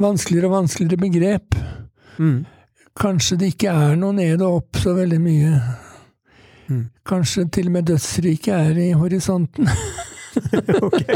vanskeligere 0.00 0.50
og 0.50 0.56
vanskeligere 0.58 1.00
begrep. 1.00 1.58
Mm. 2.18 2.42
Kanskje 3.00 3.38
det 3.40 3.54
ikke 3.54 3.72
er 3.72 3.96
noe 4.00 4.16
ned 4.16 4.42
og 4.44 4.60
opp 4.62 4.80
så 4.82 4.94
veldig 4.96 5.20
mye. 5.22 5.54
Mm. 6.70 6.84
Kanskje 7.06 7.46
til 7.54 7.70
og 7.70 7.76
med 7.78 7.88
dødsriket 7.90 8.54
er 8.54 8.78
i 8.78 8.90
horisonten. 8.96 9.70
ok. 10.86 11.00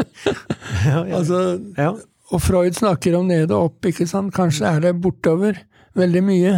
Ja, 0.85 1.01
ja. 1.07 1.17
Altså, 1.17 1.39
ja. 1.79 1.93
Og 2.35 2.41
Freud 2.43 2.75
snakker 2.77 3.15
om 3.17 3.29
ned 3.29 3.53
og 3.55 3.71
opp, 3.71 3.87
ikke 3.89 4.05
sant. 4.09 4.35
Kanskje 4.37 4.67
er 4.69 4.83
det 4.85 4.91
bortover 5.01 5.57
veldig 5.97 6.23
mye. 6.25 6.55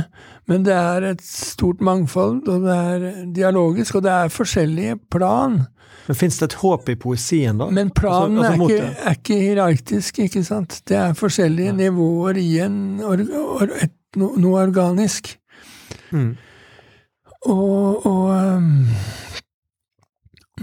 Men 0.51 0.65
det 0.67 0.75
er 0.75 1.05
et 1.11 1.23
stort 1.23 1.83
mangfold, 1.85 2.47
og 2.49 2.67
det 2.67 2.77
er 2.77 3.07
dialogisk, 3.35 3.99
og 3.99 4.07
det 4.07 4.15
er 4.15 4.33
forskjellige 4.35 4.99
plan. 5.13 5.61
Men 6.07 6.19
Fins 6.19 6.39
det 6.39 6.49
et 6.51 6.59
håp 6.61 6.89
i 6.93 6.97
poesien, 7.03 7.59
da? 7.59 7.67
Men 7.75 7.91
planen 7.91 8.39
altså, 8.39 8.53
altså, 8.53 8.67
er, 8.67 8.77
ikke, 8.77 9.05
er, 9.11 9.19
ikke, 9.19 9.39
hierarkisk, 9.43 10.19
ikke 10.27 10.45
sant. 10.47 10.81
Det 10.89 10.99
er 11.01 11.17
forskjellige 11.19 11.73
ja. 11.73 11.77
nivåer 11.81 12.39
i 12.41 12.49
en, 12.63 12.79
or, 13.03 13.23
or, 13.43 13.75
et, 13.83 13.95
no, 14.21 14.33
noe 14.41 14.63
organisk. 14.63 15.33
Mm. 16.15 16.33
Og, 17.47 18.07
og 18.07 18.31
um, 18.31 18.87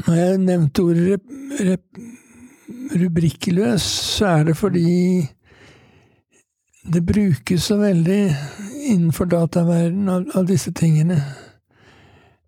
når 0.07 0.19
jeg 0.19 0.41
nevnte 0.47 0.83
ordet 0.83 1.79
rubrikkløs, 3.03 3.81
så 4.17 4.25
er 4.25 4.43
det 4.49 4.57
fordi 4.57 5.27
det 6.93 7.05
brukes 7.05 7.63
så 7.63 7.77
veldig 7.79 8.35
innenfor 8.83 9.25
dataverdenen 9.31 10.09
av, 10.09 10.25
av 10.35 10.47
disse 10.47 10.73
tingene. 10.75 11.19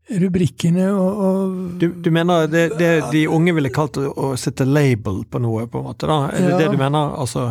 Rubrikkene 0.06 0.92
og, 0.94 1.22
og 1.26 1.54
du, 1.82 1.88
du, 1.98 2.12
mener 2.14 2.46
det, 2.46 2.68
det, 2.78 2.90
de 3.10 3.24
unge 3.26 3.56
ville 3.58 3.72
kalt 3.74 3.98
å, 3.98 4.12
å 4.14 4.28
sette 4.38 4.68
label 4.68 5.24
på 5.26 5.42
noe, 5.42 5.66
på 5.66 5.82
en 5.82 5.88
måte? 5.88 6.10
da? 6.10 6.20
Er 6.30 6.46
det 6.46 6.52
ja. 6.52 6.60
det 6.62 6.68
du 6.76 6.78
mener? 6.78 7.16
Altså 7.18 7.48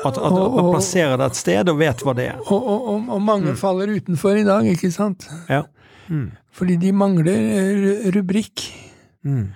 at, 0.00 0.16
at, 0.16 0.32
og, 0.32 0.54
man 0.56 0.70
plasserer 0.72 1.18
det 1.20 1.26
et 1.28 1.38
sted 1.40 1.68
og 1.68 1.80
vet 1.80 2.02
hva 2.04 2.14
det 2.16 2.28
er? 2.32 2.42
Og, 2.46 2.56
og, 2.56 3.08
og 3.12 3.22
mange 3.22 3.52
mm. 3.52 3.58
faller 3.60 3.92
utenfor 3.92 4.38
i 4.40 4.46
dag, 4.46 4.66
ikke 4.70 4.92
sant? 4.94 5.26
Ja. 5.50 5.64
Mm. 6.08 6.30
Fordi 6.56 6.76
de 6.80 6.92
mangler 6.96 8.06
rubrikk. 8.14 8.64
Mm. 9.26 9.50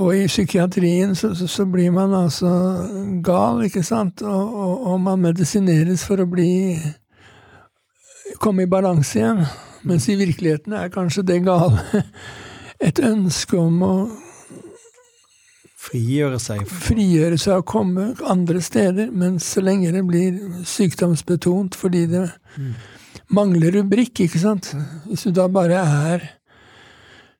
Og 0.00 0.16
i 0.16 0.26
psykiatrien 0.26 1.14
så, 1.14 1.34
så, 1.36 1.46
så, 1.46 1.66
blir 1.68 1.92
man 1.92 2.14
altså 2.16 2.50
gal, 3.24 3.60
ikke 3.66 3.84
sant, 3.84 4.24
og, 4.24 4.54
og, 4.54 4.86
og, 4.86 5.00
man 5.04 5.20
medisineres 5.20 6.06
for 6.08 6.22
å 6.22 6.28
bli 6.28 6.78
komme 8.40 8.64
i 8.64 8.70
balanse 8.72 9.20
igjen. 9.20 9.44
Mens 9.88 10.08
i 10.08 10.18
virkeligheten 10.18 10.74
er 10.78 10.92
kanskje 10.92 11.24
det 11.26 11.40
gale 11.46 12.02
et 12.86 13.00
ønske 13.02 13.58
om 13.58 13.82
å 13.86 13.94
Frigjøre 15.82 16.38
seg? 16.38 16.60
Frigjøre 16.70 17.36
seg 17.42 17.58
og 17.58 17.66
komme 17.66 18.04
andre 18.30 18.60
steder, 18.62 19.08
men 19.10 19.40
så 19.42 19.64
lenge 19.64 19.90
det 19.90 20.04
blir 20.06 20.36
sykdomsbetont 20.68 21.74
fordi 21.74 22.04
det 22.12 22.22
mm. 22.54 22.68
mangler 23.34 23.74
rubrikk, 23.80 24.22
ikke 24.22 24.40
sant. 24.44 24.70
Hvis 25.08 25.26
du 25.26 25.32
da 25.34 25.48
bare 25.50 25.80
er 25.82 26.28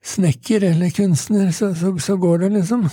snekker 0.02 0.66
eller 0.72 0.90
kunstner, 0.96 1.52
så, 1.54 1.70
så, 1.78 1.94
så 2.02 2.18
går 2.18 2.42
det, 2.42 2.50
liksom. 2.58 2.88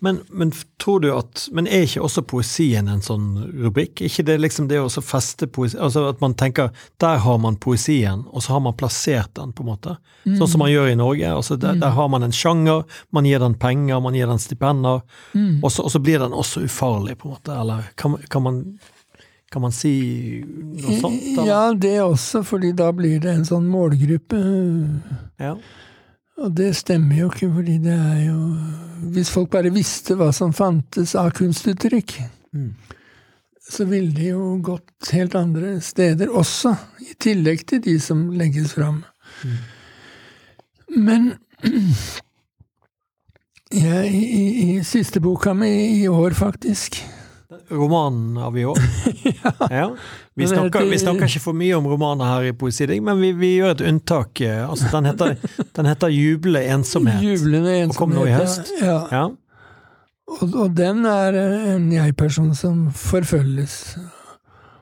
Men, 0.00 0.20
men, 0.28 0.52
tror 0.80 1.00
du 1.00 1.10
at 1.12 1.48
Men 1.52 1.66
er 1.68 1.84
ikke 1.84 2.00
også 2.06 2.22
poesien 2.24 2.88
en 2.88 3.02
sånn 3.04 3.26
rubrikk? 3.52 4.00
ikke 4.06 4.24
det 4.24 4.38
liksom 4.40 4.68
det 4.70 4.78
å 4.80 4.88
feste 4.88 5.44
poesi 5.52 5.76
Altså 5.76 6.06
at 6.08 6.22
man 6.24 6.34
tenker 6.40 6.70
der 7.00 7.20
har 7.20 7.40
man 7.40 7.58
poesien, 7.60 8.22
og 8.28 8.44
så 8.44 8.54
har 8.54 8.62
man 8.64 8.76
plassert 8.76 9.34
den, 9.36 9.52
på 9.56 9.64
en 9.64 9.70
måte. 9.70 9.96
Mm. 10.24 10.36
Sånn 10.38 10.50
som 10.52 10.62
man 10.62 10.70
gjør 10.72 10.90
i 10.90 10.96
Norge. 10.98 11.32
altså 11.32 11.56
der, 11.56 11.76
mm. 11.76 11.82
der, 11.84 11.94
har 11.96 12.08
man 12.12 12.24
en 12.24 12.34
sjanger, 12.36 12.84
man 13.10 13.28
gir 13.28 13.40
den 13.40 13.56
penger, 13.60 14.00
man 14.04 14.16
gir 14.16 14.28
den 14.28 14.40
stipender, 14.40 15.02
mm. 15.32 15.60
og, 15.62 15.68
så, 15.72 15.84
og, 15.84 15.92
så, 15.92 16.00
blir 16.04 16.20
den 16.20 16.36
også 16.36 16.64
ufarlig, 16.64 17.18
på 17.20 17.28
en 17.28 17.36
måte. 17.36 17.56
Eller 17.56 17.92
kan, 18.00 18.16
kan 18.28 18.44
man 18.44 18.64
kan 19.50 19.62
man 19.64 19.72
si 19.74 19.92
noe 20.46 20.98
sånt? 21.00 21.22
Eller? 21.32 21.46
Ja, 21.48 21.62
det 21.74 21.96
også, 22.04 22.44
fordi 22.46 22.70
da 22.76 22.92
blir 22.94 23.18
det 23.22 23.32
en 23.34 23.46
sånn 23.48 23.66
målgruppe. 23.70 24.38
Ja. 25.42 25.56
Og 26.40 26.54
det 26.56 26.70
stemmer 26.78 27.18
jo 27.18 27.28
ikke, 27.30 27.50
fordi 27.52 27.76
det 27.84 27.96
er 27.96 28.22
jo 28.30 28.38
Hvis 29.12 29.30
folk 29.32 29.50
bare 29.52 29.72
visste 29.72 30.16
hva 30.16 30.30
som 30.32 30.52
fantes 30.52 31.14
av 31.16 31.30
kunstuttrykk, 31.36 32.18
mm. 32.52 32.72
så 33.70 33.86
ville 33.88 34.12
de 34.12 34.26
jo 34.28 34.58
gått 34.62 35.12
helt 35.16 35.34
andre 35.38 35.78
steder 35.80 36.28
også, 36.28 36.74
i 37.00 37.16
tillegg 37.16 37.64
til 37.66 37.80
de 37.86 37.94
som 38.00 38.26
legges 38.36 38.74
fram. 38.76 39.00
Mm. 39.40 39.56
Men 41.00 41.30
ja, 43.84 44.02
i, 44.04 44.20
i, 44.20 44.44
i, 44.66 44.84
siste 44.84 45.24
boka 45.24 45.56
mi 45.56 45.72
i 46.02 46.04
år, 46.12 46.36
faktisk, 46.36 47.00
romanen 47.70 48.38
av 48.38 48.58
i 48.58 48.64
år. 48.64 48.78
ja. 49.22 49.52
ja. 49.70 49.96
Vi, 50.34 50.46
snakker, 50.46 50.84
vi, 50.90 50.98
snakker, 50.98 51.26
ikke 51.26 51.42
for 51.42 51.56
mye 51.56 51.76
om 51.78 51.88
romaner 51.90 52.30
her 52.30 52.48
i 52.50 52.54
Poesidig, 52.56 53.00
men 53.04 53.20
vi, 53.20 53.32
vi, 53.38 53.54
gjør 53.58 53.74
et 53.74 53.84
unntak. 53.90 54.40
Eh, 54.46 54.62
altså, 54.64 54.90
den, 54.94 55.10
heter, 55.10 55.36
den 55.78 55.90
heter 55.90 56.14
'Jublende 56.14 56.64
ensomhet', 56.76 57.22
Jublende 57.24 57.76
ensomhet 57.82 57.94
og 57.94 57.98
kom 57.98 58.14
nå 58.16 58.26
i 58.28 58.34
høst. 58.34 58.72
Ja. 58.80 58.98
ja. 59.10 59.28
Og, 60.30 60.46
og, 60.54 60.68
den 60.78 61.04
er 61.10 61.36
en 61.74 61.90
jeg-person 61.92 62.54
som 62.54 62.86
forfølges. 62.94 63.96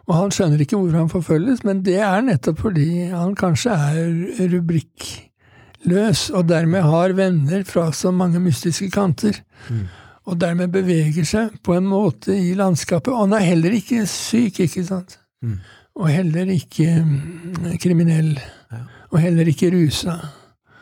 Og 0.08 0.16
han 0.16 0.32
skjønner 0.32 0.60
ikke 0.60 0.76
hvorfor 0.76 0.98
han 1.02 1.12
forfølges, 1.12 1.64
men 1.68 1.80
det 1.84 1.98
er 2.04 2.20
nettopp 2.24 2.60
fordi 2.64 3.08
han 3.12 3.34
kanskje 3.36 3.72
er 3.76 4.52
rubrikkløs, 4.52 6.28
og 6.36 6.48
dermed 6.48 6.84
har 6.84 7.16
venner 7.16 7.64
fra 7.68 7.90
så 7.96 8.12
mange 8.12 8.40
mystiske 8.44 8.90
kanter. 8.92 9.40
Mm 9.68 9.88
og 10.28 10.36
dermed 10.40 10.72
beveger 10.72 11.24
seg 11.24 11.58
på 11.64 11.74
en 11.78 11.86
måte 11.88 12.34
i 12.36 12.52
landskapet. 12.58 13.12
Og 13.14 13.24
han 13.24 13.36
er 13.38 13.46
heller 13.48 13.76
ikke 13.78 14.04
syk, 14.10 14.60
ikke 14.66 14.84
sant? 14.84 15.16
Mm. 15.40 15.58
Og 15.98 16.10
heller 16.12 16.50
ikke 16.52 16.88
mm, 17.04 17.78
kriminell. 17.82 18.34
Ja. 18.72 18.82
Og 19.10 19.22
heller 19.22 19.48
ikke 19.48 19.70
rusa. 19.72 20.18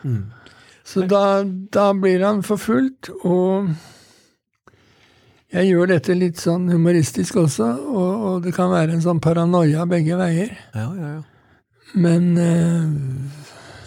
Mm. 0.03 0.25
Så 0.87 1.03
da, 1.07 1.43
da, 1.73 1.91
blir 1.95 2.23
han 2.23 2.43
forfulgt, 2.47 3.11
og 3.27 3.71
Jeg 5.47 5.69
gjør 5.69 5.87
dette 5.87 6.11
litt 6.11 6.41
sånn 6.43 6.65
humoristisk 6.67 7.37
også, 7.39 7.69
og, 7.87 8.23
og 8.27 8.41
det 8.43 8.51
kan 8.55 8.67
være 8.67 8.97
en 8.97 9.03
sånn 9.03 9.21
paranoia 9.23 9.85
begge 9.87 10.17
veier. 10.19 10.51
Ja, 10.75 10.89
ja, 10.91 11.11
ja. 11.13 11.21
Men 11.95 12.25
uh, 12.35 13.37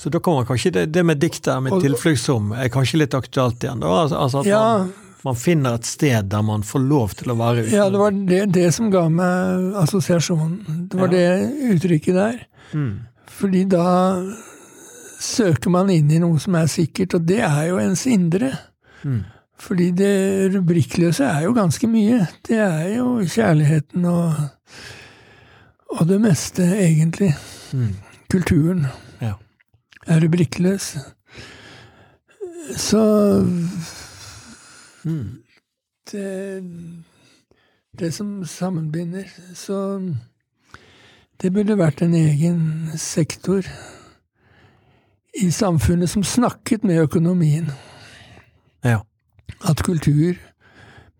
Så 0.00 0.08
da 0.08 0.22
kommer 0.24 0.48
kanskje 0.48 0.72
det, 0.78 0.86
det 0.96 1.04
med 1.04 1.20
dikter 1.20 1.61
med 1.61 1.76
tilfluktsrom 1.84 2.54
er 2.56 2.72
kanskje 2.72 3.02
litt 3.02 3.16
aktuelt 3.16 3.61
igjen? 3.61 3.84
da? 3.84 3.92
Altså, 3.92 4.22
altså 4.24 4.40
at 4.40 4.48
ja, 4.48 4.62
man, 4.80 4.94
man 5.24 5.36
finner 5.36 5.74
et 5.76 5.84
sted 5.84 6.28
der 6.32 6.42
man 6.46 6.62
får 6.64 6.80
lov 6.88 7.14
til 7.18 7.32
å 7.32 7.36
være 7.38 7.64
uten 7.66 7.74
ja, 7.76 7.88
det 7.92 7.98
var 8.00 8.10
det, 8.30 8.38
det 8.54 8.68
som 8.74 8.90
ga 8.92 9.02
meg 9.12 9.74
assosiasjonen. 9.82 10.86
Det 10.88 10.98
var 11.00 11.12
Ja. 11.12 11.36
det 11.36 11.74
uttrykket 11.74 12.14
der. 12.16 12.38
Mm. 12.72 12.94
Fordi 13.40 13.64
da 13.68 13.84
søker 15.20 15.70
man 15.70 15.90
inn 15.92 16.10
i 16.10 16.18
noe 16.22 16.38
som 16.40 16.54
er 16.56 16.66
sikkert, 16.72 17.14
og 17.18 17.26
det 17.28 17.40
er 17.44 17.66
jo 17.68 17.78
ens 17.82 18.06
indre. 18.08 18.52
Mm. 19.04 19.20
Fordi 19.60 19.90
det 19.92 20.14
rubrikkløse 20.54 21.26
er 21.28 21.42
jo 21.44 21.52
ganske 21.52 21.88
mye. 21.92 22.22
Det 22.48 22.56
er 22.56 22.94
jo 22.96 23.18
kjærligheten 23.28 24.06
og, 24.08 24.38
og 25.98 26.06
det 26.08 26.20
meste, 26.24 26.64
egentlig. 26.80 27.34
Mm. 27.76 27.90
Kulturen 28.32 28.86
Ja. 29.20 29.34
er 30.08 30.20
rubrikkløs. 30.24 30.94
Så 32.76 33.00
Mm. 35.05 35.42
det, 36.12 36.62
det 37.98 38.11
som 38.12 38.44
sammenbinder 38.44 39.24
Så 39.55 40.01
det 41.42 41.53
burde 41.53 41.78
vært 41.78 42.03
en 42.03 42.14
egen 42.14 42.90
sektor 43.01 43.64
i 45.42 45.51
samfunnet 45.51 46.11
som 46.11 46.24
snakket 46.24 46.84
med 46.84 47.01
økonomien. 47.01 47.70
Ja. 48.84 48.98
At 49.64 49.82
kultur, 49.84 50.34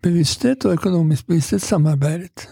bevissthet 0.03 0.65
og 0.65 0.73
økonomisk 0.73 1.27
bevissthet 1.27 1.63
samarbeidet. 1.63 2.49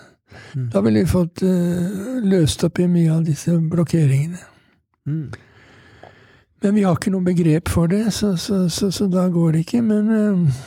Mm. 0.55 0.71
Da 0.71 0.81
ville 0.81 1.01
vi 1.01 1.11
fått 1.11 1.43
uh, 1.43 2.25
løst 2.25 2.65
opp 2.65 2.79
i 2.79 2.87
mye 2.89 3.13
av 3.13 3.27
disse 3.27 3.53
blokkeringene. 3.71 4.41
Mm. 5.07 5.29
Men 6.63 6.75
vi 6.75 6.83
har 6.83 6.97
ikke 6.97 7.13
noe 7.15 7.27
begrep 7.27 7.69
for 7.71 7.87
det, 7.91 8.09
så, 8.15 8.35
så, 8.37 8.65
så, 8.69 8.91
så 8.91 9.07
da 9.13 9.29
går 9.29 9.53
det 9.53 9.61
ikke. 9.67 9.83
Men 9.83 10.11
eh, 10.11 10.63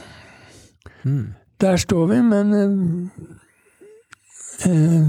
Mm. 1.03 1.33
Der 1.61 1.77
står 1.77 2.07
vi, 2.07 2.21
men 2.21 2.53
eh, 2.53 2.71
eh, 4.71 5.05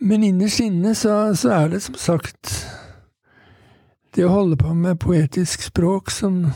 Men 0.00 0.22
innerst 0.24 0.60
inne 0.60 0.94
så, 0.94 1.34
så 1.36 1.50
er 1.50 1.68
det 1.68 1.82
som 1.82 1.94
sagt 1.94 2.66
det 4.14 4.24
å 4.26 4.32
holde 4.32 4.56
på 4.58 4.72
med 4.74 4.98
poetisk 4.98 5.62
språk 5.68 6.10
som 6.10 6.48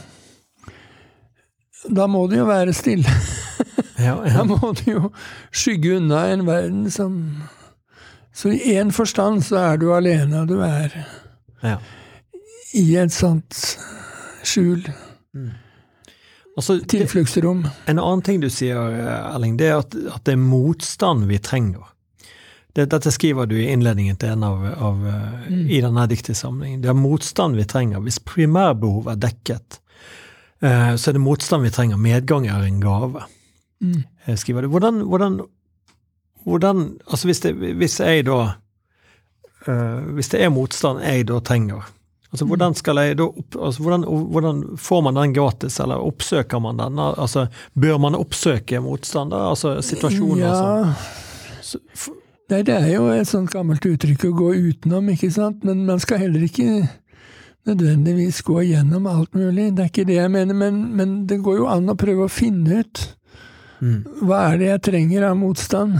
Da 1.85 2.07
må 2.11 2.25
det 2.27 2.41
jo 2.41 2.49
være 2.51 2.75
stille. 2.75 3.11
Ja, 3.99 4.17
Da 4.27 4.43
må 4.43 4.73
du 4.75 4.89
jo 4.91 5.11
skygge 5.55 5.97
unna 6.01 6.25
en 6.33 6.43
verden 6.49 6.89
som 6.91 7.45
Så 8.35 8.51
i 8.51 8.75
én 8.75 8.91
forstand 8.91 9.45
så 9.47 9.61
er 9.61 9.77
du 9.79 9.93
alene, 9.95 10.41
og 10.41 10.49
du 10.49 10.59
er 10.67 10.97
ja. 11.63 11.77
i 12.75 12.97
et 12.99 13.13
sånt 13.15 13.61
skjul. 14.43 14.83
Altså, 16.57 16.79
Tilfluktsrom. 16.81 17.65
en 17.87 17.99
annen 17.99 18.23
ting 18.23 18.39
du 18.41 18.47
sier, 18.53 18.79
Erling, 18.79 19.57
det 19.59 19.73
er 19.73 19.81
at, 19.81 19.95
at 19.95 20.23
det 20.27 20.37
er 20.37 20.43
motstand 20.43 21.27
vi 21.27 21.41
trenger. 21.43 21.83
Det, 22.75 22.89
dette 22.91 23.11
skriver 23.15 23.47
du 23.47 23.55
i 23.59 23.69
innledningen 23.71 24.17
til 24.19 24.35
en 24.35 24.45
av, 24.47 24.63
av 24.83 25.03
mm. 25.03 25.67
i 25.71 25.79
denne 25.83 26.07
diktsamlingen. 26.11 26.81
Det 26.83 26.91
er 26.91 26.99
motstand 26.99 27.55
vi 27.55 27.67
trenger. 27.71 28.03
Hvis 28.03 28.19
primærbehov 28.27 29.13
er 29.13 29.21
dekket, 29.23 29.79
eh, 30.59 30.95
så 30.99 31.11
er 31.11 31.15
det 31.15 31.23
motstand 31.23 31.63
vi 31.63 31.71
trenger. 31.75 32.01
Medgang 32.03 32.49
er 32.51 32.67
en 32.67 32.81
gave. 32.83 33.23
Mm. 33.79 34.03
eh, 34.25 34.35
skriver 34.37 34.67
du. 34.67 34.69
Hvordan, 34.75 35.01
hvordan, 35.07 35.41
hvordan 36.45 36.99
Altså 37.11 37.27
hvis, 37.27 37.41
det, 37.41 37.55
hvis 37.55 38.01
jeg 38.01 38.27
da 38.27 38.41
eh, 39.69 39.99
Hvis 40.15 40.29
det 40.29 40.43
er 40.43 40.49
motstand 40.49 41.03
jeg 41.03 41.29
da 41.29 41.39
trenger, 41.41 41.87
altså 42.35 42.49
hvordan 42.51 42.75
opp, 43.23 43.57
altså 43.57 43.83
hvordan, 43.83 44.05
hvordan 44.35 44.63
får 44.77 45.03
man 45.07 45.21
den 45.21 45.35
gratis, 45.37 45.79
eller 45.81 46.03
oppsøker 46.03 46.59
man 46.59 46.83
den? 46.83 46.99
Altså 46.99 47.47
Bør 47.79 47.99
man 48.03 48.19
oppsøke 48.19 48.81
motstand, 48.83 49.31
da? 49.31 49.49
Altså 49.53 49.79
situasjoner 49.83 50.43
ja, 50.43 50.55
som 51.63 51.79
så, 51.95 52.13
Nei, 52.51 52.61
det 52.61 52.75
er 52.75 52.91
jo 52.93 53.07
et 53.09 53.29
sånt 53.29 53.49
gammelt 53.55 53.87
uttrykk 53.89 54.27
å 54.29 54.35
gå 54.37 54.51
utenom, 54.67 55.07
ikke 55.15 55.31
sant, 55.33 55.63
men 55.65 55.87
man 55.89 56.03
skal 56.03 56.21
heller 56.27 56.43
ikke 56.45 56.83
nødvendigvis 57.65 58.43
gå 58.45 58.59
gjennom 58.69 59.07
alt 59.09 59.33
mulig. 59.33 59.71
Det 59.73 59.87
er 59.87 59.89
ikke 59.89 60.05
det 60.11 60.19
jeg 60.19 60.33
mener, 60.35 60.59
men, 60.59 60.83
men 60.93 61.15
det 61.31 61.41
går 61.45 61.63
jo 61.63 61.71
an 61.73 61.89
å 61.89 61.97
prøve 61.97 62.27
å 62.27 62.33
finne 62.33 62.83
ut 62.83 63.01
mm, 63.81 64.01
hva 64.29 64.43
er 64.51 64.61
det 64.61 64.69
jeg 64.69 64.85
trenger 64.91 65.31
av 65.31 65.39
motstand. 65.41 65.97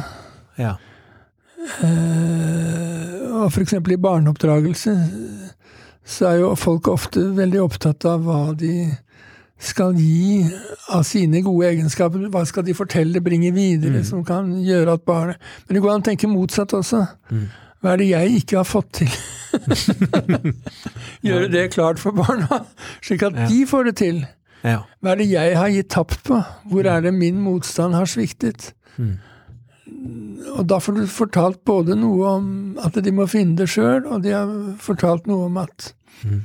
Ja. 0.61 0.75
Eh, 1.81 3.25
og 3.41 3.57
eksempel 3.65 3.97
i 3.97 4.03
barneoppdragelse 4.05 4.93
så 6.05 6.27
er 6.29 6.39
jo 6.43 6.55
folk 6.55 6.89
ofte 6.89 7.21
veldig 7.37 7.61
opptatt 7.65 8.05
av 8.05 8.23
hva 8.27 8.53
de 8.57 8.91
skal 9.59 9.95
gi 9.97 10.45
av 10.93 11.03
sine 11.09 11.41
gode 11.43 11.71
egenskaper. 11.71 12.27
Hva 12.29 12.43
skal 12.47 12.65
de 12.67 12.75
fortelle, 12.77 13.21
bringe 13.25 13.53
videre, 13.55 14.01
Mm. 14.03 14.05
som 14.05 14.25
kan 14.25 14.51
gjøre 14.65 14.93
at 14.99 15.05
barnet 15.07 15.37
Men 15.69 15.75
det 15.75 15.83
går 15.83 15.95
an 15.95 16.03
å 16.03 16.05
tenke 16.05 16.29
motsatt 16.29 16.75
også. 16.77 17.07
Mm. 17.31 17.47
Hva 17.83 17.93
er 17.93 17.97
det 17.97 18.09
jeg 18.09 18.37
ikke 18.43 18.57
har 18.57 18.65
fått 18.65 18.93
til? 18.93 19.09
Gjøre 21.25 21.49
det 21.53 21.71
klart 21.75 21.99
for 22.03 22.13
barna, 22.17 22.65
slik 23.05 23.23
at 23.23 23.35
Ja. 23.37 23.47
de 23.49 23.67
får 23.67 23.85
det 23.85 23.97
til. 23.97 24.27
ja. 24.65 24.81
Hva 25.03 25.13
er 25.13 25.17
det 25.17 25.29
jeg 25.31 25.57
har 25.57 25.69
gitt 25.69 25.89
tapt 25.89 26.23
på? 26.25 26.43
Hvor 26.71 26.87
er 26.87 27.01
det 27.01 27.15
min 27.15 27.41
motstand 27.41 27.95
har 27.95 28.05
sviktet? 28.07 28.73
Mm. 28.99 29.19
Og 30.55 30.67
da 30.71 30.79
får 30.83 30.95
du 30.99 31.07
fortalt 31.11 31.63
både 31.67 31.97
noe 31.99 32.27
om 32.37 32.49
at 32.85 32.95
de 33.03 33.13
må 33.15 33.27
finne 33.31 33.57
det 33.57 33.69
sjøl, 33.73 34.05
og 34.07 34.23
de 34.23 34.35
har 34.35 34.51
fortalt 34.83 35.27
noe 35.31 35.47
om 35.51 35.57
at 35.63 35.93
Mm. 36.25 36.43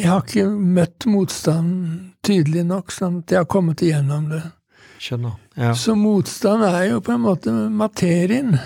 jeg 0.00 0.08
har 0.10 0.22
ikke 0.24 0.48
møtt 0.50 1.06
motstanden 1.06 2.12
tydelig 2.26 2.64
nok, 2.66 2.90
sånn 2.92 3.20
at 3.22 3.30
jeg 3.30 3.38
har 3.38 3.46
kommet 3.46 3.80
igjennom 3.84 4.28
det. 4.28 4.42
Skjønner. 5.00 5.36
Ja. 5.56 5.70
Så 5.72 5.94
motstand 5.96 6.62
er 6.66 6.90
jo 6.90 7.00
på 7.00 7.14
en 7.14 7.22
måte 7.24 7.52
materien. 7.70 8.58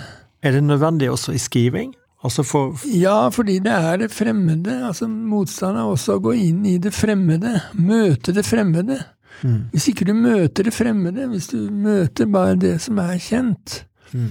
Er 0.42 0.52
det 0.56 0.64
nødvendig 0.64 1.10
også 1.12 1.34
i 1.34 1.38
skriving? 1.38 1.92
Altså 2.24 2.42
for 2.44 2.74
Ja, 2.88 3.28
fordi 3.28 3.58
det 3.62 3.72
er 3.72 3.98
det 3.98 4.10
fremmede. 4.10 4.80
Altså 4.88 5.06
Motstand 5.08 5.76
er 5.76 5.84
også 5.84 6.16
å 6.16 6.22
gå 6.24 6.32
inn 6.40 6.64
i 6.66 6.78
det 6.78 6.92
fremmede. 6.96 7.60
Møte 7.76 8.32
det 8.32 8.46
fremmede. 8.48 9.02
Mm. 9.44 9.60
Hvis 9.74 9.88
ikke 9.92 10.06
du 10.08 10.14
møter 10.16 10.64
det 10.66 10.72
fremmede, 10.74 11.28
hvis 11.30 11.50
du 11.52 11.58
møter 11.70 12.26
bare 12.32 12.56
det 12.56 12.78
som 12.80 12.98
er 13.04 13.18
kjent, 13.20 13.84
Mm. 14.14 14.30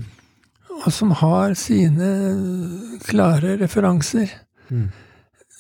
og 0.86 0.92
som 0.96 1.12
har 1.20 1.54
sine 1.60 2.10
klare 3.04 3.58
referanser, 3.60 4.30
Mm. 4.72 4.88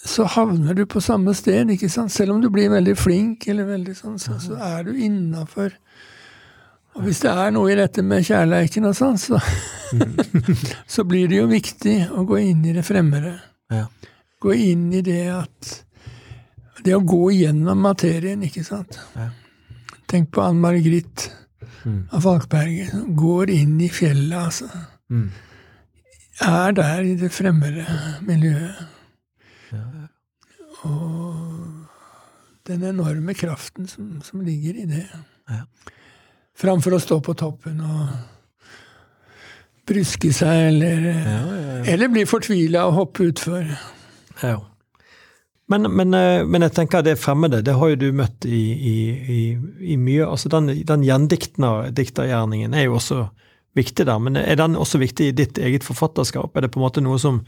så 0.05 0.23
havner 0.25 0.73
du 0.75 0.85
på 0.85 1.01
samme 1.03 1.33
sted, 1.35 1.69
ikke 1.69 1.89
sant? 1.91 2.11
Selv 2.11 2.31
om 2.33 2.41
du 2.41 2.49
blir 2.49 2.69
veldig 2.71 2.95
flink, 2.97 3.47
eller 3.47 3.65
veldig 3.67 3.95
sånn, 3.95 4.17
så, 4.19 4.39
så 4.39 4.55
er 4.57 4.83
du 4.87 4.93
innafor. 4.95 5.73
Og 6.95 7.03
hvis 7.07 7.19
det 7.25 7.31
er 7.31 7.51
noe 7.51 7.71
i 7.73 7.75
dette 7.75 8.03
med 8.05 8.23
kjærleiken 8.23 8.85
og 8.85 8.95
sånn, 8.95 9.17
så, 9.17 9.39
så 10.93 11.03
blir 11.09 11.27
det 11.27 11.39
jo 11.41 11.47
viktig 11.51 11.95
å 12.13 12.23
gå 12.29 12.39
inn 12.43 12.63
i 12.69 12.73
det 12.75 12.83
fremmede. 12.85 13.35
Ja. 13.73 13.87
Gå 14.43 14.53
inn 14.55 14.91
i 14.93 15.01
det 15.01 15.23
at 15.33 15.79
Det 16.83 16.91
å 16.97 16.99
gå 17.07 17.29
gjennom 17.31 17.79
materien, 17.79 18.41
ikke 18.43 18.63
sant. 18.67 18.97
Ja. 19.15 19.29
Tenk 20.13 20.29
på 20.33 20.43
Ann 20.45 20.61
Margrit 20.61 21.31
Mm. 21.83 22.07
av 22.15 22.21
Falkberget, 22.23 22.91
som 22.93 23.15
går 23.19 23.49
inn 23.51 23.73
i 23.83 23.89
fjellet, 23.91 24.37
altså. 24.39 24.69
Mm. 25.11 25.31
Er 26.41 26.71
der 26.77 27.01
i 27.03 27.15
det 27.19 27.31
fremmede 27.35 27.83
miljøet. 28.23 28.85
Ja. 29.73 29.83
Og 30.87 31.87
den 32.67 32.83
enorme 32.87 33.35
kraften 33.35 33.87
som, 33.87 34.21
som 34.23 34.41
ligger 34.47 34.79
i 34.79 34.85
det. 34.87 35.03
Ja. 35.49 35.59
Framfor 36.55 36.95
å 36.95 37.01
stå 37.03 37.19
på 37.25 37.35
toppen 37.35 37.81
og 37.83 38.07
bryske 39.87 40.31
seg, 40.33 40.67
eller, 40.71 41.09
Ja, 41.11 41.41
eller 41.93 42.11
bli 42.13 42.23
fortvila 42.29 42.85
og 42.87 42.93
hoppe 43.01 43.27
utfor. 43.31 43.67
Ja. 44.43 44.55
Men, 45.71 45.87
men, 45.95 46.13
eh, 46.13 46.45
men 46.45 46.65
jeg 46.65 46.75
tenker 46.75 47.03
det 47.05 47.15
fremmede, 47.21 47.61
det 47.63 47.77
har 47.79 47.93
jo 47.93 47.99
du 47.99 48.09
møtt 48.15 48.45
i, 48.45 48.63
i, 48.73 48.97
i, 49.35 49.43
i 49.93 49.97
mye. 49.97 50.25
altså 50.27 50.51
Den, 50.51 50.73
den 50.85 51.05
gjendiktergjerningen 51.07 52.73
er 52.75 52.89
jo 52.89 52.97
også 52.99 53.27
viktig 53.73 54.05
der, 54.05 54.19
men 54.19 54.37
er 54.37 54.59
den 54.59 54.75
også 54.77 54.99
viktig 55.01 55.31
i 55.31 55.37
ditt 55.37 55.57
eget 55.57 55.85
forfatterskap? 55.87 56.55
Er 56.55 56.65
det 56.65 56.73
på 56.73 56.81
en 56.81 56.85
måte 56.85 57.01
noe 57.01 57.17
som 57.21 57.41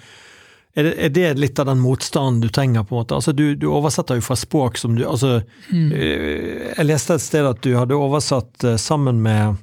er 0.75 0.89
det, 0.89 0.93
er 0.99 1.11
det 1.15 1.27
litt 1.39 1.59
av 1.59 1.69
den 1.69 1.79
motstanden 1.79 2.41
du 2.43 2.49
trenger? 2.49 2.83
på 2.83 2.95
en 2.95 3.03
måte? 3.03 3.15
Altså 3.15 3.31
Du, 3.31 3.55
du 3.55 3.67
oversetter 3.71 4.19
jo 4.19 4.25
fra 4.25 4.35
språk 4.35 4.77
som 4.77 4.95
du 4.97 5.05
altså 5.07 5.41
mm. 5.71 5.91
Jeg 5.93 6.87
leste 6.87 7.15
et 7.15 7.23
sted 7.23 7.47
at 7.47 7.61
du 7.63 7.75
hadde 7.77 7.95
oversatt 7.95 8.63
eh, 8.63 8.75
sammen 8.81 9.21
med 9.23 9.55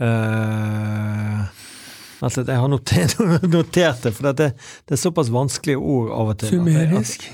uh, 0.00 1.44
jeg 2.16 2.56
har 2.56 2.68
notert, 2.72 3.18
notert 3.58 4.06
det, 4.06 4.12
for 4.16 4.32
det, 4.32 4.52
det 4.88 4.96
er 4.96 5.00
såpass 5.00 5.28
vanskelige 5.28 5.76
ord 5.76 6.08
av 6.16 6.32
og 6.32 6.38
til. 6.40 6.54
Sumerisk. 6.54 7.26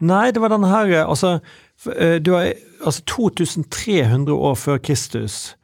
Nei, 0.00 0.30
det 0.30 0.40
var 0.40 0.52
den 0.52 0.64
her 0.70 0.90
eh, 0.92 1.04
Altså, 1.08 1.38
eh, 1.96 2.16
du 2.22 2.32
har, 2.36 2.52
altså 2.84 3.02
2300 3.04 4.32
år 4.34 4.54
før 4.54 4.78
Kristus 4.78 5.54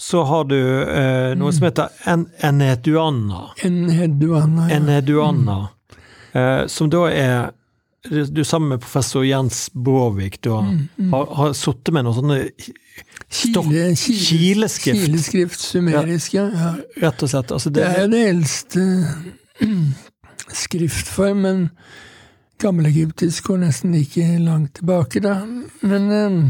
så 0.00 0.22
har 0.24 0.44
du 0.48 0.56
eh, 0.58 1.32
noe 1.38 1.52
som 1.52 1.66
heter 1.68 1.90
en 2.08 2.24
eneduanna. 2.42 3.42
Eneduanna, 3.62 4.68
ja. 4.70 4.76
Eneduanna. 4.80 5.56
Eh, 6.32 6.62
som 6.72 6.88
da 6.90 7.02
er 7.12 7.50
du, 8.10 8.40
sammen 8.44 8.72
med 8.72 8.80
professor 8.82 9.22
Jens 9.22 9.68
Bråvik 9.74 10.40
du 10.42 10.50
har, 10.50 10.70
har, 11.12 11.28
har 11.38 11.52
sittet 11.54 11.92
med 11.94 12.08
noen 12.08 12.16
sånne 12.16 12.38
stopp- 13.30 13.68
Kile, 13.68 13.92
kile, 13.94 14.18
kileskrift. 14.24 15.04
Kileskrift, 15.06 15.60
sumerisk, 15.60 16.34
ja. 16.34 16.48
ja. 16.50 16.72
Rett 17.04 17.22
og 17.22 17.30
slett. 17.30 17.52
Altså 17.54 17.70
Det 17.70 17.84
det, 17.84 17.90
er 17.92 18.02
jo 18.02 18.10
det 18.16 18.24
eldste 18.32 18.86
skriftformen. 20.64 21.68
Gammelegyptisk 22.62 23.50
går 23.50 23.64
nesten 23.66 23.94
like 23.96 24.26
langt 24.42 24.76
tilbake, 24.80 25.22
da. 25.24 25.40
Men 25.82 26.10
eh, 26.10 26.42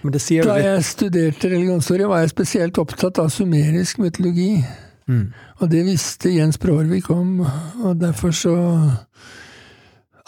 men 0.00 0.14
det 0.14 0.22
sier 0.24 0.46
da 0.48 0.56
litt 0.56 0.64
jeg 0.66 0.86
studerte 0.88 1.50
religionshistorie, 1.52 2.08
var 2.08 2.22
jeg 2.24 2.32
spesielt 2.32 2.80
opptatt 2.80 3.20
av 3.20 3.28
sumerisk 3.32 4.00
mytologi. 4.00 4.64
mm. 5.06 5.26
Og 5.60 5.68
det 5.68 5.84
visste 5.84 6.32
Jens 6.32 6.58
Brårvik 6.58 7.10
om, 7.12 7.40
og 7.84 7.96
derfor 8.00 8.32
så 8.32 8.56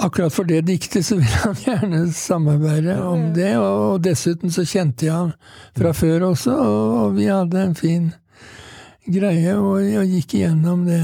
Akkurat 0.02 0.32
for 0.34 0.48
det 0.48 0.64
diktet 0.66 1.04
så 1.06 1.14
ville 1.14 1.40
han 1.44 1.58
gjerne 1.66 1.98
samarbeide 2.16 2.96
om 3.06 3.28
det, 3.36 3.52
og 3.60 4.00
dessuten 4.02 4.50
så 4.50 4.64
kjente 4.66 5.06
jeg 5.06 5.14
han 5.14 5.30
fra 5.78 5.92
før 5.94 6.24
også, 6.32 6.56
og, 6.56 6.94
og 7.02 7.14
vi 7.20 7.28
hadde 7.28 7.60
en 7.60 7.76
fin 7.78 8.08
greie, 9.06 9.54
og 9.54 9.84
jeg 9.84 10.08
gikk 10.16 10.34
igjennom 10.40 10.86
det. 10.88 11.02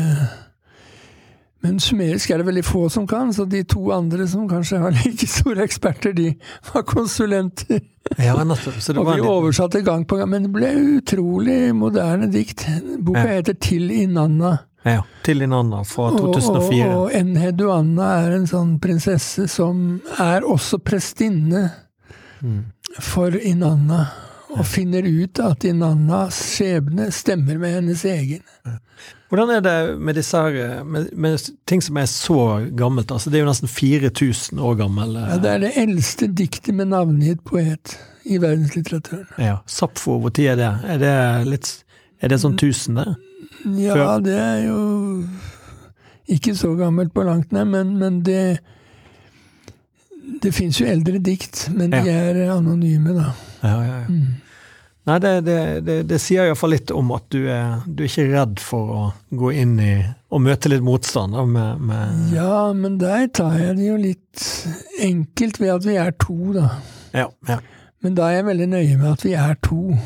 Men 1.60 1.80
sumerisk 1.82 2.30
er 2.30 2.38
det 2.38 2.46
veldig 2.46 2.62
få 2.64 2.84
som 2.90 3.06
kan, 3.10 3.32
så 3.34 3.42
de 3.50 3.64
to 3.66 3.88
andre 3.90 4.28
som 4.30 4.44
kanskje 4.48 4.78
var 4.78 4.94
like 5.04 5.26
store 5.26 5.64
eksperter, 5.64 6.12
de 6.14 6.28
var 6.72 6.84
konsulenter. 6.86 7.80
Ja, 8.16 8.36
nettopp. 8.44 8.78
Så 8.80 8.94
det 8.94 9.02
Og 9.02 9.10
vi 9.10 9.20
oversatte 9.26 9.82
gang 9.84 10.04
på 10.08 10.16
gang, 10.20 10.30
men 10.30 10.46
det 10.46 10.52
ble 10.54 10.70
utrolig 11.00 11.74
moderne 11.74 12.30
dikt. 12.32 12.62
Boka 13.02 13.24
Ja. 13.26 13.34
heter 13.40 13.58
Til 13.60 13.90
Inanna. 13.90 14.58
ja, 14.86 15.02
til 15.26 15.42
Inanna 15.42 15.82
fra 15.84 16.12
Og, 16.12 16.20
2004. 16.34 16.86
og, 16.94 17.02
og 17.02 17.12
Enheduanna 17.18 18.06
er 18.22 18.36
en 18.38 18.46
sånn 18.46 18.78
prinsesse 18.80 19.48
som 19.50 20.00
er 20.18 20.46
også 20.46 20.78
prestinne 20.78 21.70
Mm. 22.40 22.64
for 23.02 23.34
Inanna. 23.34 24.04
Og 24.54 24.64
finner 24.64 25.02
ut 25.04 25.40
at 25.42 25.64
Inannas 25.64 26.38
skjebne 26.54 27.10
stemmer 27.12 27.58
med 27.58 27.74
hennes 27.80 28.04
egen. 28.04 28.40
Hvordan 29.28 29.50
er 29.52 29.60
det 29.60 29.98
med 30.00 30.14
disse 30.16 30.40
med, 30.88 31.10
med 31.12 31.50
ting 31.68 31.82
som 31.84 31.96
er 32.00 32.06
så 32.08 32.38
gammelt? 32.76 33.10
Altså, 33.12 33.28
det 33.30 33.38
er 33.38 33.44
jo 33.44 33.50
nesten 33.50 33.68
4000 33.68 34.60
år 34.60 34.78
gammel. 34.80 35.16
eh, 35.16 35.26
Ja, 35.34 35.36
det 35.42 35.50
er 35.50 35.58
det 35.66 35.72
eldste 35.76 36.28
diktet 36.32 36.74
med 36.74 36.88
navngitt 36.94 37.42
poet 37.44 37.98
i 38.24 38.38
verdenslitteraturen. 38.40 39.26
Ja. 39.38 39.58
Sapfo, 39.66 40.16
tid 40.30 40.54
er 40.54 40.56
det? 40.56 40.70
Er 40.94 40.98
det 41.04 41.46
litt 41.48 41.84
Er 42.22 42.28
det 42.32 42.40
sånn 42.40 42.56
1000, 42.56 42.96
det? 42.96 43.14
Ja, 43.84 44.18
det 44.18 44.34
er 44.34 44.64
jo 44.66 44.80
ikke 46.28 46.54
så 46.56 46.72
gammelt 46.78 47.12
på 47.14 47.22
langt 47.24 47.52
nær, 47.52 47.64
men, 47.68 47.96
men 47.98 48.22
det 48.22 48.58
Det 50.42 50.52
fins 50.54 50.80
jo 50.80 50.86
eldre 50.86 51.18
dikt, 51.24 51.68
men 51.74 51.90
de 51.90 52.02
er 52.10 52.50
anonyme, 52.52 53.14
da. 53.16 53.32
Ja, 53.62 53.76
ja, 53.82 53.94
ja. 54.02 54.06
Mm. 54.08 54.34
Nei, 55.08 55.16
det, 55.24 55.32
det, 55.46 55.58
det, 55.86 55.94
det 56.10 56.18
sier 56.20 56.50
iallfall 56.50 56.74
litt 56.74 56.92
om 56.92 57.14
at 57.16 57.24
du 57.32 57.46
er, 57.48 57.78
du 57.86 58.02
er 58.04 58.10
ikke 58.10 58.26
redd 58.28 58.60
for 58.60 58.92
å 58.92 59.02
gå 59.40 59.52
inn 59.56 59.78
i 59.80 59.94
og 60.28 60.42
møte 60.44 60.68
litt 60.68 60.84
motstand 60.84 61.32
da, 61.32 61.46
med, 61.48 61.80
med 61.88 62.34
Ja, 62.36 62.68
men 62.76 62.98
der 63.00 63.24
tar 63.32 63.56
jeg 63.56 63.78
det 63.78 63.86
jo 63.88 63.96
litt 64.02 64.44
enkelt 65.00 65.60
ved 65.62 65.72
at 65.78 65.88
vi 65.88 65.96
er 65.96 66.12
to, 66.20 66.36
da. 66.58 66.68
ja, 67.16 67.28
ja. 67.48 67.60
Men 68.04 68.14
da 68.14 68.28
er 68.28 68.36
jeg 68.36 68.46
veldig 68.46 68.66
nøye 68.70 68.96
med 69.00 69.08
at 69.10 69.24
vi 69.26 69.32
er 69.34 69.56
to. 69.64 69.96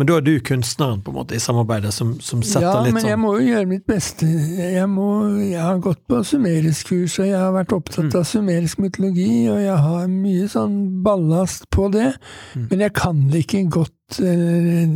Men 0.00 0.08
da 0.08 0.16
er 0.16 0.24
du 0.24 0.30
kunstneren 0.40 1.02
på 1.04 1.12
en 1.12 1.18
måte 1.18 1.36
i 1.36 1.40
samarbeidet 1.44 1.90
som, 1.92 2.14
som 2.24 2.40
setter 2.40 2.64
Ja, 2.64 2.72
litt 2.86 2.94
men 2.96 3.04
jeg 3.04 3.12
sånn 3.18 3.20
må 3.20 3.34
jo 3.36 3.42
gjøre 3.50 3.68
mitt 3.68 3.84
beste. 3.90 4.24
Jeg, 4.24 4.86
må, 4.88 5.08
jeg 5.44 5.60
har 5.60 5.82
gått 5.84 6.00
på 6.08 6.22
sumerisk 6.24 6.88
kurs, 6.94 7.18
og 7.20 7.28
jeg 7.28 7.36
har 7.36 7.52
vært 7.52 7.74
opptatt 7.76 8.08
Mm. 8.08 8.16
av 8.22 8.24
sumerisk 8.30 8.80
mytologi, 8.80 9.28
og 9.52 9.60
jeg 9.60 9.76
har 9.84 10.06
mye 10.08 10.48
sånn 10.48 10.78
ballast 11.04 11.68
på 11.74 11.90
det. 11.92 12.14
Mm. 12.56 12.66
Men 12.70 12.84
jeg 12.86 12.94
kan 12.96 13.20
det 13.30 13.44
ikke 13.44 13.62
godt 13.76 14.20
eller, 14.24 14.88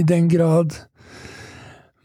i 0.00 0.02
den 0.02 0.26
grad 0.28 0.74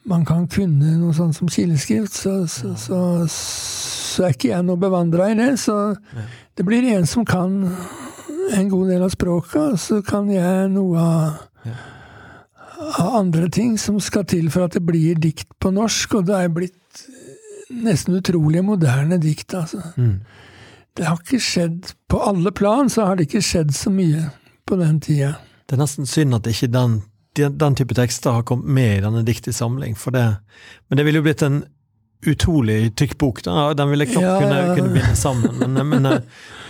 man 0.06 0.26
kan 0.28 0.45
kunne 0.51 0.97
noe 0.99 1.14
sånt 1.16 1.36
som 1.38 1.47
kileskrift, 1.51 2.14
så, 2.14 2.34
så, 2.51 2.74
så, 2.78 2.97
så 3.32 4.26
er 4.28 4.34
ikke 4.36 4.49
jeg 4.51 4.66
noe 4.68 4.78
bevandra 4.80 5.30
i 5.32 5.38
det. 5.39 5.54
Så 5.64 5.78
Ja. 6.14 6.26
det 6.60 6.66
blir 6.68 6.84
en 6.93 7.06
som 7.08 7.26
kan 7.26 7.62
en 8.54 8.70
god 8.70 8.89
del 8.91 9.01
av 9.06 9.10
språket, 9.16 9.56
og 9.74 9.80
så 9.80 10.01
kan 10.06 10.30
jeg 10.30 10.70
noe 10.76 10.99
av 10.99 11.41
Ja. 11.66 11.78
Andre 12.99 13.49
ting 13.49 13.77
som 13.79 13.99
skal 14.03 14.25
til 14.29 14.49
for 14.53 14.67
at 14.67 14.77
det 14.77 14.84
blir 14.86 15.19
dikt 15.19 15.49
på 15.61 15.71
norsk, 15.73 16.19
og 16.19 16.27
det 16.29 16.39
er 16.39 16.53
blitt 16.53 17.05
nesten 17.73 18.17
utrolig 18.19 18.63
moderne 18.65 19.17
dikt, 19.21 19.53
altså. 19.57 19.81
mm. 19.95 20.17
Det 20.93 21.07
har 21.07 21.17
ikke 21.17 21.39
skjedd 21.41 21.88
På 22.05 22.19
alle 22.21 22.51
plan 22.53 22.89
så 22.89 23.07
har 23.07 23.17
det 23.17 23.25
ikke 23.25 23.41
skjedd 23.41 23.71
så 23.73 23.89
mye 23.89 24.27
på 24.69 24.77
den 24.77 24.99
tida. 25.01 25.31
Det 25.65 25.73
er 25.73 25.81
nesten 25.81 26.05
synd 26.05 26.38
at 26.38 26.45
ikke 26.47 26.69
den, 26.69 26.99
den, 27.36 27.75
type 27.75 27.95
tekster 27.97 28.38
har 28.38 28.45
kommet 28.45 28.69
med 28.69 28.99
i 28.99 29.01
denne 29.01 29.23
diktsamling, 29.25 29.97
for 29.97 30.13
det 30.13 30.36
Men 30.88 30.99
det 30.99 31.05
ville 31.07 31.19
jo 31.19 31.25
blitt 31.25 31.41
en 31.41 31.63
utrolig 32.29 32.93
tykk 32.95 33.17
bok. 33.17 33.41
Da. 33.43 33.73
Den 33.73 33.89
ville 33.89 34.05
knapt 34.05 34.23
Ja, 34.23 34.38
kunne, 34.39 34.59
ja. 34.61 34.75
kunne 34.77 34.93
binde 34.93 35.15
sammen. 35.15 35.57
Men, 35.59 35.89
men, 35.89 36.07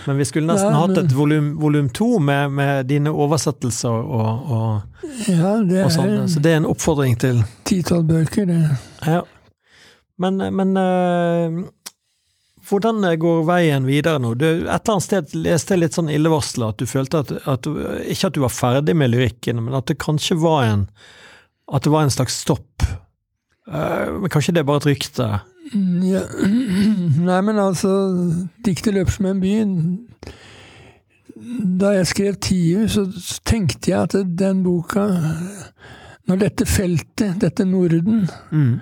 men 0.08 0.18
vi 0.20 0.26
skulle 0.28 0.50
nesten 0.50 0.74
Nei, 0.74 0.80
hatt 0.82 0.98
et 1.04 1.14
volum, 1.16 1.90
to 1.94 2.18
med, 2.20 2.52
med 2.58 2.90
dine 2.90 3.12
oversettelser 3.12 3.94
og, 3.94 4.50
og, 4.58 5.06
Ja, 5.28 5.56
det 5.64 5.86
og 5.86 5.94
sånn. 5.94 6.18
Så 6.32 6.42
det 6.44 6.54
er 6.54 6.62
en 6.62 6.70
oppfordring 6.70 7.16
til 7.22 7.44
ti-tolv 7.68 8.10
bøker, 8.10 8.50
det. 8.50 8.60
Ja. 9.08 9.22
Men, 10.22 10.40
men 10.56 10.78
eh, 10.80 11.64
hvordan 12.70 13.04
går 13.20 13.44
veien 13.48 13.88
videre 13.88 14.22
nå? 14.24 14.34
Du, 14.40 14.46
et 14.48 14.68
eller 14.68 14.96
annet 14.96 15.06
sted 15.06 15.34
leste 15.36 15.76
jeg 15.76 15.84
litt 15.84 15.98
sånn 15.98 16.12
illevarsla 16.14 16.72
at 16.72 16.80
du 16.80 16.88
følte 16.88 17.24
at, 17.24 17.34
at 17.50 17.68
Ikke 18.08 18.30
at 18.30 18.38
du 18.38 18.44
var 18.46 18.54
ferdig 18.54 18.96
med 18.96 19.12
lyrikken, 19.12 19.60
men 19.66 19.76
at 19.78 19.90
det 19.92 20.00
kanskje 20.04 20.40
var 20.40 20.68
en 20.70 20.86
At 21.68 21.84
det 21.84 21.92
var 21.94 22.06
en 22.06 22.14
slags 22.14 22.38
stopp. 22.44 22.84
Uh, 23.68 24.20
men 24.20 24.32
kanskje 24.32 24.56
det 24.56 24.64
er 24.64 24.68
bare 24.68 24.84
et 24.84 24.90
rykte? 24.92 25.28
Mm, 25.72 26.04
Ja. 26.04 26.22
Nei, 27.30 27.42
men 27.42 27.56
altså, 27.60 27.92
diktet 28.66 28.94
'Løp 28.94 29.10
som 29.10 29.26
en 29.26 29.40
by. 29.42 29.54
Da 31.80 31.90
jeg 31.98 32.08
skrev 32.08 32.36
Tiu, 32.42 32.88
så 32.88 33.06
tenkte 33.46 33.92
jeg 33.92 34.00
at 34.02 34.16
den 34.40 34.64
boka 34.64 35.08
Når 36.28 36.36
dette 36.40 36.66
feltet, 36.66 37.40
dette 37.42 37.66
Norden, 37.66 38.30
Mm. 38.52 38.80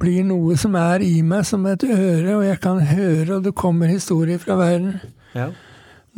blir 0.00 0.22
noe 0.24 0.56
som 0.56 0.74
er 0.78 1.00
i 1.02 1.22
meg 1.22 1.44
som 1.46 1.66
et 1.66 1.82
øre, 1.84 2.36
og 2.36 2.44
jeg 2.44 2.60
kan 2.60 2.78
høre, 2.80 3.34
og 3.36 3.44
det 3.44 3.54
kommer 3.54 3.86
historier 3.90 4.38
fra 4.38 4.54
verden 4.56 5.00
Ja. 5.34 5.48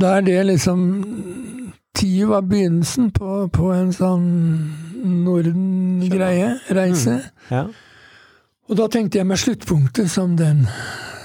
Da 0.01 0.17
er 0.17 0.21
det 0.21 0.47
liksom 0.47 1.73
Tiu 1.95 2.27
var 2.29 2.41
begynnelsen 2.43 3.11
på, 3.11 3.49
på 3.53 3.73
en 3.73 3.93
sånn 3.93 4.71
Norden-greie, 5.05 6.59
reise. 6.71 7.21
ja. 7.51 7.65
Og 8.71 8.77
da 8.79 8.87
tenkte 8.87 9.19
jeg 9.19 9.27
meg 9.27 9.41
sluttpunktet 9.43 10.07
som 10.13 10.37
den. 10.39 10.63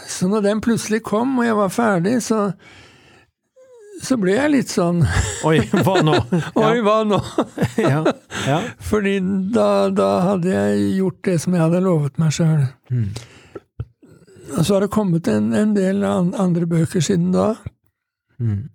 Så 0.10 0.26
når 0.32 0.48
den 0.48 0.64
plutselig 0.66 1.04
kom, 1.06 1.38
og 1.38 1.46
jeg 1.46 1.58
var 1.60 1.74
ferdig, 1.74 2.16
så, 2.26 2.40
så 4.02 4.18
ble 4.18 4.34
jeg 4.34 4.54
litt 4.54 4.74
sånn 4.74 5.04
Oi, 5.50 5.60
hva 5.86 6.00
nå? 6.06 6.16
Oi, 6.66 6.80
hva 6.86 6.98
nå? 7.06 7.20
Ja. 7.78 8.02
ja. 8.48 8.60
Fordi 8.90 9.20
da, 9.54 9.70
da 9.94 10.10
hadde 10.32 10.56
jeg 10.56 10.90
gjort 10.98 11.22
det 11.30 11.38
som 11.44 11.54
jeg 11.54 11.66
hadde 11.68 11.84
lovet 11.86 12.18
meg 12.22 12.34
sjøl. 12.34 12.66
Mm. 12.90 13.12
Og 14.56 14.62
så 14.64 14.76
har 14.76 14.86
det 14.86 14.94
kommet 14.94 15.30
en, 15.30 15.54
en 15.58 15.78
del 15.78 16.02
andre 16.06 16.66
bøker 16.70 17.04
siden 17.04 17.30
da. 17.36 17.52
Mm. 18.42 18.72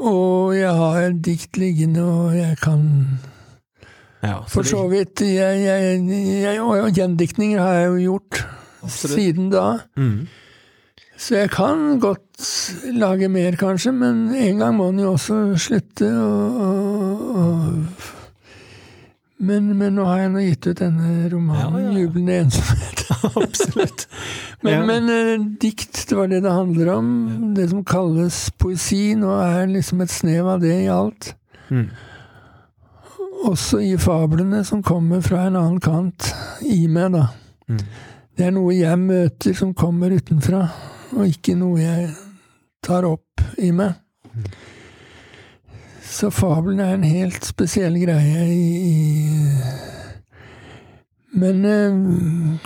Og 0.00 0.54
jeg 0.56 0.78
har 0.78 1.02
et 1.08 1.18
dikt 1.26 1.58
liggende, 1.60 2.06
og 2.06 2.38
jeg 2.38 2.54
kan 2.62 2.86
ja. 4.22 4.36
For 4.48 4.62
så 4.68 4.84
vidt 4.90 5.20
jeg, 5.24 5.62
jeg, 5.64 6.00
jeg, 6.42 6.60
Og 6.60 6.90
gjendiktninger 6.96 7.60
har 7.62 7.72
jeg 7.78 7.88
jo 7.88 7.98
gjort 8.12 8.42
Absolutt. 8.82 9.14
siden 9.16 9.50
da. 9.52 9.66
Mm. 9.96 10.26
Så 11.20 11.36
jeg 11.36 11.50
kan 11.52 11.98
godt 12.00 12.44
lage 12.96 13.28
mer, 13.28 13.56
kanskje, 13.60 13.92
men 13.92 14.30
en 14.34 14.58
gang 14.62 14.76
må 14.76 14.86
den 14.92 15.02
jo 15.04 15.12
også 15.18 15.40
slutte. 15.60 16.08
Og, 16.16 16.60
og, 16.64 17.20
og 17.36 17.74
men, 19.40 19.70
men 19.78 19.94
nå 19.96 20.04
har 20.04 20.18
jeg 20.20 20.30
nå 20.34 20.40
gitt 20.44 20.66
ut 20.68 20.80
denne 20.82 21.28
romanen, 21.32 21.78
ja, 21.80 21.90
ja. 21.90 21.92
'Jublende 21.96 22.34
ensomhet'. 22.42 23.04
Absolutt. 23.44 24.06
Men, 24.62 24.72
Ja. 24.74 24.80
men 24.86 25.08
eh, 25.08 25.46
dikt, 25.62 26.02
det 26.10 26.16
var 26.18 26.28
det 26.28 26.42
det 26.44 26.52
handler 26.52 26.90
om. 26.92 27.08
Det 27.56 27.70
som 27.70 27.84
kalles 27.84 28.50
poesi. 28.60 29.14
Nå 29.16 29.32
er 29.40 29.66
liksom 29.72 30.00
et 30.04 30.12
snev 30.12 30.48
av 30.56 30.60
det 30.60 30.74
i 30.84 30.90
alt. 30.92 31.34
Mm. 31.70 31.86
Også 33.48 33.80
i 33.80 33.94
fablene 34.00 34.64
som 34.68 34.82
kommer 34.84 35.22
fra 35.24 35.46
en 35.48 35.56
annen 35.56 35.80
kant 35.80 36.32
i 36.66 36.84
meg, 36.92 37.14
da. 37.14 37.28
Mm. 37.70 37.84
Det 38.36 38.46
er 38.46 38.52
noe 38.56 38.74
jeg 38.76 38.98
møter 39.00 39.56
som 39.56 39.72
kommer 39.76 40.12
utenfra, 40.12 40.66
og 41.16 41.28
ikke 41.28 41.56
noe 41.58 41.80
jeg 41.80 42.10
tar 42.84 43.06
opp 43.08 43.40
i 43.60 43.70
meg. 43.76 43.96
Så 46.10 46.30
fabelen 46.34 46.80
er 46.82 46.94
en 46.96 47.06
helt 47.06 47.44
spesiell 47.46 47.96
greie 48.00 48.44
i, 48.50 48.68
i 48.90 48.94
Men 51.38 51.64
uh, 51.64 52.58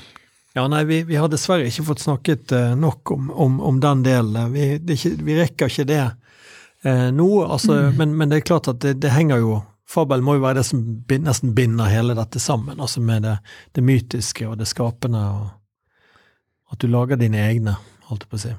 ja, 0.55 0.64
nei, 0.70 0.85
vi, 0.89 1.03
vi, 1.05 1.18
har 1.20 1.29
dessverre 1.29 1.66
ikke 1.68 1.85
fått 1.91 2.05
snakket 2.07 2.55
uh, 2.57 2.72
nok 2.79 3.11
om, 3.12 3.29
om, 3.31 3.61
om, 3.61 3.81
den 3.83 4.03
delen. 4.07 4.53
Vi, 4.55 4.79
ikke, 4.79 5.12
vi, 5.20 5.37
rekker 5.43 5.70
ikke 5.70 5.87
det 5.91 6.01
uh, 6.07 7.11
nå, 7.12 7.29
altså, 7.45 7.72
mm. 7.75 8.01
men, 8.01 8.16
men, 8.16 8.33
det 8.33 8.41
er 8.41 8.49
klart 8.49 8.70
at 8.72 8.81
det, 8.85 8.97
det, 9.03 9.12
henger 9.12 9.43
jo 9.43 9.59
Fabel 9.95 10.25
må 10.25 10.37
jo 10.39 10.45
være 10.45 10.61
det 10.61 10.67
som 10.69 10.83
nesten 11.09 11.55
binder 11.55 11.91
hele 11.93 12.17
dette 12.19 12.43
sammen, 12.43 12.81
altså 12.81 13.03
med 13.05 13.27
det, 13.27 13.37
det, 13.77 13.85
mytiske 13.87 14.49
og 14.49 14.59
det 14.59 14.69
skapende, 14.71 15.23
og 15.23 16.75
at 16.75 16.83
du 16.83 16.89
lager 16.91 17.21
dine 17.21 17.43
egne, 17.47 17.77
holdt 18.09 18.27
jeg 18.27 18.33
på 18.33 18.41
å 18.41 18.45
si. 18.45 18.55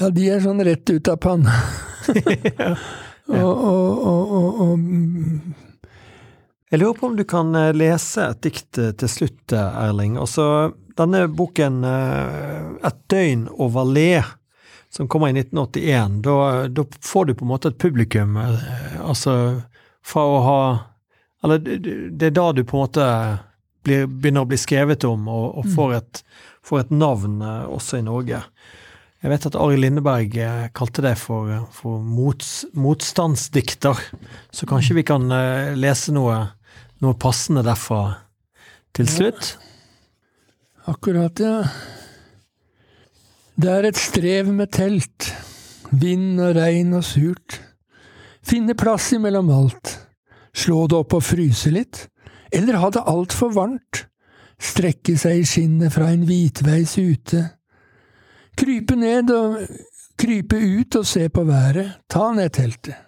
Ja, 0.00 0.08
de 0.14 0.28
er 0.32 0.44
sånn 0.44 0.62
rett 0.64 0.88
ut 0.88 1.10
av 1.10 1.18
panna. 1.20 1.56
ja. 2.60 2.70
og, 3.42 3.50
og, 3.52 4.06
og, 4.08 4.62
og 4.64 4.78
jeg 6.72 6.80
lurer 6.80 6.96
på 6.96 7.10
om 7.10 7.16
du 7.18 7.26
kan 7.28 7.50
eh, 7.58 7.74
lese 7.76 8.30
et 8.30 8.38
dikt 8.46 8.78
til 8.78 9.10
slutt, 9.10 9.52
Erling. 9.52 10.14
Altså, 10.16 10.72
denne 10.96 11.26
boken 11.28 11.82
eh, 11.84 12.70
'Et 12.80 13.02
døgn 13.12 13.48
over 13.52 13.84
le', 13.84 14.24
som 14.88 15.08
kommer 15.08 15.28
i 15.28 15.36
1981, 15.36 16.22
da, 16.24 16.68
da 16.68 16.84
får 17.00 17.24
du 17.24 17.34
på 17.34 17.44
en 17.44 17.52
måte 17.52 17.68
et 17.68 17.78
publikum, 17.78 18.36
eh, 18.36 18.96
altså 19.00 19.34
fra 20.06 20.24
å 20.26 20.38
ha 20.46 20.62
Eller 21.42 21.58
det 21.58 22.28
er 22.28 22.34
da 22.36 22.52
du 22.54 22.62
på 22.62 22.76
en 22.76 22.84
måte 22.84 23.04
blir, 23.82 24.06
begynner 24.06 24.44
å 24.44 24.50
bli 24.50 24.58
skrevet 24.60 25.02
om, 25.08 25.24
og, 25.26 25.46
og 25.58 25.66
mm. 25.66 25.72
får, 25.74 25.94
et, 25.96 26.20
får, 26.62 26.84
et, 26.84 26.92
navn 26.94 27.40
eh, 27.42 27.64
også 27.66 27.98
i 27.98 28.04
Norge. 28.06 28.38
Jeg 29.22 29.32
vet 29.32 29.48
at 29.50 29.58
Ari 29.58 29.80
Lindeberg 29.80 30.36
kalte 30.78 31.02
det 31.02 31.16
for, 31.18 31.50
for 31.74 31.98
mots, 31.98 32.52
motstandsdikter, 32.78 33.98
så 34.54 34.70
kanskje 34.70 35.00
vi 35.00 35.04
kan 35.06 35.26
lese 35.78 36.14
noe, 36.14 36.38
noe 37.02 37.18
passende 37.18 37.66
derfra 37.66 38.04
til 38.94 39.10
slutt? 39.10 39.56
Akkurat, 40.90 41.38
ja. 41.38 41.62
Det 43.54 43.70
er 43.70 43.86
et 43.86 43.98
strev 44.00 44.48
med 44.50 44.72
telt, 44.74 45.28
vind 45.90 46.40
og 46.42 46.56
regn 46.56 46.96
og 46.98 47.04
surt. 47.06 47.60
Finne 48.42 48.74
plass 48.74 49.12
imellom 49.12 49.50
alt. 49.50 49.98
Slå 50.54 50.86
det 50.86 50.98
opp 50.98 51.14
og 51.16 51.24
fryse 51.24 51.70
litt, 51.72 52.06
eller 52.52 52.80
ha 52.82 52.90
det 52.92 53.04
altfor 53.08 53.54
varmt. 53.54 54.06
Strekke 54.62 55.16
seg 55.18 55.40
i 55.40 55.46
skinnet 55.48 55.94
fra 55.94 56.10
en 56.12 56.26
hvitveis 56.28 56.96
ute. 56.98 57.40
Krype 58.58 58.98
ned 58.98 59.32
og 59.32 59.62
krype 60.20 60.58
ut 60.58 61.00
og 61.00 61.08
se 61.08 61.26
på 61.32 61.44
været, 61.48 61.96
ta 62.10 62.30
ned 62.36 62.52
teltet. 62.54 62.98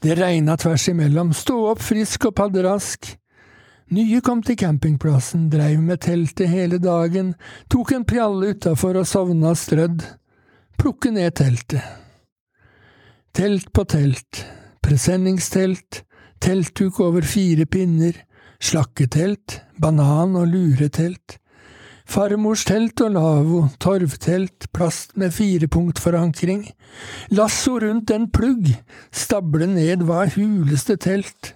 Det 0.00 0.16
regna 0.16 0.56
tvers 0.56 0.88
imellom, 0.88 1.34
stå 1.36 1.58
opp 1.74 1.82
frisk 1.84 2.30
og 2.30 2.34
padderask. 2.38 3.10
Nye 3.92 4.20
kom 4.24 4.40
til 4.42 4.56
campingplassen, 4.56 5.50
dreiv 5.52 5.82
med 5.84 6.00
teltet 6.06 6.48
hele 6.48 6.78
dagen, 6.80 7.34
tok 7.68 7.92
en 7.92 8.06
pjalle 8.08 8.54
utafor 8.54 9.02
og 9.02 9.08
sovna 9.10 9.52
strødd. 9.58 10.06
Plukke 10.80 11.12
ned 11.12 11.36
teltet. 11.36 11.99
Telt 13.30 13.68
på 13.70 13.84
telt, 13.86 14.40
presenningstelt, 14.82 16.00
teltduk 16.42 16.96
over 17.00 17.22
fire 17.22 17.62
pinner, 17.66 18.16
slakketelt, 18.58 19.60
banan- 19.78 20.34
og 20.34 20.48
luretelt, 20.50 21.36
farmors 22.10 22.64
telt 22.66 23.00
og 23.00 23.12
lavvo, 23.14 23.60
torvtelt, 23.78 24.66
plast 24.74 25.14
med 25.16 25.30
firepunktforankring, 25.30 26.64
lasso 27.30 27.76
rundt 27.78 28.10
en 28.10 28.26
plugg, 28.34 28.72
stable 29.12 29.68
ned 29.76 30.02
hva 30.08 30.24
huleste 30.34 30.96
telt. 30.98 31.54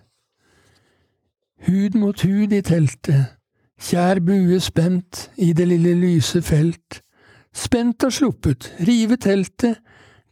Hud 1.66 1.99
mot 1.99 2.22
hud 2.22 2.55
i 2.55 2.62
teltet, 2.62 3.35
kjær 3.83 4.22
bue 4.22 4.61
spent 4.62 5.29
i 5.43 5.51
det 5.53 5.66
lille 5.72 5.97
lyse 5.99 6.39
felt, 6.43 7.03
spent 7.51 8.07
og 8.07 8.14
sluppet, 8.14 8.70
rive 8.87 9.18
teltet, 9.18 9.83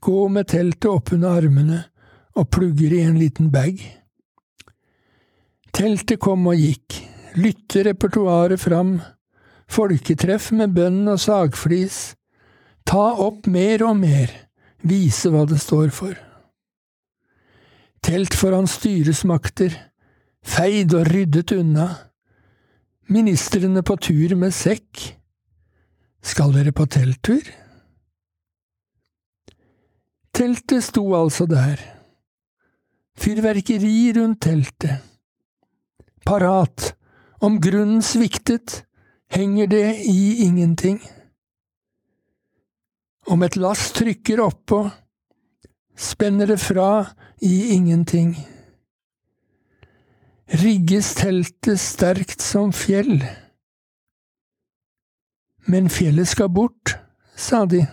gå 0.03 0.27
med 0.33 0.51
teltet 0.51 0.91
oppunder 0.91 1.39
armene 1.39 1.85
og 2.39 2.49
plugger 2.51 2.95
i 2.97 3.03
en 3.07 3.19
liten 3.21 3.51
bag. 3.53 3.81
Teltet 5.73 6.21
kom 6.21 6.49
og 6.51 6.59
gikk, 6.59 6.99
lytte 7.39 7.85
repertoaret 7.87 8.61
fram, 8.61 8.97
folketreff 9.73 10.51
med 10.53 10.75
bønn 10.77 11.07
og 11.09 11.21
sagflis, 11.23 12.01
ta 12.85 13.13
opp 13.25 13.47
mer 13.49 13.87
og 13.87 13.97
mer, 14.03 14.33
vise 14.83 15.31
hva 15.33 15.47
det 15.49 15.61
står 15.63 15.95
for. 15.95 16.19
Telt 18.03 18.35
foran 18.35 18.67
styresmakter, 18.67 19.77
feid 20.43 20.93
og 20.99 21.07
ryddet 21.13 21.55
unna. 21.55 21.89
Ministrene 23.13 23.85
på 23.87 23.97
tur 24.03 24.35
med 24.39 24.55
sekk. 24.57 25.13
Skal 26.23 26.55
dere 26.55 26.75
på 26.75 26.89
telttur? 26.91 27.62
Teltet 30.33 30.85
sto 30.85 31.05
altså 31.15 31.47
der. 31.47 31.81
Fyrverkeri 33.21 34.13
rundt 34.17 34.41
teltet. 34.43 35.03
Parat. 36.27 36.95
Om 37.43 37.59
grunnen 37.61 38.03
sviktet, 38.03 38.85
henger 39.31 39.67
det 39.67 39.97
i 40.07 40.45
ingenting. 40.47 41.01
Om 43.27 43.43
et 43.43 43.57
lass 43.57 43.91
trykker 43.93 44.41
oppå, 44.41 44.85
spenner 45.97 46.47
det 46.47 46.61
fra 46.63 47.05
i 47.43 47.75
ingenting 47.75 48.37
rigges 50.53 51.15
teltet 51.15 51.81
sterkt 51.81 52.41
som 52.45 52.73
fjell. 52.77 53.23
Men 55.67 55.89
fjellet 55.93 56.29
skal 56.29 56.51
bort, 56.53 56.97
sa 57.37 57.65
de. 57.67 57.85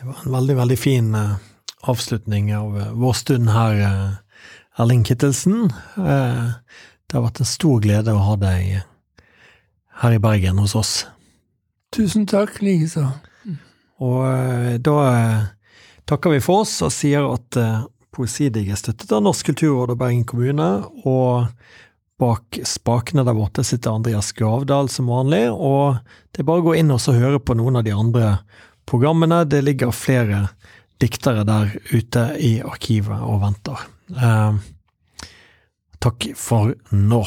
Det 0.00 0.06
var 0.06 0.16
en 0.24 0.32
veldig, 0.32 0.54
veldig 0.56 0.76
fin 0.78 1.14
uh, 1.14 1.34
avslutning 1.80 2.56
av 2.56 2.76
uh, 2.76 2.92
vår 2.96 3.12
stund 3.12 3.50
her, 3.52 3.80
uh, 3.84 4.80
Erling 4.80 5.02
Kittelsen. 5.04 5.66
det 5.96 7.12
har 7.12 7.24
vært 7.26 7.42
en 7.42 7.48
stor 7.48 7.82
glede 7.84 8.14
å 8.16 8.22
ha 8.24 8.36
deg 8.40 8.78
her 10.00 10.16
i 10.16 10.22
Bergen 10.24 10.56
hos 10.62 10.72
oss. 10.78 10.92
Tusen 11.92 12.24
takk, 12.24 12.62
likeså. 12.64 13.10
Og 14.00 14.80
da 14.80 14.96
takker 16.08 16.32
vi 16.32 16.40
for 16.40 16.62
oss 16.64 16.78
og 16.86 16.94
sier 16.96 17.26
at 17.28 17.60
Poesidig 18.16 18.70
er 18.70 18.80
støttet 18.80 19.12
av 19.12 19.20
Norsk 19.26 19.50
kulturråd 19.50 19.92
og 19.92 20.00
Bergen 20.00 20.24
kommune, 20.24 20.70
og 21.04 21.50
bak 22.20 22.62
spakene 22.64 23.26
der 23.26 23.36
borte 23.36 23.66
sitter 23.66 23.98
Andreas 23.98 24.32
Gravdal 24.32 24.88
som 24.88 25.12
vanlig, 25.12 25.50
og 25.52 26.00
det 26.32 26.40
er 26.40 26.48
bare 26.48 26.64
å 26.64 26.68
gå 26.70 26.78
inn 26.80 26.94
og 26.94 27.04
høre 27.12 27.42
på 27.42 27.58
noen 27.58 27.82
av 27.82 27.84
de 27.84 27.92
andre 27.92 28.38
programmene. 28.90 29.44
Det 29.48 29.62
ligger 29.64 29.94
flere 29.94 30.48
diktere 31.00 31.46
der 31.48 31.72
ute 31.94 32.26
i 32.42 32.58
arkivet 32.60 33.22
og 33.24 33.40
venter. 33.44 33.86
Eh, 34.10 34.58
takk 36.02 36.30
for 36.36 36.74
nå. 36.92 37.22